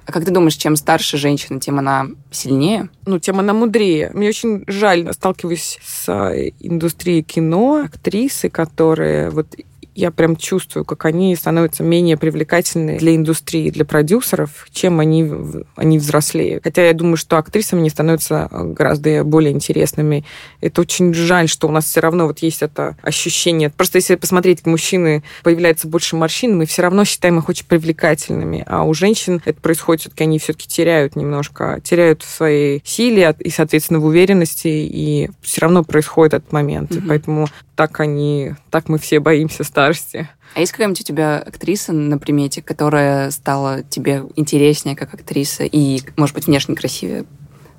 А 0.05 0.11
как 0.11 0.25
ты 0.25 0.31
думаешь, 0.31 0.55
чем 0.55 0.75
старше 0.75 1.17
женщина, 1.17 1.59
тем 1.59 1.79
она 1.79 2.07
сильнее? 2.31 2.89
Ну, 3.05 3.19
тем 3.19 3.39
она 3.39 3.53
мудрее. 3.53 4.11
Мне 4.13 4.29
очень 4.29 4.63
жаль, 4.67 5.11
сталкиваюсь 5.13 5.79
с 5.85 6.09
э, 6.09 6.51
индустрией 6.59 7.23
кино, 7.23 7.83
актрисы, 7.85 8.49
которые 8.49 9.29
вот 9.29 9.47
я 9.95 10.11
прям 10.11 10.35
чувствую, 10.35 10.85
как 10.85 11.05
они 11.05 11.35
становятся 11.35 11.83
менее 11.83 12.17
привлекательны 12.17 12.97
для 12.97 13.15
индустрии, 13.15 13.69
для 13.69 13.85
продюсеров, 13.85 14.67
чем 14.71 14.99
они, 14.99 15.29
они 15.75 15.99
взрослеют. 15.99 16.63
Хотя 16.63 16.85
я 16.85 16.93
думаю, 16.93 17.17
что 17.17 17.37
актрисами 17.37 17.81
они 17.81 17.89
становятся 17.89 18.49
гораздо 18.51 19.23
более 19.23 19.51
интересными. 19.51 20.25
Это 20.61 20.81
очень 20.81 21.13
жаль, 21.13 21.47
что 21.47 21.67
у 21.67 21.71
нас 21.71 21.85
все 21.85 21.99
равно 21.99 22.27
вот 22.27 22.39
есть 22.39 22.61
это 22.61 22.97
ощущение. 23.01 23.69
Просто 23.69 23.97
если 23.97 24.15
посмотреть, 24.15 24.65
мужчины 24.65 25.23
появляется 25.43 25.87
больше 25.87 26.15
морщин, 26.15 26.57
мы 26.57 26.65
все 26.65 26.81
равно 26.81 27.05
считаем 27.05 27.39
их 27.39 27.49
очень 27.49 27.65
привлекательными. 27.65 28.63
А 28.67 28.83
у 28.83 28.93
женщин 28.93 29.41
это 29.45 29.59
происходит 29.61 30.01
все-таки, 30.01 30.23
они 30.23 30.39
все-таки 30.39 30.67
теряют 30.67 31.15
немножко, 31.15 31.79
теряют 31.83 32.23
в 32.23 32.29
своей 32.29 32.81
силе 32.83 33.35
и, 33.39 33.49
соответственно, 33.49 33.99
в 33.99 34.05
уверенности, 34.05 34.67
и 34.67 35.29
все 35.41 35.61
равно 35.61 35.83
происходит 35.83 36.33
этот 36.33 36.51
момент. 36.51 36.91
И 36.91 37.01
поэтому 37.01 37.47
так 37.75 37.99
они, 37.99 38.53
так 38.69 38.89
мы 38.89 38.99
все 38.99 39.19
боимся 39.19 39.63
старости. 39.83 40.29
А 40.55 40.59
есть 40.59 40.71
какая-нибудь 40.71 41.01
у 41.01 41.03
тебя 41.03 41.39
актриса 41.39 41.93
на 41.93 42.17
примете, 42.17 42.61
которая 42.61 43.31
стала 43.31 43.83
тебе 43.83 44.23
интереснее 44.35 44.95
как 44.95 45.13
актриса 45.13 45.63
и, 45.63 46.01
может 46.15 46.35
быть, 46.35 46.47
внешне 46.47 46.75
красивее? 46.75 47.25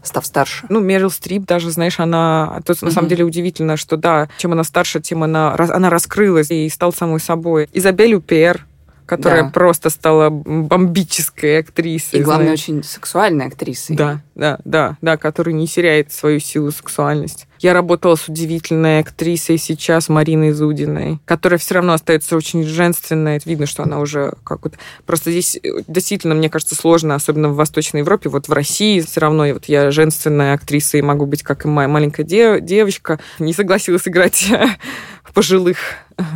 став 0.02 0.26
старше. 0.26 0.66
Ну, 0.68 0.80
Мерил 0.80 1.10
Стрип 1.10 1.46
даже, 1.46 1.70
знаешь, 1.70 1.98
она... 1.98 2.56
На 2.56 2.60
mm-hmm. 2.60 2.90
самом 2.90 3.08
деле 3.08 3.24
удивительно, 3.24 3.78
что 3.78 3.96
да, 3.96 4.28
чем 4.36 4.52
она 4.52 4.62
старше, 4.62 5.00
тем 5.00 5.22
она, 5.22 5.54
она 5.54 5.88
раскрылась 5.88 6.50
и 6.50 6.68
стала 6.68 6.90
самой 6.90 7.20
собой. 7.20 7.70
Изабель 7.72 8.12
Упер, 8.12 8.66
которая 9.06 9.44
да. 9.44 9.50
просто 9.50 9.90
стала 9.90 10.30
бомбической 10.30 11.58
актрисой. 11.58 12.20
И, 12.20 12.22
главное, 12.22 12.46
знаешь. 12.46 12.60
очень 12.60 12.82
сексуальной 12.82 13.46
актрисой. 13.46 13.96
Да, 13.96 14.22
да, 14.34 14.58
да, 14.64 14.96
да, 15.02 15.16
которая 15.16 15.54
не 15.54 15.66
теряет 15.66 16.12
свою 16.12 16.40
силу 16.40 16.70
сексуальность. 16.70 17.46
Я 17.60 17.72
работала 17.72 18.14
с 18.14 18.28
удивительной 18.28 19.00
актрисой 19.00 19.58
сейчас, 19.58 20.08
Мариной 20.08 20.52
Зудиной, 20.52 21.18
которая 21.24 21.58
все 21.58 21.74
равно 21.74 21.92
остается 21.94 22.36
очень 22.36 22.64
женственной. 22.64 23.40
Видно, 23.44 23.66
что 23.66 23.82
она 23.82 24.00
уже 24.00 24.34
как 24.44 24.64
вот... 24.64 24.74
Просто 25.06 25.30
здесь 25.30 25.58
действительно, 25.86 26.34
мне 26.34 26.50
кажется, 26.50 26.74
сложно, 26.74 27.14
особенно 27.14 27.48
в 27.48 27.56
Восточной 27.56 28.00
Европе. 28.00 28.28
Вот 28.28 28.48
в 28.48 28.52
России 28.52 29.00
все 29.00 29.20
равно 29.20 29.46
вот 29.52 29.66
я 29.66 29.90
женственная 29.90 30.54
актриса 30.54 30.98
и 30.98 31.02
могу 31.02 31.26
быть 31.26 31.42
как 31.42 31.64
и 31.64 31.68
моя 31.68 31.88
маленькая 31.88 32.24
дев- 32.24 32.60
девочка. 32.60 33.20
Не 33.38 33.52
согласилась 33.52 34.08
играть 34.08 34.46
пожилых 35.34 35.78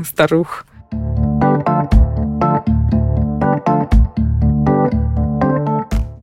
старух. 0.04 0.64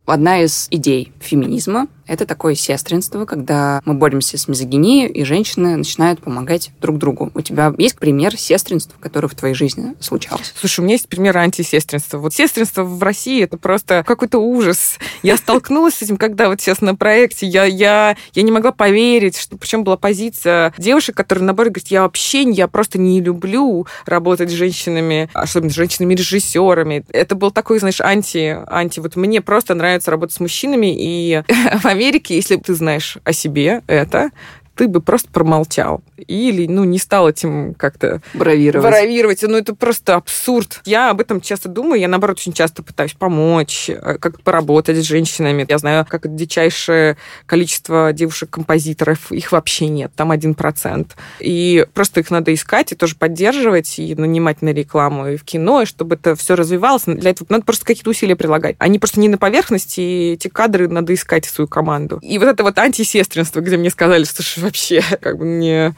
Одна 0.06 0.41
из 0.41 0.67
идей 0.71 1.12
феминизма 1.19 1.88
Это 2.08 2.26
такое 2.26 2.56
сестринство, 2.56 3.26
когда 3.26 3.82
мы 3.86 3.94
боремся 3.94 4.38
с 4.38 4.48
мизогинией, 4.48 5.08
и 5.08 5.24
женщины 5.24 5.76
начинают 5.76 6.22
помогать 6.22 6.72
друг 6.82 6.98
другу. 6.98 7.32
У 7.34 7.41
тебя 7.41 7.74
есть 7.78 7.98
пример 7.98 8.38
сестринства, 8.38 8.96
который 9.00 9.30
в 9.30 9.36
твоей 9.36 9.56
жизни 9.56 9.96
случался? 10.00 10.54
Слушай, 10.56 10.82
у 10.82 10.84
меня 10.84 10.94
есть 10.94 11.08
пример 11.08 11.38
антисестринства. 11.38 12.18
Вот 12.18 12.34
сестринство 12.34 12.84
в 12.84 13.02
России 13.02 13.44
это 13.44 13.58
просто 13.58 14.04
какой-то 14.06 14.39
ужас. 14.39 14.98
Я 15.24 15.38
столкнулась 15.38 15.96
с 15.96 16.02
этим, 16.04 16.18
когда 16.18 16.50
вот 16.50 16.62
сейчас 16.62 16.82
на 16.82 16.96
проекте 16.96 17.48
я, 17.48 17.65
я, 17.65 18.15
я 18.34 18.44
не 18.44 18.52
могла 18.52 18.72
поверить, 18.72 19.38
что 19.38 19.58
причем 19.58 19.84
была 19.84 19.98
позиция 19.98 20.74
девушек, 20.78 21.15
которые 21.15 21.46
наоборот 21.46 21.74
говорят, 21.74 21.88
я 21.89 22.04
вообще 22.04 22.44
я 22.44 22.68
просто 22.68 23.00
не 23.00 23.22
люблю 23.22 23.88
работать 24.06 24.50
с 24.50 24.54
женщинами, 24.54 25.30
особенно 25.34 25.72
с 25.72 25.76
женщинами-режиссерами. 25.76 27.06
Это 27.10 27.36
был 27.36 27.52
такой, 27.52 27.80
знаешь, 27.80 28.02
анти, 28.02 28.58
анти. 28.68 29.00
Вот 29.00 29.15
мне 29.15 29.41
просто 29.41 29.74
нравится 29.74 30.12
работать 30.12 30.36
с 30.36 30.39
мужчинами, 30.39 30.94
и 30.96 31.44
Америке, 31.95 32.36
если 32.36 32.58
ты 32.58 32.73
знаешь 32.73 33.17
о 33.23 33.34
себе 33.34 33.81
это, 33.88 34.31
ты 34.76 34.88
бы 34.88 35.02
просто 35.02 35.30
промолчал. 35.30 36.02
Или, 36.18 36.68
ну, 36.68 36.84
не 36.84 37.00
стал 37.00 37.30
этим 37.30 37.74
как-то... 37.74 38.22
Бравировать. 38.34 38.88
Бравировать. 38.88 39.42
Ну, 39.44 39.58
это 39.58 39.74
просто 39.76 40.16
абсурд. 40.16 40.82
Я 40.86 41.10
об 41.10 41.22
этом 41.22 41.42
часто 41.42 41.70
думаю. 41.70 42.00
Я, 42.00 42.08
наоборот, 42.08 42.38
очень 42.38 42.54
часто 42.54 42.84
пытаюсь 42.84 43.14
помочь, 43.14 43.90
э, 43.90 44.18
как 44.20 44.42
поработать 44.42 44.98
с 44.98 45.04
женщинами. 45.04 45.66
Я 45.68 45.78
знаю, 45.78 46.06
как 46.08 46.34
дичайшее 46.36 47.18
количество 47.46 48.12
девушек-композиторов. 48.14 49.32
Их 49.32 49.52
вообще 49.52 49.88
нет. 49.88 50.12
Там 50.16 50.32
один 50.32 50.56
процент. 50.56 51.16
И 51.40 51.86
просто 51.94 52.20
их 52.20 52.32
надо 52.32 52.54
искать 52.54 52.92
и 52.92 52.96
тоже 52.96 53.16
поддерживать, 53.16 54.00
и 54.00 54.16
нанимать 54.16 54.62
на 54.62 54.70
рекламу, 54.70 55.28
и 55.30 55.38
в 55.38 55.44
кино, 55.44 55.82
и 55.82 55.86
чтобы 55.86 56.16
это 56.16 56.36
все 56.36 56.56
развивалось. 56.56 57.04
Для 57.06 57.32
этого 57.32 57.48
надо 57.50 57.64
просто 57.64 57.86
какие-то 57.86 58.10
усилия 58.10 58.36
прилагать. 58.36 58.76
Они 58.80 59.00
просто 59.00 59.20
не 59.20 59.30
на 59.30 59.38
поверхности, 59.38 60.02
и 60.02 60.34
эти 60.34 60.48
кадры 60.48 60.88
надо 60.88 61.14
искать 61.14 61.46
в 61.46 61.54
свою 61.54 61.68
команду. 61.68 62.20
И 62.22 62.38
вот 62.38 62.48
это 62.48 62.64
вот 62.64 62.78
антисестринство, 62.78 63.62
где 63.62 63.78
мне 63.78 63.90
сказали, 63.90 64.24
что 64.24 64.44
вообще 64.65 65.01
как 65.21 65.38
бы 65.38 65.45
мне 65.45 65.95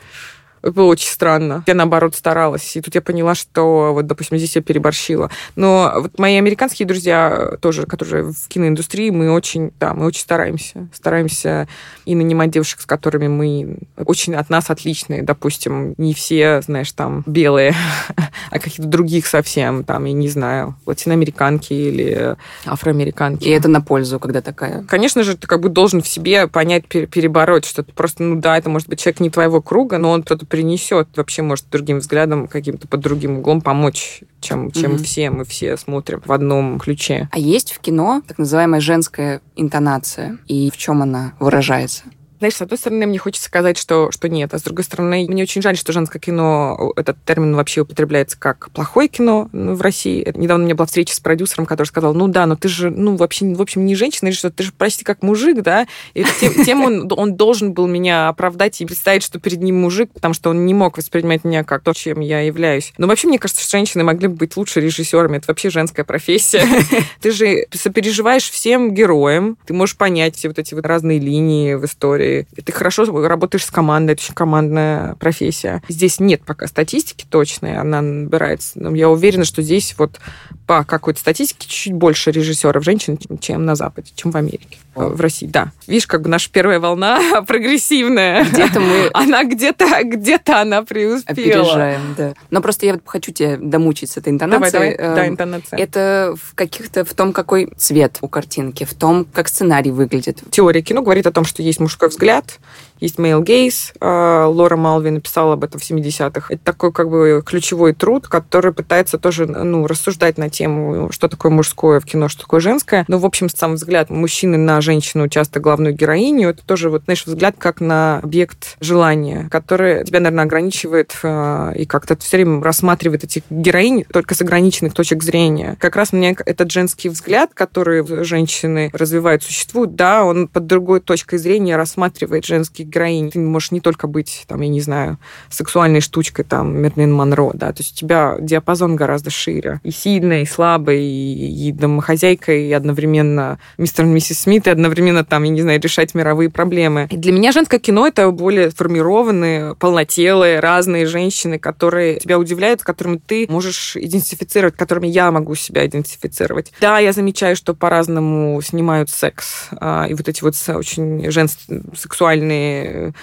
это 0.62 0.72
было 0.72 0.88
очень 0.88 1.10
странно. 1.10 1.63
Я, 1.67 1.74
наоборот, 1.74 2.15
старалась. 2.15 2.76
И 2.76 2.82
тут 2.82 2.96
я 2.96 3.02
поняла, 3.02 3.36
что, 3.36 3.93
вот, 3.93 4.08
допустим, 4.08 4.38
здесь 4.38 4.56
я 4.56 4.62
переборщила. 4.62 5.30
Но 5.56 5.93
вот 5.98 6.20
мои 6.20 6.38
американские 6.38 6.88
друзья 6.88 7.58
тоже, 7.62 7.86
которые 7.86 8.32
в 8.32 8.48
киноиндустрии, 8.48 9.10
мы 9.10 9.32
очень, 9.32 9.72
да, 9.80 9.93
мы 9.93 10.06
очень 10.06 10.22
стараемся. 10.22 10.88
Стараемся 10.93 11.67
и 12.06 12.15
нанимать 12.15 12.52
девушек, 12.52 12.82
с 12.82 12.86
которыми 12.86 13.28
мы 13.28 13.78
очень 13.98 14.36
от 14.36 14.50
нас 14.50 14.70
отличные. 14.70 15.24
Допустим, 15.24 15.93
не 15.98 16.13
все, 16.13 16.62
знаешь, 16.62 16.91
там, 16.91 17.24
белые, 17.26 17.76
а 18.52 18.60
какие-то 18.60 18.89
других 18.89 19.28
совсем, 19.28 19.84
там, 19.84 20.06
я 20.06 20.13
не 20.13 20.30
знаю, 20.30 20.76
латиноамериканки 20.86 21.74
или 21.74 22.36
афроамериканки. 22.65 23.46
И 23.46 23.50
это 23.50 23.67
на 23.67 23.82
пользу, 23.82 24.20
когда 24.20 24.41
такая? 24.41 24.84
Конечно 24.84 25.24
же, 25.24 25.38
ты 25.38 25.48
как 25.48 25.62
бы 25.62 25.70
должен 25.70 26.02
в 26.02 26.08
себе 26.08 26.48
понять, 26.48 26.88
перебороть, 26.88 27.65
что 27.65 27.84
ты 27.84 27.93
просто, 27.93 28.24
ну 28.24 28.36
да, 28.36 28.58
это 28.58 28.70
может 28.70 28.88
быть 28.88 29.00
человек 29.00 29.20
не 29.20 29.30
твоего 29.30 29.62
круга, 29.62 29.98
но 29.98 30.12
он 30.12 30.24
кто-то 30.24 30.46
принесет, 30.58 31.10
вообще 31.15 31.43
может 31.43 31.65
другим 31.70 32.00
взглядом, 32.00 32.48
каким-то 32.48 32.88
под 32.88 33.02
другим 33.02 33.38
углом 33.38 33.62
помочь, 33.62 34.22
чем, 34.41 34.72
чем 34.72 34.93
mm-hmm. 34.93 35.04
все 35.04 35.30
мы 35.30 35.46
все 35.46 35.78
смотрим 35.78 36.24
в 36.26 36.32
одном 36.32 36.80
ключе. 36.80 37.30
А 37.32 37.38
есть 37.38 37.74
в 37.74 37.80
кино 37.80 38.24
так 38.28 38.39
называемая 38.39 38.82
женская 38.82 39.41
интонация, 39.56 40.39
и 40.48 40.72
в 40.72 40.78
чем 40.78 41.04
она 41.04 41.34
выражается? 41.39 42.06
Знаешь, 42.39 42.56
с 42.56 42.62
одной 42.62 42.78
стороны, 42.78 43.06
мне 43.06 43.17
хочется 43.17 43.47
сказать, 43.47 43.78
что, 43.78 44.12
что 44.12 44.30
нет, 44.30 44.54
а 44.54 44.60
с 44.60 44.63
другой 44.63 44.84
стороны, 44.84 45.26
мне 45.28 45.43
очень 45.43 45.62
жаль, 45.62 45.78
что 45.78 45.91
женское 45.91 46.19
кино, 46.19 46.93
этот 46.95 47.17
термин 47.26 47.56
вообще 47.56 47.82
употребляется 47.82 48.38
как 48.39 48.69
плохое 48.71 49.08
кино 49.08 49.50
ну, 49.52 49.76
в 49.76 49.82
России. 49.82 50.32
Недавно 50.36 50.63
у 50.63 50.65
меня 50.65 50.76
была 50.76 50.86
встреча 50.86 51.15
с 51.15 51.19
продюсером, 51.19 51.65
который 51.65 51.88
сказал, 51.88 52.13
ну 52.13 52.28
да, 52.28 52.45
но 52.45 52.56
ты 52.56 52.67
же, 52.67 52.89
ну, 52.89 53.15
вообще, 53.15 53.54
в 53.54 53.62
общем, 53.62 53.86
не 53.86 53.95
женщина, 53.95 54.28
или 54.28 54.36
что, 54.36 54.52
ты 54.52 54.63
же 54.63 54.71
почти 54.71 55.04
как 55.04 55.23
мужик, 55.23 55.62
да? 55.62 55.88
И 56.13 56.26
тем, 56.39 56.65
тем 56.65 56.84
он, 56.84 57.12
он 57.15 57.36
должен 57.36 57.73
был 57.73 57.88
меня 57.88 58.28
оправдать 58.28 58.80
и 58.82 58.86
представить, 58.86 59.23
что 59.23 59.39
перед 59.39 59.62
ним 59.62 59.82
мужик, 59.82 60.12
потому 60.13 60.34
что 60.34 60.50
он 60.50 60.65
не 60.65 60.73
мог 60.73 60.97
воспринимать 60.97 61.43
меня 61.43 61.63
как 61.63 61.84
то, 61.84 61.93
чем 61.93 62.19
я 62.19 62.41
являюсь. 62.41 62.93
Но 62.97 63.08
вообще, 63.08 63.28
мне 63.28 63.39
кажется, 63.39 63.62
что 63.63 63.78
женщины 63.78 64.04
могли 64.04 64.28
бы 64.28 64.36
быть 64.36 64.58
лучше 64.58 64.80
режиссерами. 64.80 65.38
Это 65.38 65.45
вообще 65.47 65.69
женская 65.69 66.04
профессия. 66.04 66.65
Ты 67.21 67.32
же 67.32 67.65
сопереживаешь 67.71 68.50
всем 68.50 68.93
героям, 68.93 69.58
ты 69.65 69.73
можешь 69.73 69.97
понять 69.97 70.36
все 70.36 70.47
вот 70.47 70.60
эти 70.60 70.73
вот 70.73 70.86
разные 70.86 71.19
линии 71.19 71.73
в 71.76 71.86
истории, 71.86 72.27
Ты 72.28 72.72
хорошо 72.72 73.06
работаешь 73.28 73.66
с 73.66 73.72
командой, 73.72 74.12
это 74.12 74.22
очень 74.22 74.34
командная 74.34 75.16
профессия. 75.16 75.82
Здесь 75.90 76.20
нет 76.20 76.42
пока 76.46 76.68
статистики 76.68 77.26
точной, 77.30 77.78
она 77.78 78.02
набирается. 78.02 78.80
Но 78.80 78.96
я 78.96 79.10
уверена, 79.10 79.46
что 79.46 79.62
здесь 79.62 79.96
вот 79.98 80.20
по 80.66 80.84
какой-то 80.84 81.20
статистике 81.20 81.68
чуть 81.68 81.94
больше 81.94 82.32
режиссеров 82.32 82.84
женщин, 82.84 83.18
чем 83.40 83.66
на 83.66 83.76
Западе, 83.76 84.12
чем 84.16 84.32
в 84.32 84.38
Америке. 84.38 84.78
В 84.97 85.21
России, 85.21 85.47
да. 85.47 85.71
Видишь, 85.86 86.07
как 86.07 86.21
бы 86.21 86.29
наша 86.29 86.49
первая 86.51 86.79
волна 86.79 87.19
прогрессивная. 87.47 88.43
Где-то 88.45 88.79
мы... 88.79 89.10
Она 89.13 89.43
где-то, 89.43 89.86
где-то 90.03 90.62
она 90.62 90.83
преуспела. 90.83 91.62
Опережаем, 91.62 92.15
да. 92.17 92.33
Но 92.49 92.62
просто 92.62 92.86
я 92.86 92.99
хочу 93.05 93.31
тебя 93.31 93.57
домучить 93.57 94.12
с 94.12 94.17
этой 94.17 94.29
интонацией. 94.29 94.71
Давай, 94.71 94.97
давай. 94.97 95.15
Да, 95.15 95.25
эм, 95.25 95.33
интонация. 95.33 95.79
Это 95.79 96.36
в 96.41 96.55
каких-то, 96.55 97.05
в 97.05 97.13
том, 97.13 97.33
какой 97.33 97.71
цвет 97.77 98.17
у 98.21 98.27
картинки, 98.27 98.83
в 98.83 98.93
том, 98.93 99.25
как 99.25 99.47
сценарий 99.47 99.91
выглядит. 99.91 100.41
Теория 100.51 100.81
кино 100.81 101.01
говорит 101.01 101.27
о 101.27 101.31
том, 101.31 101.45
что 101.45 101.62
есть 101.62 101.79
мужской 101.79 102.10
взгляд, 102.10 102.60
есть 102.99 103.17
male 103.17 103.43
gaze. 103.43 103.95
А, 103.99 104.47
Лора 104.47 104.75
Малви 104.75 105.10
написала 105.10 105.53
об 105.53 105.63
этом 105.63 105.79
в 105.79 105.89
70-х. 105.89 106.53
Это 106.53 106.63
такой 106.63 106.91
как 106.91 107.10
бы 107.10 107.41
ключевой 107.45 107.93
труд, 107.93 108.27
который 108.27 108.73
пытается 108.73 109.17
тоже 109.17 109.45
ну, 109.45 109.88
рассуждать 109.88 110.38
на 110.38 110.49
тему, 110.49 111.12
что 111.12 111.27
такое 111.27 111.51
мужское 111.51 111.99
в 111.99 112.05
кино, 112.05 112.27
что 112.27 112.41
такое 112.41 112.60
женское. 112.60 113.05
Но, 113.07 113.17
в 113.19 113.25
общем, 113.25 113.49
сам 113.49 113.75
взгляд 113.75 114.10
мужчины 114.10 114.57
на 114.57 114.81
женщину, 114.81 115.27
часто 115.27 115.60
главную 115.60 115.93
героиню, 115.93 116.49
это 116.49 116.65
тоже, 116.65 116.89
вот, 116.89 117.03
знаешь, 117.05 117.25
взгляд 117.25 117.55
как 117.57 117.81
на 117.81 118.19
объект 118.19 118.77
желания, 118.79 119.47
который 119.51 120.03
тебя, 120.05 120.19
наверное, 120.19 120.45
ограничивает 120.45 121.15
а, 121.23 121.71
и 121.71 121.86
как-то 121.86 122.17
все 122.17 122.38
время 122.38 122.62
рассматривает 122.62 123.23
этих 123.23 123.43
героинь 123.49 124.05
только 124.12 124.36
с 124.36 124.41
ограниченных 124.41 124.93
точек 124.93 125.23
зрения. 125.23 125.77
Как 125.79 125.95
раз 125.95 126.13
мне 126.13 126.36
этот 126.45 126.71
женский 126.71 127.10
взгляд, 127.10 127.51
который 127.53 128.05
женщины 128.23 128.89
развивают, 128.93 129.43
существует, 129.43 129.95
да, 129.95 130.23
он 130.23 130.47
под 130.47 130.65
другой 130.65 130.99
точкой 130.99 131.38
зрения 131.38 131.75
рассматривает 131.75 132.45
женский 132.45 132.83
героинь. 132.88 133.32
Ты 133.32 133.39
можешь 133.39 133.71
не 133.71 133.82
только 133.82 134.08
быть, 134.08 134.45
там, 134.47 134.62
я 134.62 134.69
не 134.69 134.82
знаю, 134.82 135.17
сексуальной 135.50 136.02
штучкой, 136.02 136.45
там, 136.45 136.78
Мерлин 136.78 137.13
Монро, 137.13 137.52
да, 137.54 137.71
то 137.71 137.82
есть 137.82 137.93
у 137.93 137.95
тебя 137.95 138.36
диапазон 138.39 138.95
гораздо 138.95 139.30
шире. 139.30 139.80
И 139.84 139.91
сильная, 139.91 140.41
и 140.41 140.45
слабая, 140.45 140.97
и, 140.97 141.69
и 141.69 141.71
домохозяйка, 141.71 142.54
и 142.54 142.71
одновременно 142.71 143.60
мистер 143.78 144.06
и 144.06 144.08
миссис 144.08 144.39
Смит, 144.39 144.67
и 144.67 144.69
одновременно, 144.69 145.26
там, 145.26 145.43
я 145.43 145.50
не 145.50 145.62
знаю, 145.62 145.82
решать 145.82 146.13
мировые 146.13 146.50
проблемы. 146.50 147.08
И 147.12 147.17
для 147.17 147.32
меня 147.32 147.52
женское 147.52 147.80
кино— 147.80 148.08
это 148.08 148.30
более 148.32 148.71
сформированные, 148.71 149.76
полнотелые, 149.76 150.60
разные 150.60 151.06
женщины, 151.06 151.60
которые 151.60 152.19
тебя 152.19 152.39
удивляют, 152.39 152.84
которыми 152.84 153.17
ты 153.17 153.45
можешь 153.50 153.95
идентифицировать, 153.95 154.76
которыми 154.76 155.08
я 155.08 155.32
могу 155.32 155.56
себя 155.56 155.86
идентифицировать. 155.86 156.71
Да, 156.80 157.00
я 157.00 157.13
замечаю, 157.13 157.56
что 157.56 157.73
по-разному 157.73 158.62
снимают 158.62 159.10
секс. 159.10 159.69
А, 159.80 160.06
и 160.08 160.13
вот 160.13 160.28
эти 160.28 160.43
вот 160.43 160.56
очень 160.69 161.30
женские, 161.32 161.82
сексуальные 161.95 162.77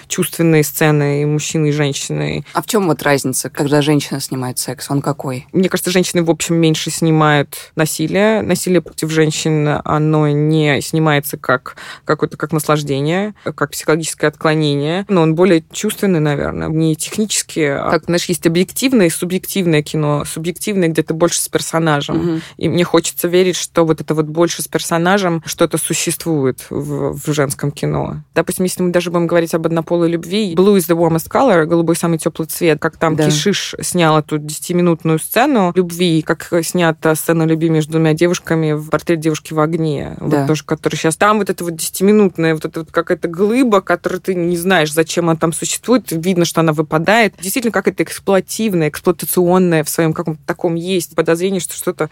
чувственные 0.09 0.65
сцены 0.65 1.23
и 1.23 1.25
мужчины, 1.25 1.69
и 1.69 1.73
женщины. 1.73 2.45
А 2.53 2.63
в 2.63 2.67
чем 2.67 2.87
вот 2.87 3.03
разница, 3.03 3.51
когда 3.51 3.83
женщина 3.83 4.21
снимает 4.21 4.59
секс? 4.59 4.91
Он 4.91 5.03
какой? 5.03 5.47
Мне 5.53 5.69
кажется, 5.69 5.91
женщины, 5.91 6.23
в 6.23 6.31
общем, 6.31 6.57
меньше 6.57 6.91
снимают 6.91 7.73
насилие. 7.77 8.43
Насилие 8.43 8.81
против 8.81 9.11
женщин, 9.11 9.81
оно 9.85 10.29
не 10.29 10.81
снимается 10.81 11.37
как 11.37 11.77
какое-то 12.05 12.37
как 12.37 12.53
наслаждение, 12.53 13.35
как 13.45 13.71
психологическое 13.71 14.29
отклонение. 14.29 15.05
Но 15.09 15.23
он 15.23 15.35
более 15.35 15.65
чувственный, 15.73 16.21
наверное, 16.21 16.69
не 16.69 16.97
технически. 16.97 17.61
А, 17.61 17.91
как, 17.91 18.05
знаешь, 18.05 18.27
есть 18.27 18.47
объективное 18.47 19.07
и 19.07 19.11
субъективное 19.11 19.83
кино. 19.83 20.25
Субъективное 20.25 20.89
где-то 20.89 21.15
больше 21.15 21.41
с 21.41 21.49
персонажем. 21.49 22.17
Угу. 22.17 22.41
И 22.59 22.69
мне 22.69 22.85
хочется 22.85 23.29
верить, 23.29 23.57
что 23.57 23.85
вот 23.85 24.01
это 24.01 24.15
вот 24.15 24.27
больше 24.27 24.63
с 24.63 24.69
персонажем 24.69 25.43
что-то 25.45 25.79
существует 25.79 26.67
в, 26.71 27.19
в 27.19 27.33
женском 27.33 27.71
кино. 27.71 28.23
Допустим, 28.35 28.65
если 28.65 28.83
мы 28.83 28.91
даже 28.91 29.11
будем 29.11 29.27
говорить 29.27 29.44
об 29.53 29.67
однополой 29.67 30.09
любви. 30.09 30.55
Blue 30.55 30.77
is 30.77 30.89
the 30.89 30.97
warmest 30.97 31.29
color, 31.29 31.67
голубой 31.67 31.97
самый 31.97 32.19
теплый 32.19 32.47
цвет, 32.47 32.79
как 32.81 32.97
там 32.97 33.17
да. 33.17 33.27
Кишиш 33.27 33.75
снял 33.81 34.19
эту 34.19 34.39
десятиминутную 34.39 35.19
сцену 35.19 35.73
любви, 35.75 36.23
как 36.23 36.49
снята 36.63 37.15
сцена 37.15 37.43
любви 37.43 37.69
между 37.69 37.93
двумя 37.93 38.15
девушками 38.15 38.73
в 38.73 38.89
портрет 38.91 39.21
девушки 39.21 39.53
в 39.53 39.61
огне. 39.61 40.17
Да. 40.21 40.39
Вот 40.39 40.47
тоже, 40.47 40.65
который 40.65 40.97
сейчас 40.97 41.17
там 41.17 41.39
вот 41.39 41.51
это 41.51 41.65
вот 41.65 41.75
десятиминутная, 41.75 42.55
вот 42.55 42.65
эта 42.65 42.81
вот 42.81 42.93
какая-то 42.93 43.29
глыба, 43.29 43.81
которую 43.81 44.21
ты 44.21 44.35
не 44.35 44.57
знаешь, 44.57 44.93
зачем 44.93 45.29
она 45.29 45.39
там 45.39 45.53
существует, 45.53 46.07
видно, 46.11 46.45
что 46.45 46.61
она 46.61 46.73
выпадает. 46.73 47.35
Действительно, 47.41 47.73
как 47.73 47.89
это 47.89 48.05
эксплуативное, 48.05 48.89
эксплуатационное 48.89 49.83
в 49.83 49.89
своем 49.89 50.13
каком-то 50.13 50.41
таком 50.47 50.77
есть 50.77 51.15
подозрение, 51.15 51.61
что 51.61 51.75
что-то 51.75 52.11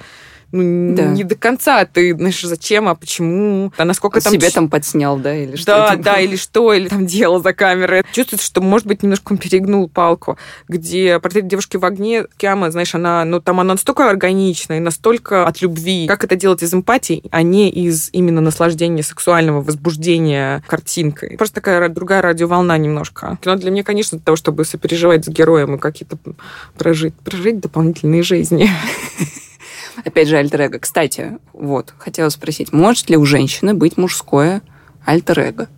ну, 0.52 0.94
да. 0.94 1.04
не 1.06 1.24
до 1.24 1.34
конца. 1.34 1.84
Ты, 1.86 2.14
знаешь, 2.14 2.40
зачем, 2.42 2.88
а 2.88 2.94
почему, 2.94 3.72
а 3.76 3.84
насколько 3.84 4.20
там... 4.20 4.32
Себе 4.32 4.50
там 4.50 4.68
подснял, 4.68 5.16
да, 5.16 5.34
или 5.34 5.56
что? 5.56 5.66
Да, 5.66 5.96
да, 5.96 6.20
или 6.20 6.36
что, 6.36 6.72
или 6.72 6.88
там 6.88 7.06
делал 7.06 7.42
за 7.42 7.54
камерой. 7.54 8.02
Чувствуется, 8.12 8.46
что, 8.46 8.60
может 8.60 8.86
быть, 8.86 9.02
немножко 9.02 9.32
он 9.32 9.38
перегнул 9.38 9.88
палку, 9.88 10.36
где 10.68 11.18
портрет 11.18 11.46
девушки 11.46 11.78
в 11.78 11.84
огне, 11.84 12.26
Киама, 12.36 12.70
знаешь, 12.70 12.94
она, 12.94 13.24
ну, 13.24 13.40
там 13.40 13.60
она 13.60 13.74
настолько 13.74 14.08
органичная 14.08 14.76
и 14.76 14.80
настолько 14.80 15.46
от 15.46 15.62
любви. 15.62 16.06
Как 16.06 16.24
это 16.24 16.36
делать 16.36 16.62
из 16.62 16.72
эмпатии, 16.74 17.22
а 17.30 17.42
не 17.42 17.70
из 17.70 18.10
именно 18.12 18.40
наслаждения 18.40 19.02
сексуального 19.02 19.62
возбуждения 19.62 20.62
картинкой. 20.66 21.36
Просто 21.38 21.56
такая 21.56 21.88
другая 21.88 22.20
радиоволна 22.20 22.76
немножко. 22.76 23.38
Кино 23.40 23.56
для 23.56 23.70
меня, 23.70 23.82
конечно, 23.82 24.18
для 24.18 24.24
того, 24.24 24.36
чтобы 24.36 24.64
сопереживать 24.64 25.24
с 25.24 25.28
героем 25.28 25.76
и 25.76 25.78
какие-то 25.78 26.18
прожить, 26.76 27.14
прожить 27.14 27.60
дополнительные 27.60 28.22
жизни. 28.22 28.68
Опять 30.04 30.28
же, 30.28 30.36
альтер-эго. 30.36 30.78
Кстати, 30.78 31.38
вот, 31.52 31.94
хотела 31.98 32.28
спросить, 32.28 32.72
может 32.72 33.08
ли 33.10 33.16
у 33.16 33.24
женщины 33.24 33.74
быть 33.74 33.96
мужское 33.96 34.62
альтер-эго? 35.04 35.68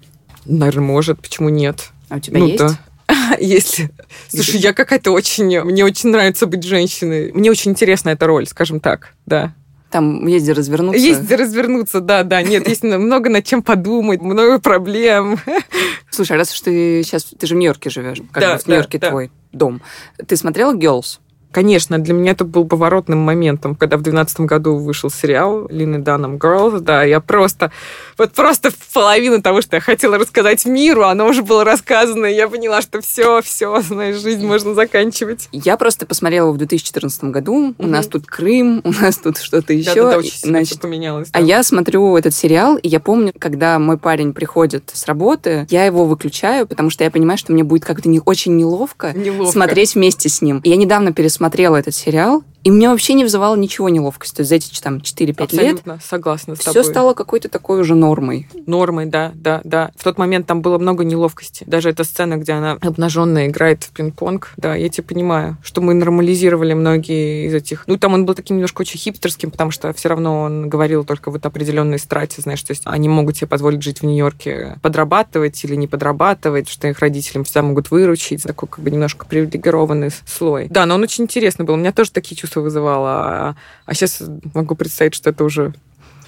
Наверное, 0.47 0.85
может. 0.85 1.21
Почему 1.21 1.49
нет? 1.49 1.91
А 2.09 2.17
у 2.17 2.21
тебя 2.21 2.39
ну, 2.39 2.47
есть? 2.47 2.59
Да. 2.59 2.79
Если... 3.41 3.91
Слушай, 4.29 4.61
я 4.61 4.73
какая-то 4.73 5.11
очень... 5.11 5.61
Мне 5.61 5.85
очень 5.85 6.11
нравится 6.11 6.47
быть 6.47 6.65
женщиной. 6.65 7.33
Мне 7.33 7.51
очень 7.51 7.73
интересна 7.73 8.11
эта 8.11 8.27
роль, 8.27 8.47
скажем 8.47 8.81
так, 8.81 9.15
да. 9.27 9.55
Там 9.91 10.27
есть 10.27 10.45
где 10.45 10.55
развернуться. 10.55 11.01
Есть 11.01 11.23
где 11.23 11.37
развернуться, 11.37 12.01
да, 12.01 12.25
да. 12.25 12.43
Нет, 12.43 12.69
есть 12.69 12.83
много 12.83 13.31
над 13.31 13.45
чем 13.45 13.63
подумать, 13.63 14.21
много 14.23 14.59
проблем. 14.59 15.39
Слушай, 16.11 16.33
а 16.33 16.39
раз 16.39 16.53
уж 16.53 16.61
ты 16.63 17.03
сейчас... 17.05 17.25
Ты 17.25 17.47
же 17.47 17.55
в 17.55 17.59
Нью-Йорке 17.59 17.91
живешь. 17.91 18.19
Как 18.33 18.43
да, 18.43 18.59
в 18.59 18.67
Нью-Йорке 18.67 18.99
да, 18.99 19.11
твой 19.11 19.31
да. 19.53 19.59
дом. 19.59 19.83
Ты 20.27 20.37
смотрела 20.37 20.75
«Girls»? 20.75 21.21
Конечно, 21.55 22.01
для 22.01 22.15
меня 22.15 22.33
это 22.33 22.45
был 22.45 22.67
поворотным 22.67 23.21
моментом, 23.21 23.77
когда 23.77 23.97
в 23.97 24.03
2012 24.03 24.41
году 24.41 24.77
вышел 24.77 25.09
сериал 25.09 25.69
Лины 25.71 26.01
Данном 26.01 26.35
Girls. 26.35 26.81
Да, 26.81 27.05
я 27.05 27.21
просто, 27.21 27.71
вот 28.19 28.33
просто 28.33 28.73
половину 28.93 29.41
того, 29.41 29.63
что 29.63 29.77
я 29.77 29.81
хотела 29.81 30.19
рассказать 30.19 30.67
миру, 30.67 31.05
оно 31.05 31.29
уже 31.29 31.45
было 31.45 31.63
рассказано, 31.63 32.27
и 32.27 32.35
я 32.35 32.49
поняла, 32.49 32.83
что 32.83 33.01
все, 33.01 33.41
все, 33.41 33.81
знаешь, 33.83 34.17
жизнь 34.17 34.45
можно 34.45 34.75
заканчивать. 34.75 35.49
Я 35.53 35.77
просто 35.77 36.07
посмотрела 36.07 36.51
в 36.51 36.59
2014 36.59 37.23
году. 37.25 37.77
У 37.79 37.87
нас 37.87 38.09
тут 38.09 38.27
Крым, 38.27 38.81
у 38.83 38.91
нас 38.91 39.19
тут 39.19 39.39
что-то 39.39 39.73
еще. 39.73 40.03
Да, 40.03 40.11
да, 40.11 40.19
очень 40.19 40.41
Значит, 40.41 40.81
поменялось. 40.81 41.29
А 41.31 41.39
да. 41.39 41.39
А 41.39 41.47
я 41.47 41.63
смотрю 41.63 42.17
этот 42.17 42.35
сериал, 42.35 42.79
и 42.79 42.89
я 42.89 42.99
помню, 42.99 43.33
когда 43.39 43.79
мой 43.79 43.97
парень 43.97 44.33
приходит 44.33 44.91
с 44.93 45.07
работы, 45.07 45.69
я 45.71 45.85
его 45.85 46.05
выключаю, 46.05 46.67
потому 46.67 46.91
что 46.91 47.05
я 47.05 47.13
понимаю, 47.13 47.39
что 47.39 47.53
мне 47.53 47.63
будет 47.63 47.85
как-то 47.85 48.09
не 48.09 48.21
очень 48.25 48.57
неловко, 48.57 49.13
неловко. 49.13 49.53
смотреть 49.53 49.95
вместе 49.95 50.29
с 50.29 50.43
ним. 50.43 50.59
И 50.65 50.69
я 50.69 50.75
недавно 50.75 51.13
пересмотрела 51.13 51.44
смотрела 51.45 51.77
этот 51.77 51.95
сериал, 51.95 52.43
и 52.65 52.71
мне 52.71 52.89
вообще 52.89 53.13
не 53.13 53.25
вызывало 53.25 53.57
ничего 53.57 53.91
неловкости. 53.91 54.43
За 54.43 54.55
эти 54.55 54.81
там 54.81 54.97
4-5 54.97 55.57
лет 55.61 55.83
согласна 56.03 56.57
с 56.57 56.61
тобой. 56.61 56.83
Все 56.83 56.91
стало 56.91 57.13
какой-то 57.13 57.51
такой 57.51 57.81
уже 57.81 57.95
нормой. 57.95 58.49
Нормой, 58.67 59.07
да, 59.07 59.33
да, 59.35 59.61
да. 59.65 59.91
В 59.97 60.03
тот 60.03 60.17
момент 60.17 60.47
там 60.47 60.63
было 60.63 60.79
много 60.79 61.05
неловкости. 61.05 61.65
Даже 61.67 61.91
эта 61.91 62.05
сцена, 62.05 62.39
где 62.39 62.53
она 62.53 62.79
обнаженная 62.81 63.49
играет 63.49 63.85
в 63.85 63.91
пинг-понг. 63.91 64.53
Да, 64.57 64.75
я 64.75 64.89
тебя 64.89 65.05
понимаю, 65.05 65.59
что 65.63 65.83
мы 65.83 65.93
нормализировали 65.93 66.73
многие 66.73 67.47
из 67.47 67.55
этих... 67.55 67.85
Ну, 67.87 67.99
там 67.99 68.15
он 68.15 68.25
был 68.25 68.35
таким 68.35 68.57
немножко 68.57 68.81
очень 68.81 68.99
хипстерским, 68.99 69.51
потому 69.51 69.71
что 69.71 69.93
все 69.93 70.09
равно 70.09 70.41
он 70.41 70.71
говорил 70.71 71.05
только 71.05 71.31
вот 71.31 71.45
определенной 71.45 71.99
страте, 71.99 72.41
знаешь, 72.41 72.63
то 72.63 72.71
есть 72.71 72.83
они 72.87 73.11
могут 73.11 73.37
себе 73.37 73.47
позволить 73.47 73.83
жить 73.83 74.01
в 74.01 74.05
Нью-Йорке, 74.05 74.79
подрабатывать 74.81 75.63
или 75.65 75.75
не 75.75 75.87
подрабатывать, 75.87 76.71
что 76.71 76.89
их 76.89 76.99
родителям 77.01 77.45
всегда 77.45 77.63
могут 77.63 77.91
выручить. 77.91 78.43
Такой 78.43 78.69
как 78.71 78.81
бы 78.81 78.91
немножко 78.91 79.27
привилегированный 79.27 80.11
слой. 80.27 80.69
Да, 80.71 80.87
но 80.87 80.95
он 80.95 81.03
очень 81.03 81.25
интересный 81.25 81.67
был. 81.67 81.75
У 81.75 81.77
меня 81.79 81.93
тоже 81.93 82.11
такие 82.11 82.37
чувства 82.37 82.54
вызывало. 82.61 83.11
А, 83.11 83.57
а 83.87 83.95
сейчас 83.95 84.23
могу 84.55 84.75
представить, 84.75 85.15
что 85.15 85.31
это 85.31 85.45
уже 85.45 85.75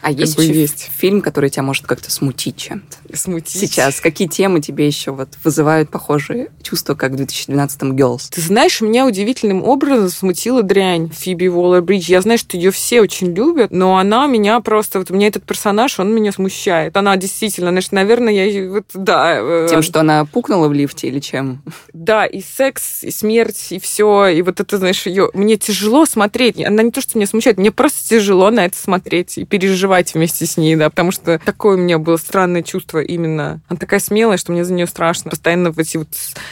а 0.07 0.13
есть 0.13 0.39
еще 0.39 0.53
есть. 0.53 0.89
фильм, 0.97 1.21
который 1.21 1.51
тебя 1.51 1.65
может 1.65 1.85
как-то 1.85 2.13
смутить 2.13 2.57
чем-то? 2.57 3.17
Смутить? 3.17 3.61
Сейчас. 3.61 4.01
Какие 4.01 4.29
темы 4.29 4.61
тебе 4.61 4.87
еще 4.87 5.11
вот 5.11 5.31
вызывают 5.43 5.91
похожие 5.91 6.53
чувства, 6.63 6.95
как 6.95 7.11
в 7.11 7.15
2012-м 7.17 7.97
Girls? 7.97 8.29
Ты 8.31 8.41
знаешь, 8.41 8.81
меня 8.81 9.05
удивительным 9.05 9.65
образом 9.65 10.09
смутила 10.09 10.63
дрянь 10.63 11.11
Фиби 11.11 11.47
Уоллер-Бридж. 11.47 12.05
Я 12.07 12.21
знаю, 12.21 12.39
что 12.39 12.57
ее 12.57 12.71
все 12.71 13.01
очень 13.01 13.35
любят, 13.35 13.73
но 13.73 13.99
она 13.99 14.29
меня 14.29 14.61
просто... 14.61 15.01
Вот 15.01 15.11
у 15.11 15.15
меня 15.15 15.27
этот 15.27 15.43
персонаж, 15.43 15.99
он 15.99 16.15
меня 16.15 16.31
смущает. 16.31 16.97
Она 16.97 17.17
действительно, 17.17 17.71
значит, 17.71 17.91
наверное, 17.91 18.33
я... 18.33 18.71
Вот, 18.71 18.85
да. 18.95 19.39
Э, 19.41 19.67
Тем, 19.69 19.83
что 19.83 19.99
она 19.99 20.25
пукнула 20.25 20.69
в 20.69 20.73
лифте 20.73 21.09
или 21.09 21.19
чем? 21.19 21.65
Да, 21.93 22.27
и 22.27 22.41
секс, 22.41 23.03
и 23.03 23.11
смерть, 23.11 23.67
и 23.71 23.81
все. 23.81 24.29
И 24.29 24.41
вот 24.43 24.61
это, 24.61 24.79
знаешь, 24.79 25.05
ее... 25.07 25.31
Мне 25.35 25.57
тяжело 25.57 26.07
смотреть. 26.07 26.65
Она 26.65 26.85
не 26.85 26.93
то, 26.93 27.01
что 27.01 27.19
меня 27.19 27.27
смущает, 27.27 27.59
мне 27.59 27.73
просто 27.73 28.09
тяжело 28.09 28.53
на 28.53 28.67
это 28.67 28.79
смотреть 28.79 29.37
и 29.39 29.45
переживать 29.45 29.96
переживать 29.97 30.15
вместе 30.15 30.47
с 30.47 30.57
ней, 30.57 30.77
да, 30.77 30.91
потому 30.91 31.11
что 31.11 31.39
такое 31.39 31.77
у 31.77 31.81
меня 31.81 31.99
было 31.99 32.17
странное 32.17 32.63
чувство 32.63 33.01
именно. 33.01 33.61
Она 33.69 33.79
такая 33.79 34.01
смелая, 34.01 34.37
что 34.37 34.53
мне 34.53 34.65
за 34.65 34.73
нее 34.73 34.87
страшно. 34.87 35.31
Постоянно 35.31 35.71
в 35.71 35.79
эти 35.79 35.97
вот 35.97 36.09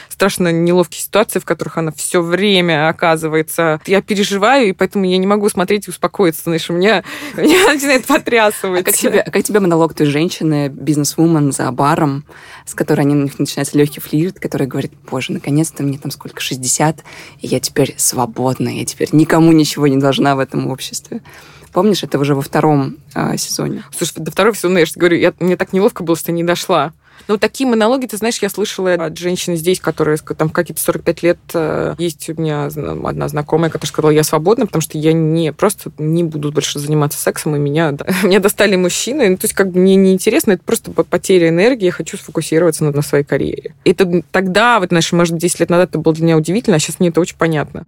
страшно 0.09 0.53
неловкие 0.53 1.01
ситуации, 1.03 1.39
в 1.39 1.45
которых 1.45 1.79
она 1.79 1.93
все 1.93 2.23
время 2.23 2.89
оказывается. 2.89 3.81
Я 3.87 4.03
переживаю, 4.03 4.69
и 4.69 4.73
поэтому 4.73 5.05
я 5.05 5.19
не 5.19 5.27
могу 5.27 5.49
смотреть 5.49 5.89
и 5.89 5.91
успокоиться. 5.91 6.43
Знаешь, 6.45 6.71
у 6.71 6.73
меня, 6.73 7.05
меня 7.37 7.73
начинает 7.73 8.07
потрясывать. 8.07 8.83
А 8.83 8.85
как 8.85 8.97
тебе, 8.97 9.21
а 9.21 9.31
как 9.31 9.43
тебе 9.43 9.61
монолог 9.61 9.95
той 9.95 10.07
женщины, 10.07 10.69
бизнес-вумен 10.69 11.53
за 11.53 11.71
баром, 11.73 12.25
с 12.65 12.75
которой 12.75 13.03
они, 13.03 13.15
у 13.15 13.23
них 13.23 13.39
начинается 13.39 13.77
легкий 13.77 14.01
флирт, 14.01 14.41
который 14.41 14.67
говорит, 14.67 14.93
боже, 15.11 15.33
наконец-то 15.33 15.83
мне 15.83 15.99
там 15.99 16.11
сколько, 16.11 16.41
60, 16.41 17.05
и 17.41 17.47
я 17.47 17.61
теперь 17.61 17.95
свободна, 17.97 18.69
я 18.69 18.85
теперь 18.85 19.09
никому 19.13 19.53
ничего 19.53 19.87
не 19.87 19.97
должна 19.97 20.37
в 20.37 20.39
этом 20.39 20.69
обществе. 20.69 21.21
Помнишь, 21.75 22.05
это 22.05 22.21
уже 22.21 22.37
во 22.37 22.41
втором 22.41 22.99
э, 23.17 23.37
сезоне? 23.37 23.83
Слушай, 23.91 24.21
до 24.21 24.31
второго 24.31 24.55
сезона, 24.55 24.79
я 24.79 24.87
же 24.87 24.93
говорю, 24.95 25.19
я, 25.19 25.35
мне 25.41 25.57
так 25.57 25.73
неловко 25.73 26.05
было, 26.05 26.17
что 26.17 26.31
не 26.31 26.45
дошла. 26.45 26.93
Ну, 27.27 27.37
такие 27.37 27.69
монологи, 27.69 28.07
ты 28.07 28.17
знаешь, 28.17 28.39
я 28.39 28.49
слышала 28.49 28.93
от 28.93 29.19
женщины 29.19 29.57
здесь, 29.57 29.81
которая 29.81 30.17
там 30.19 30.51
какие-то 30.51 30.81
45 30.81 31.23
лет 31.25 31.39
э, 31.53 31.97
есть 31.99 32.31
у 32.31 32.41
меня 32.41 32.67
одна 32.67 33.27
знакомая, 33.27 33.71
которая 33.71 33.89
сказала, 33.89 34.13
я 34.13 34.23
свободна, 34.23 34.67
потому 34.67 34.83
что 34.83 34.99
я 34.99 35.13
не 35.13 35.53
просто 35.53 35.91
не 35.99 36.23
буду 36.23 36.53
больше 36.53 36.79
заниматься 36.79 37.19
сексом, 37.21 37.57
и 37.57 37.59
меня, 37.59 37.91
да, 37.91 38.07
меня 38.23 38.39
достали 38.39 38.77
мужчины. 38.77 39.31
Ну, 39.31 39.37
то 39.37 39.47
есть, 39.47 39.55
как 39.55 39.73
бы 39.73 39.81
мне 39.81 39.97
неинтересно, 39.97 40.53
это 40.53 40.63
просто 40.63 40.93
потеря 40.93 41.49
энергии, 41.49 41.87
я 41.87 41.93
хочу 41.93 42.17
сфокусироваться 42.17 42.85
на, 42.85 42.93
на 42.93 43.03
своей 43.03 43.25
карьере. 43.25 43.75
И 43.85 43.91
это 43.91 44.23
тогда, 44.31 44.79
вот, 44.79 44.91
знаешь, 44.91 45.11
может, 45.13 45.37
10 45.39 45.59
лет 45.59 45.71
назад 45.71 45.89
это 45.91 45.99
было 45.99 46.15
для 46.15 46.25
меня 46.25 46.37
удивительно, 46.37 46.77
а 46.77 46.79
сейчас 46.79 47.01
мне 47.01 47.09
это 47.09 47.21
очень 47.21 47.37
понятно. 47.37 47.85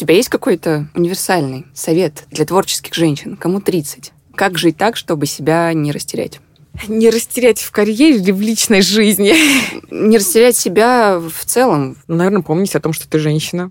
Тебя 0.00 0.14
есть 0.14 0.30
какой-то 0.30 0.88
универсальный 0.94 1.66
совет 1.74 2.24
для 2.30 2.46
творческих 2.46 2.94
женщин, 2.94 3.36
кому 3.36 3.60
30? 3.60 4.12
Как 4.34 4.56
жить 4.56 4.78
так, 4.78 4.96
чтобы 4.96 5.26
себя 5.26 5.72
не 5.74 5.92
растерять? 5.92 6.40
Не 6.88 7.10
растерять 7.10 7.60
в 7.60 7.70
карьере 7.70 8.16
или 8.16 8.30
в 8.30 8.40
личной 8.40 8.80
жизни? 8.80 9.34
Не 9.90 10.16
растерять 10.16 10.56
себя 10.56 11.18
в 11.18 11.44
целом. 11.44 11.98
Ну, 12.08 12.16
наверное, 12.16 12.42
помнить 12.42 12.74
о 12.74 12.80
том, 12.80 12.94
что 12.94 13.08
ты 13.08 13.18
женщина 13.18 13.70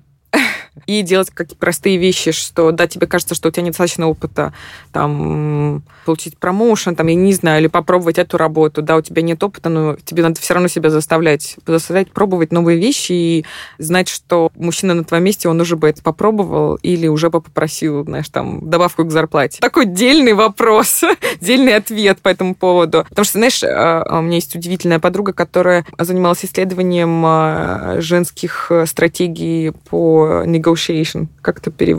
и 0.88 1.02
делать 1.02 1.30
какие 1.32 1.58
простые 1.58 1.98
вещи, 1.98 2.32
что, 2.32 2.72
да, 2.72 2.88
тебе 2.88 3.08
кажется, 3.08 3.36
что 3.36 3.50
у 3.50 3.52
тебя 3.52 3.64
недостаточно 3.64 4.08
опыта, 4.08 4.54
там, 4.92 5.84
получить 6.06 6.38
промоушен, 6.38 6.96
там, 6.96 7.08
я 7.08 7.16
не 7.16 7.34
знаю, 7.34 7.62
или 7.62 7.68
попробовать 7.68 8.18
эту 8.18 8.38
работу, 8.38 8.82
да, 8.82 8.98
у 8.98 9.02
тебя 9.02 9.22
нет 9.22 9.44
опыта, 9.44 9.70
но 9.70 9.96
тебе 10.04 10.24
надо 10.24 10.40
все 10.40 10.54
равно 10.54 10.68
себя 10.68 10.90
заставлять, 10.90 11.58
заставлять 11.66 12.12
пробовать 12.12 12.52
новые 12.52 12.80
вещи 12.80 13.12
и 13.12 13.46
знать, 13.78 14.10
что 14.10 14.52
мужчина 14.56 14.94
на 14.94 15.04
твоем 15.04 15.24
месте, 15.24 15.50
он 15.50 15.62
уже 15.62 15.76
бы 15.76 15.88
это 15.88 16.02
попробовал 16.02 16.76
или 16.76 17.08
уже 17.08 17.30
бы 17.30 17.42
попросил, 17.42 18.04
знаешь, 18.06 18.30
там, 18.30 18.70
добавку 18.70 19.04
к 19.06 19.12
зарплате. 19.12 19.60
Такой 19.62 19.86
дельный 19.86 20.34
вопрос, 20.34 21.02
дельный 21.42 21.76
ответ 21.76 22.20
по 22.22 22.30
этому 22.30 22.56
поводу. 22.56 23.06
Потому 23.10 23.26
что, 23.26 23.38
знаешь, 23.38 23.64
а, 23.64 24.04
а 24.08 24.20
у 24.20 24.22
меня 24.22 24.36
есть 24.36 24.56
удивительная 24.56 25.00
подруга, 25.00 25.34
которая 25.34 25.86
занималась 25.98 26.44
исследованием 26.44 27.24
а, 27.26 27.98
женских 28.00 28.68
э, 28.72 28.86
стратегий 28.86 29.72
по 29.90 30.44
negotiation, 30.70 31.28
как-то 31.42 31.72
пере... 31.72 31.98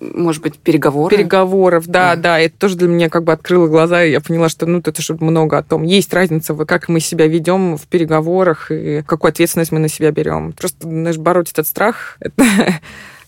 Может 0.00 0.42
быть, 0.42 0.58
переговоры? 0.58 1.16
Переговоров, 1.16 1.86
да, 1.86 2.16
да, 2.16 2.22
да. 2.22 2.40
Это 2.40 2.58
тоже 2.58 2.76
для 2.76 2.88
меня 2.88 3.08
как 3.08 3.22
бы 3.22 3.32
открыло 3.32 3.68
глаза, 3.68 4.02
и 4.02 4.10
я 4.10 4.20
поняла, 4.20 4.48
что 4.48 4.66
ну, 4.66 4.78
это 4.78 5.00
же 5.00 5.16
много 5.20 5.58
о 5.58 5.62
том. 5.62 5.84
Есть 5.84 6.12
разница, 6.12 6.54
как 6.64 6.88
мы 6.88 6.98
себя 6.98 7.28
ведем 7.28 7.76
в 7.76 7.86
переговорах, 7.86 8.72
и 8.72 9.02
какую 9.06 9.30
ответственность 9.30 9.70
мы 9.70 9.78
на 9.78 9.88
себя 9.88 10.10
берем. 10.10 10.52
Просто, 10.52 10.88
знаешь, 10.88 11.18
бороть 11.18 11.52
этот 11.52 11.68
страх, 11.68 12.16
это 12.18 12.44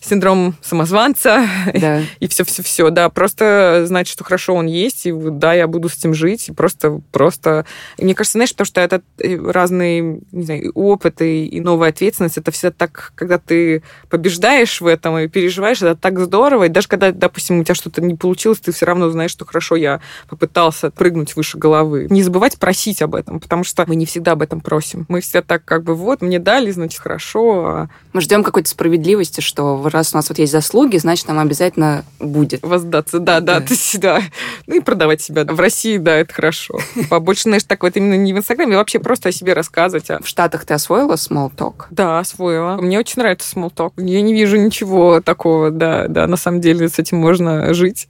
синдром 0.05 0.55
самозванца 0.61 1.47
Да. 1.73 2.01
и 2.19 2.27
все-все-все. 2.27 2.89
Да, 2.89 3.09
просто 3.09 3.83
знать, 3.85 4.07
что 4.07 4.23
хорошо 4.23 4.53
он 4.53 4.67
есть, 4.67 5.05
и 5.05 5.11
да, 5.13 5.53
я 5.53 5.67
буду 5.67 5.89
с 5.89 5.97
этим 5.97 6.13
жить, 6.13 6.49
и 6.49 6.51
просто, 6.51 7.01
просто... 7.11 7.65
Мне 7.97 8.15
кажется, 8.15 8.37
знаешь, 8.37 8.51
то, 8.53 8.65
что 8.65 8.81
это 8.81 9.01
э, 9.19 9.37
разные, 9.37 10.19
не 10.31 10.43
знаю, 10.43 10.71
опыт 10.73 11.21
и, 11.21 11.59
новая 11.61 11.89
ответственность, 11.89 12.37
это 12.37 12.51
всегда 12.51 12.71
так, 12.71 13.13
когда 13.15 13.37
ты 13.37 13.83
побеждаешь 14.09 14.81
в 14.81 14.87
этом 14.87 15.17
и 15.17 15.27
переживаешь, 15.27 15.81
это 15.81 15.95
так 15.95 16.19
здорово. 16.19 16.65
И 16.65 16.69
даже 16.69 16.87
когда, 16.87 17.11
допустим, 17.11 17.59
у 17.59 17.63
тебя 17.63 17.75
что-то 17.75 18.01
не 18.01 18.15
получилось, 18.15 18.59
ты 18.59 18.71
все 18.71 18.85
равно 18.85 19.09
знаешь, 19.09 19.31
что 19.31 19.45
хорошо, 19.45 19.75
я 19.75 20.01
попытался 20.29 20.91
прыгнуть 20.91 21.35
выше 21.35 21.57
головы. 21.57 22.07
Не 22.09 22.23
забывать 22.23 22.57
просить 22.57 23.01
об 23.01 23.15
этом, 23.15 23.39
потому 23.39 23.63
что 23.63 23.85
мы 23.87 23.95
не 23.95 24.05
всегда 24.05 24.33
об 24.33 24.41
этом 24.41 24.61
просим. 24.61 25.05
Мы 25.09 25.21
всегда 25.21 25.41
так 25.41 25.65
как 25.65 25.83
бы, 25.83 25.95
вот, 25.95 26.21
мне 26.21 26.39
дали, 26.39 26.71
значит, 26.71 26.99
хорошо, 26.99 27.65
а 27.65 27.89
Мы 28.13 28.21
ждем 28.21 28.43
какой-то 28.43 28.69
справедливости, 28.69 29.41
что 29.41 29.77
раз 29.95 30.13
у 30.13 30.17
нас 30.17 30.29
вот 30.29 30.37
есть 30.37 30.51
заслуги, 30.51 30.97
значит, 30.97 31.27
нам 31.27 31.39
обязательно 31.39 32.05
будет. 32.19 32.61
воздаться. 32.61 33.19
Да, 33.19 33.39
да, 33.39 33.59
Да. 33.59 33.65
ты 33.65 33.75
себя. 33.75 34.21
Ну 34.67 34.75
и 34.75 34.79
продавать 34.79 35.21
себя. 35.21 35.43
В 35.45 35.59
России, 35.59 35.97
да, 35.97 36.15
это 36.17 36.33
хорошо. 36.33 36.77
Побольше, 37.09 37.43
знаешь, 37.43 37.63
так 37.63 37.81
вот 37.83 37.95
именно 37.97 38.15
не 38.15 38.33
в 38.33 38.37
Инстаграме, 38.37 38.75
а 38.75 38.79
вообще 38.79 38.99
просто 38.99 39.29
о 39.29 39.31
себе 39.31 39.53
рассказывать. 39.53 40.09
а 40.11 40.21
В 40.21 40.27
Штатах 40.27 40.65
ты 40.65 40.73
освоила 40.73 41.13
small 41.15 41.51
talk? 41.55 41.85
Да, 41.89 42.19
освоила. 42.19 42.77
Мне 42.81 42.99
очень 42.99 43.21
нравится 43.21 43.47
small 43.55 43.73
talk. 43.73 43.93
Я 43.97 44.21
не 44.21 44.33
вижу 44.33 44.57
ничего 44.57 45.21
такого, 45.21 45.71
да, 45.71 46.07
да, 46.07 46.27
на 46.27 46.37
самом 46.37 46.61
деле 46.61 46.87
с 46.89 46.99
этим 46.99 47.17
можно 47.17 47.73
жить. 47.73 48.07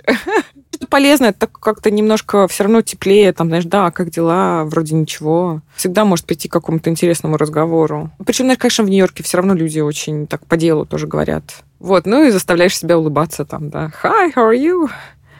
Это 0.75 0.87
полезно, 0.87 1.25
это 1.25 1.47
как-то 1.47 1.89
немножко 1.89 2.47
все 2.47 2.63
равно 2.63 2.81
теплее, 2.81 3.31
там, 3.31 3.47
знаешь, 3.47 3.65
да, 3.65 3.91
как 3.91 4.09
дела, 4.09 4.65
вроде 4.65 4.95
ничего. 4.95 5.61
Всегда 5.75 6.03
может 6.03 6.25
прийти 6.25 6.49
к 6.49 6.51
какому-то 6.51 6.89
интересному 6.89 7.37
разговору. 7.37 8.11
Причем, 8.25 8.45
знаешь, 8.45 8.59
конечно, 8.59 8.83
в 8.83 8.89
Нью-Йорке 8.89 9.23
все 9.23 9.37
равно 9.37 9.53
люди 9.53 9.79
очень 9.79 10.27
так 10.27 10.45
по 10.45 10.57
делу 10.57 10.85
тоже 10.85 11.07
говорят. 11.07 11.43
Вот, 11.79 12.05
ну 12.05 12.23
и 12.23 12.31
заставляешь 12.31 12.77
себя 12.77 12.97
улыбаться 12.97 13.45
там, 13.45 13.69
да. 13.69 13.91
Hi, 14.03 14.33
how 14.33 14.51
are 14.51 14.57
you? 14.57 14.89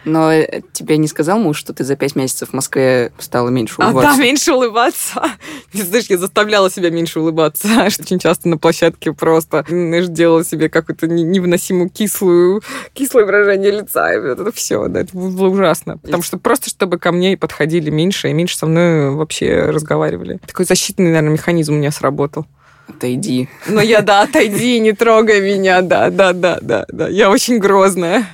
Но 0.06 0.32
э, 0.32 0.62
тебе 0.72 0.98
не 0.98 1.08
сказал 1.08 1.40
муж, 1.40 1.58
что 1.58 1.74
ты 1.74 1.84
за 1.84 1.96
пять 1.96 2.16
месяцев 2.16 2.50
в 2.50 2.54
Москве 2.54 3.12
стала 3.20 3.50
меньше 3.50 3.76
А, 3.80 3.88
улыбаться? 3.88 4.18
да, 4.18 4.24
меньше 4.24 4.54
улыбаться. 4.54 5.24
И, 5.74 5.82
Знаешь, 5.82 6.06
я 6.10 6.18
заставляла 6.18 6.70
себя 6.70 6.90
меньше 6.92 7.20
улыбаться. 7.20 7.68
Очень 7.86 8.20
часто 8.20 8.48
на 8.48 8.58
площадке 8.58 9.14
просто, 9.14 9.66
знаешь, 9.68 10.08
делала 10.08 10.46
себе 10.46 10.70
какую-то 10.70 11.08
не- 11.08 11.24
невыносимую 11.24 11.90
кислую, 11.90 12.62
кислое 12.94 13.26
выражение 13.26 13.72
лица. 13.72 14.14
И 14.14 14.18
это 14.18 14.52
все, 14.52 14.88
да, 14.88 15.02
это 15.02 15.18
было 15.18 15.48
ужасно. 15.50 15.98
Потому 15.98 16.24
что 16.24 16.38
просто, 16.38 16.70
чтобы 16.70 17.00
ко 17.00 17.12
мне 17.12 17.36
подходили 17.38 17.90
меньше, 17.90 18.30
и 18.30 18.34
меньше 18.34 18.58
со 18.58 18.66
мной 18.68 19.10
вообще 19.12 19.62
разговаривали. 19.62 20.40
Такой 20.46 20.66
защитный, 20.66 21.08
наверное, 21.08 21.32
механизм 21.32 21.74
у 21.74 21.78
меня 21.78 21.92
сработал. 21.92 22.46
Отойди. 22.88 23.50
Но 23.68 23.82
я, 23.82 24.02
да, 24.02 24.22
отойди, 24.22 24.80
не 24.80 24.94
трогай 24.94 25.42
меня, 25.42 25.82
да, 25.82 26.10
да, 26.10 26.34
да, 26.34 26.60
да, 26.62 26.86
да. 26.88 27.08
Я 27.08 27.30
очень 27.32 27.58
грозная. 27.58 28.28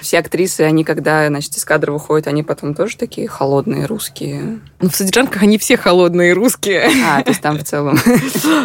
Все 0.00 0.18
актрисы, 0.18 0.62
они 0.62 0.84
когда, 0.84 1.26
значит, 1.28 1.56
из 1.56 1.64
кадра 1.64 1.92
выходят, 1.92 2.26
они 2.26 2.42
потом 2.42 2.74
тоже 2.74 2.96
такие 2.96 3.26
холодные 3.26 3.86
русские. 3.86 4.60
Ну, 4.80 4.90
в 4.90 4.94
содержанках 4.94 5.42
они 5.42 5.56
все 5.58 5.76
холодные 5.76 6.34
русские. 6.34 6.90
А, 7.06 7.22
то 7.22 7.30
есть 7.30 7.40
там 7.40 7.58
в 7.58 7.64
целом. 7.64 7.98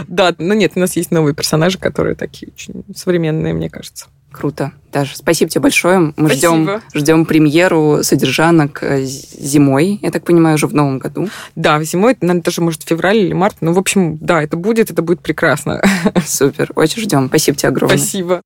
Да, 0.08 0.36
но 0.38 0.54
нет, 0.54 0.74
у 0.76 0.80
нас 0.80 0.96
есть 0.96 1.12
новые 1.12 1.34
персонажи, 1.34 1.78
которые 1.78 2.16
такие 2.16 2.52
очень 2.54 2.84
современные, 2.96 3.54
мне 3.54 3.70
кажется. 3.70 4.08
Круто. 4.32 4.72
Даже 4.92 5.16
спасибо 5.16 5.50
тебе 5.50 5.62
большое. 5.62 6.00
Мы 6.00 6.28
Спасибо. 6.28 6.36
ждем, 6.36 6.82
ждем 6.94 7.26
премьеру 7.26 8.00
содержанок 8.02 8.80
э, 8.82 9.04
зимой, 9.04 10.00
я 10.02 10.12
так 10.12 10.26
понимаю, 10.26 10.56
уже 10.56 10.68
в 10.68 10.74
новом 10.74 11.00
году. 11.00 11.30
Да, 11.56 11.82
зимой, 11.84 12.18
наверное, 12.20 12.44
даже, 12.44 12.62
может, 12.62 12.84
февраль 12.84 13.18
или 13.18 13.34
март. 13.34 13.58
Ну, 13.62 13.74
в 13.74 13.80
общем, 13.80 14.18
да, 14.18 14.42
это 14.42 14.58
будет, 14.58 14.92
это 14.92 15.02
будет 15.02 15.22
прекрасно. 15.22 15.82
Супер. 16.26 16.72
Очень 16.76 17.04
ждем. 17.04 17.28
Спасибо 17.28 17.58
тебе 17.58 17.70
огромное. 17.70 17.98
Спасибо. 17.98 18.42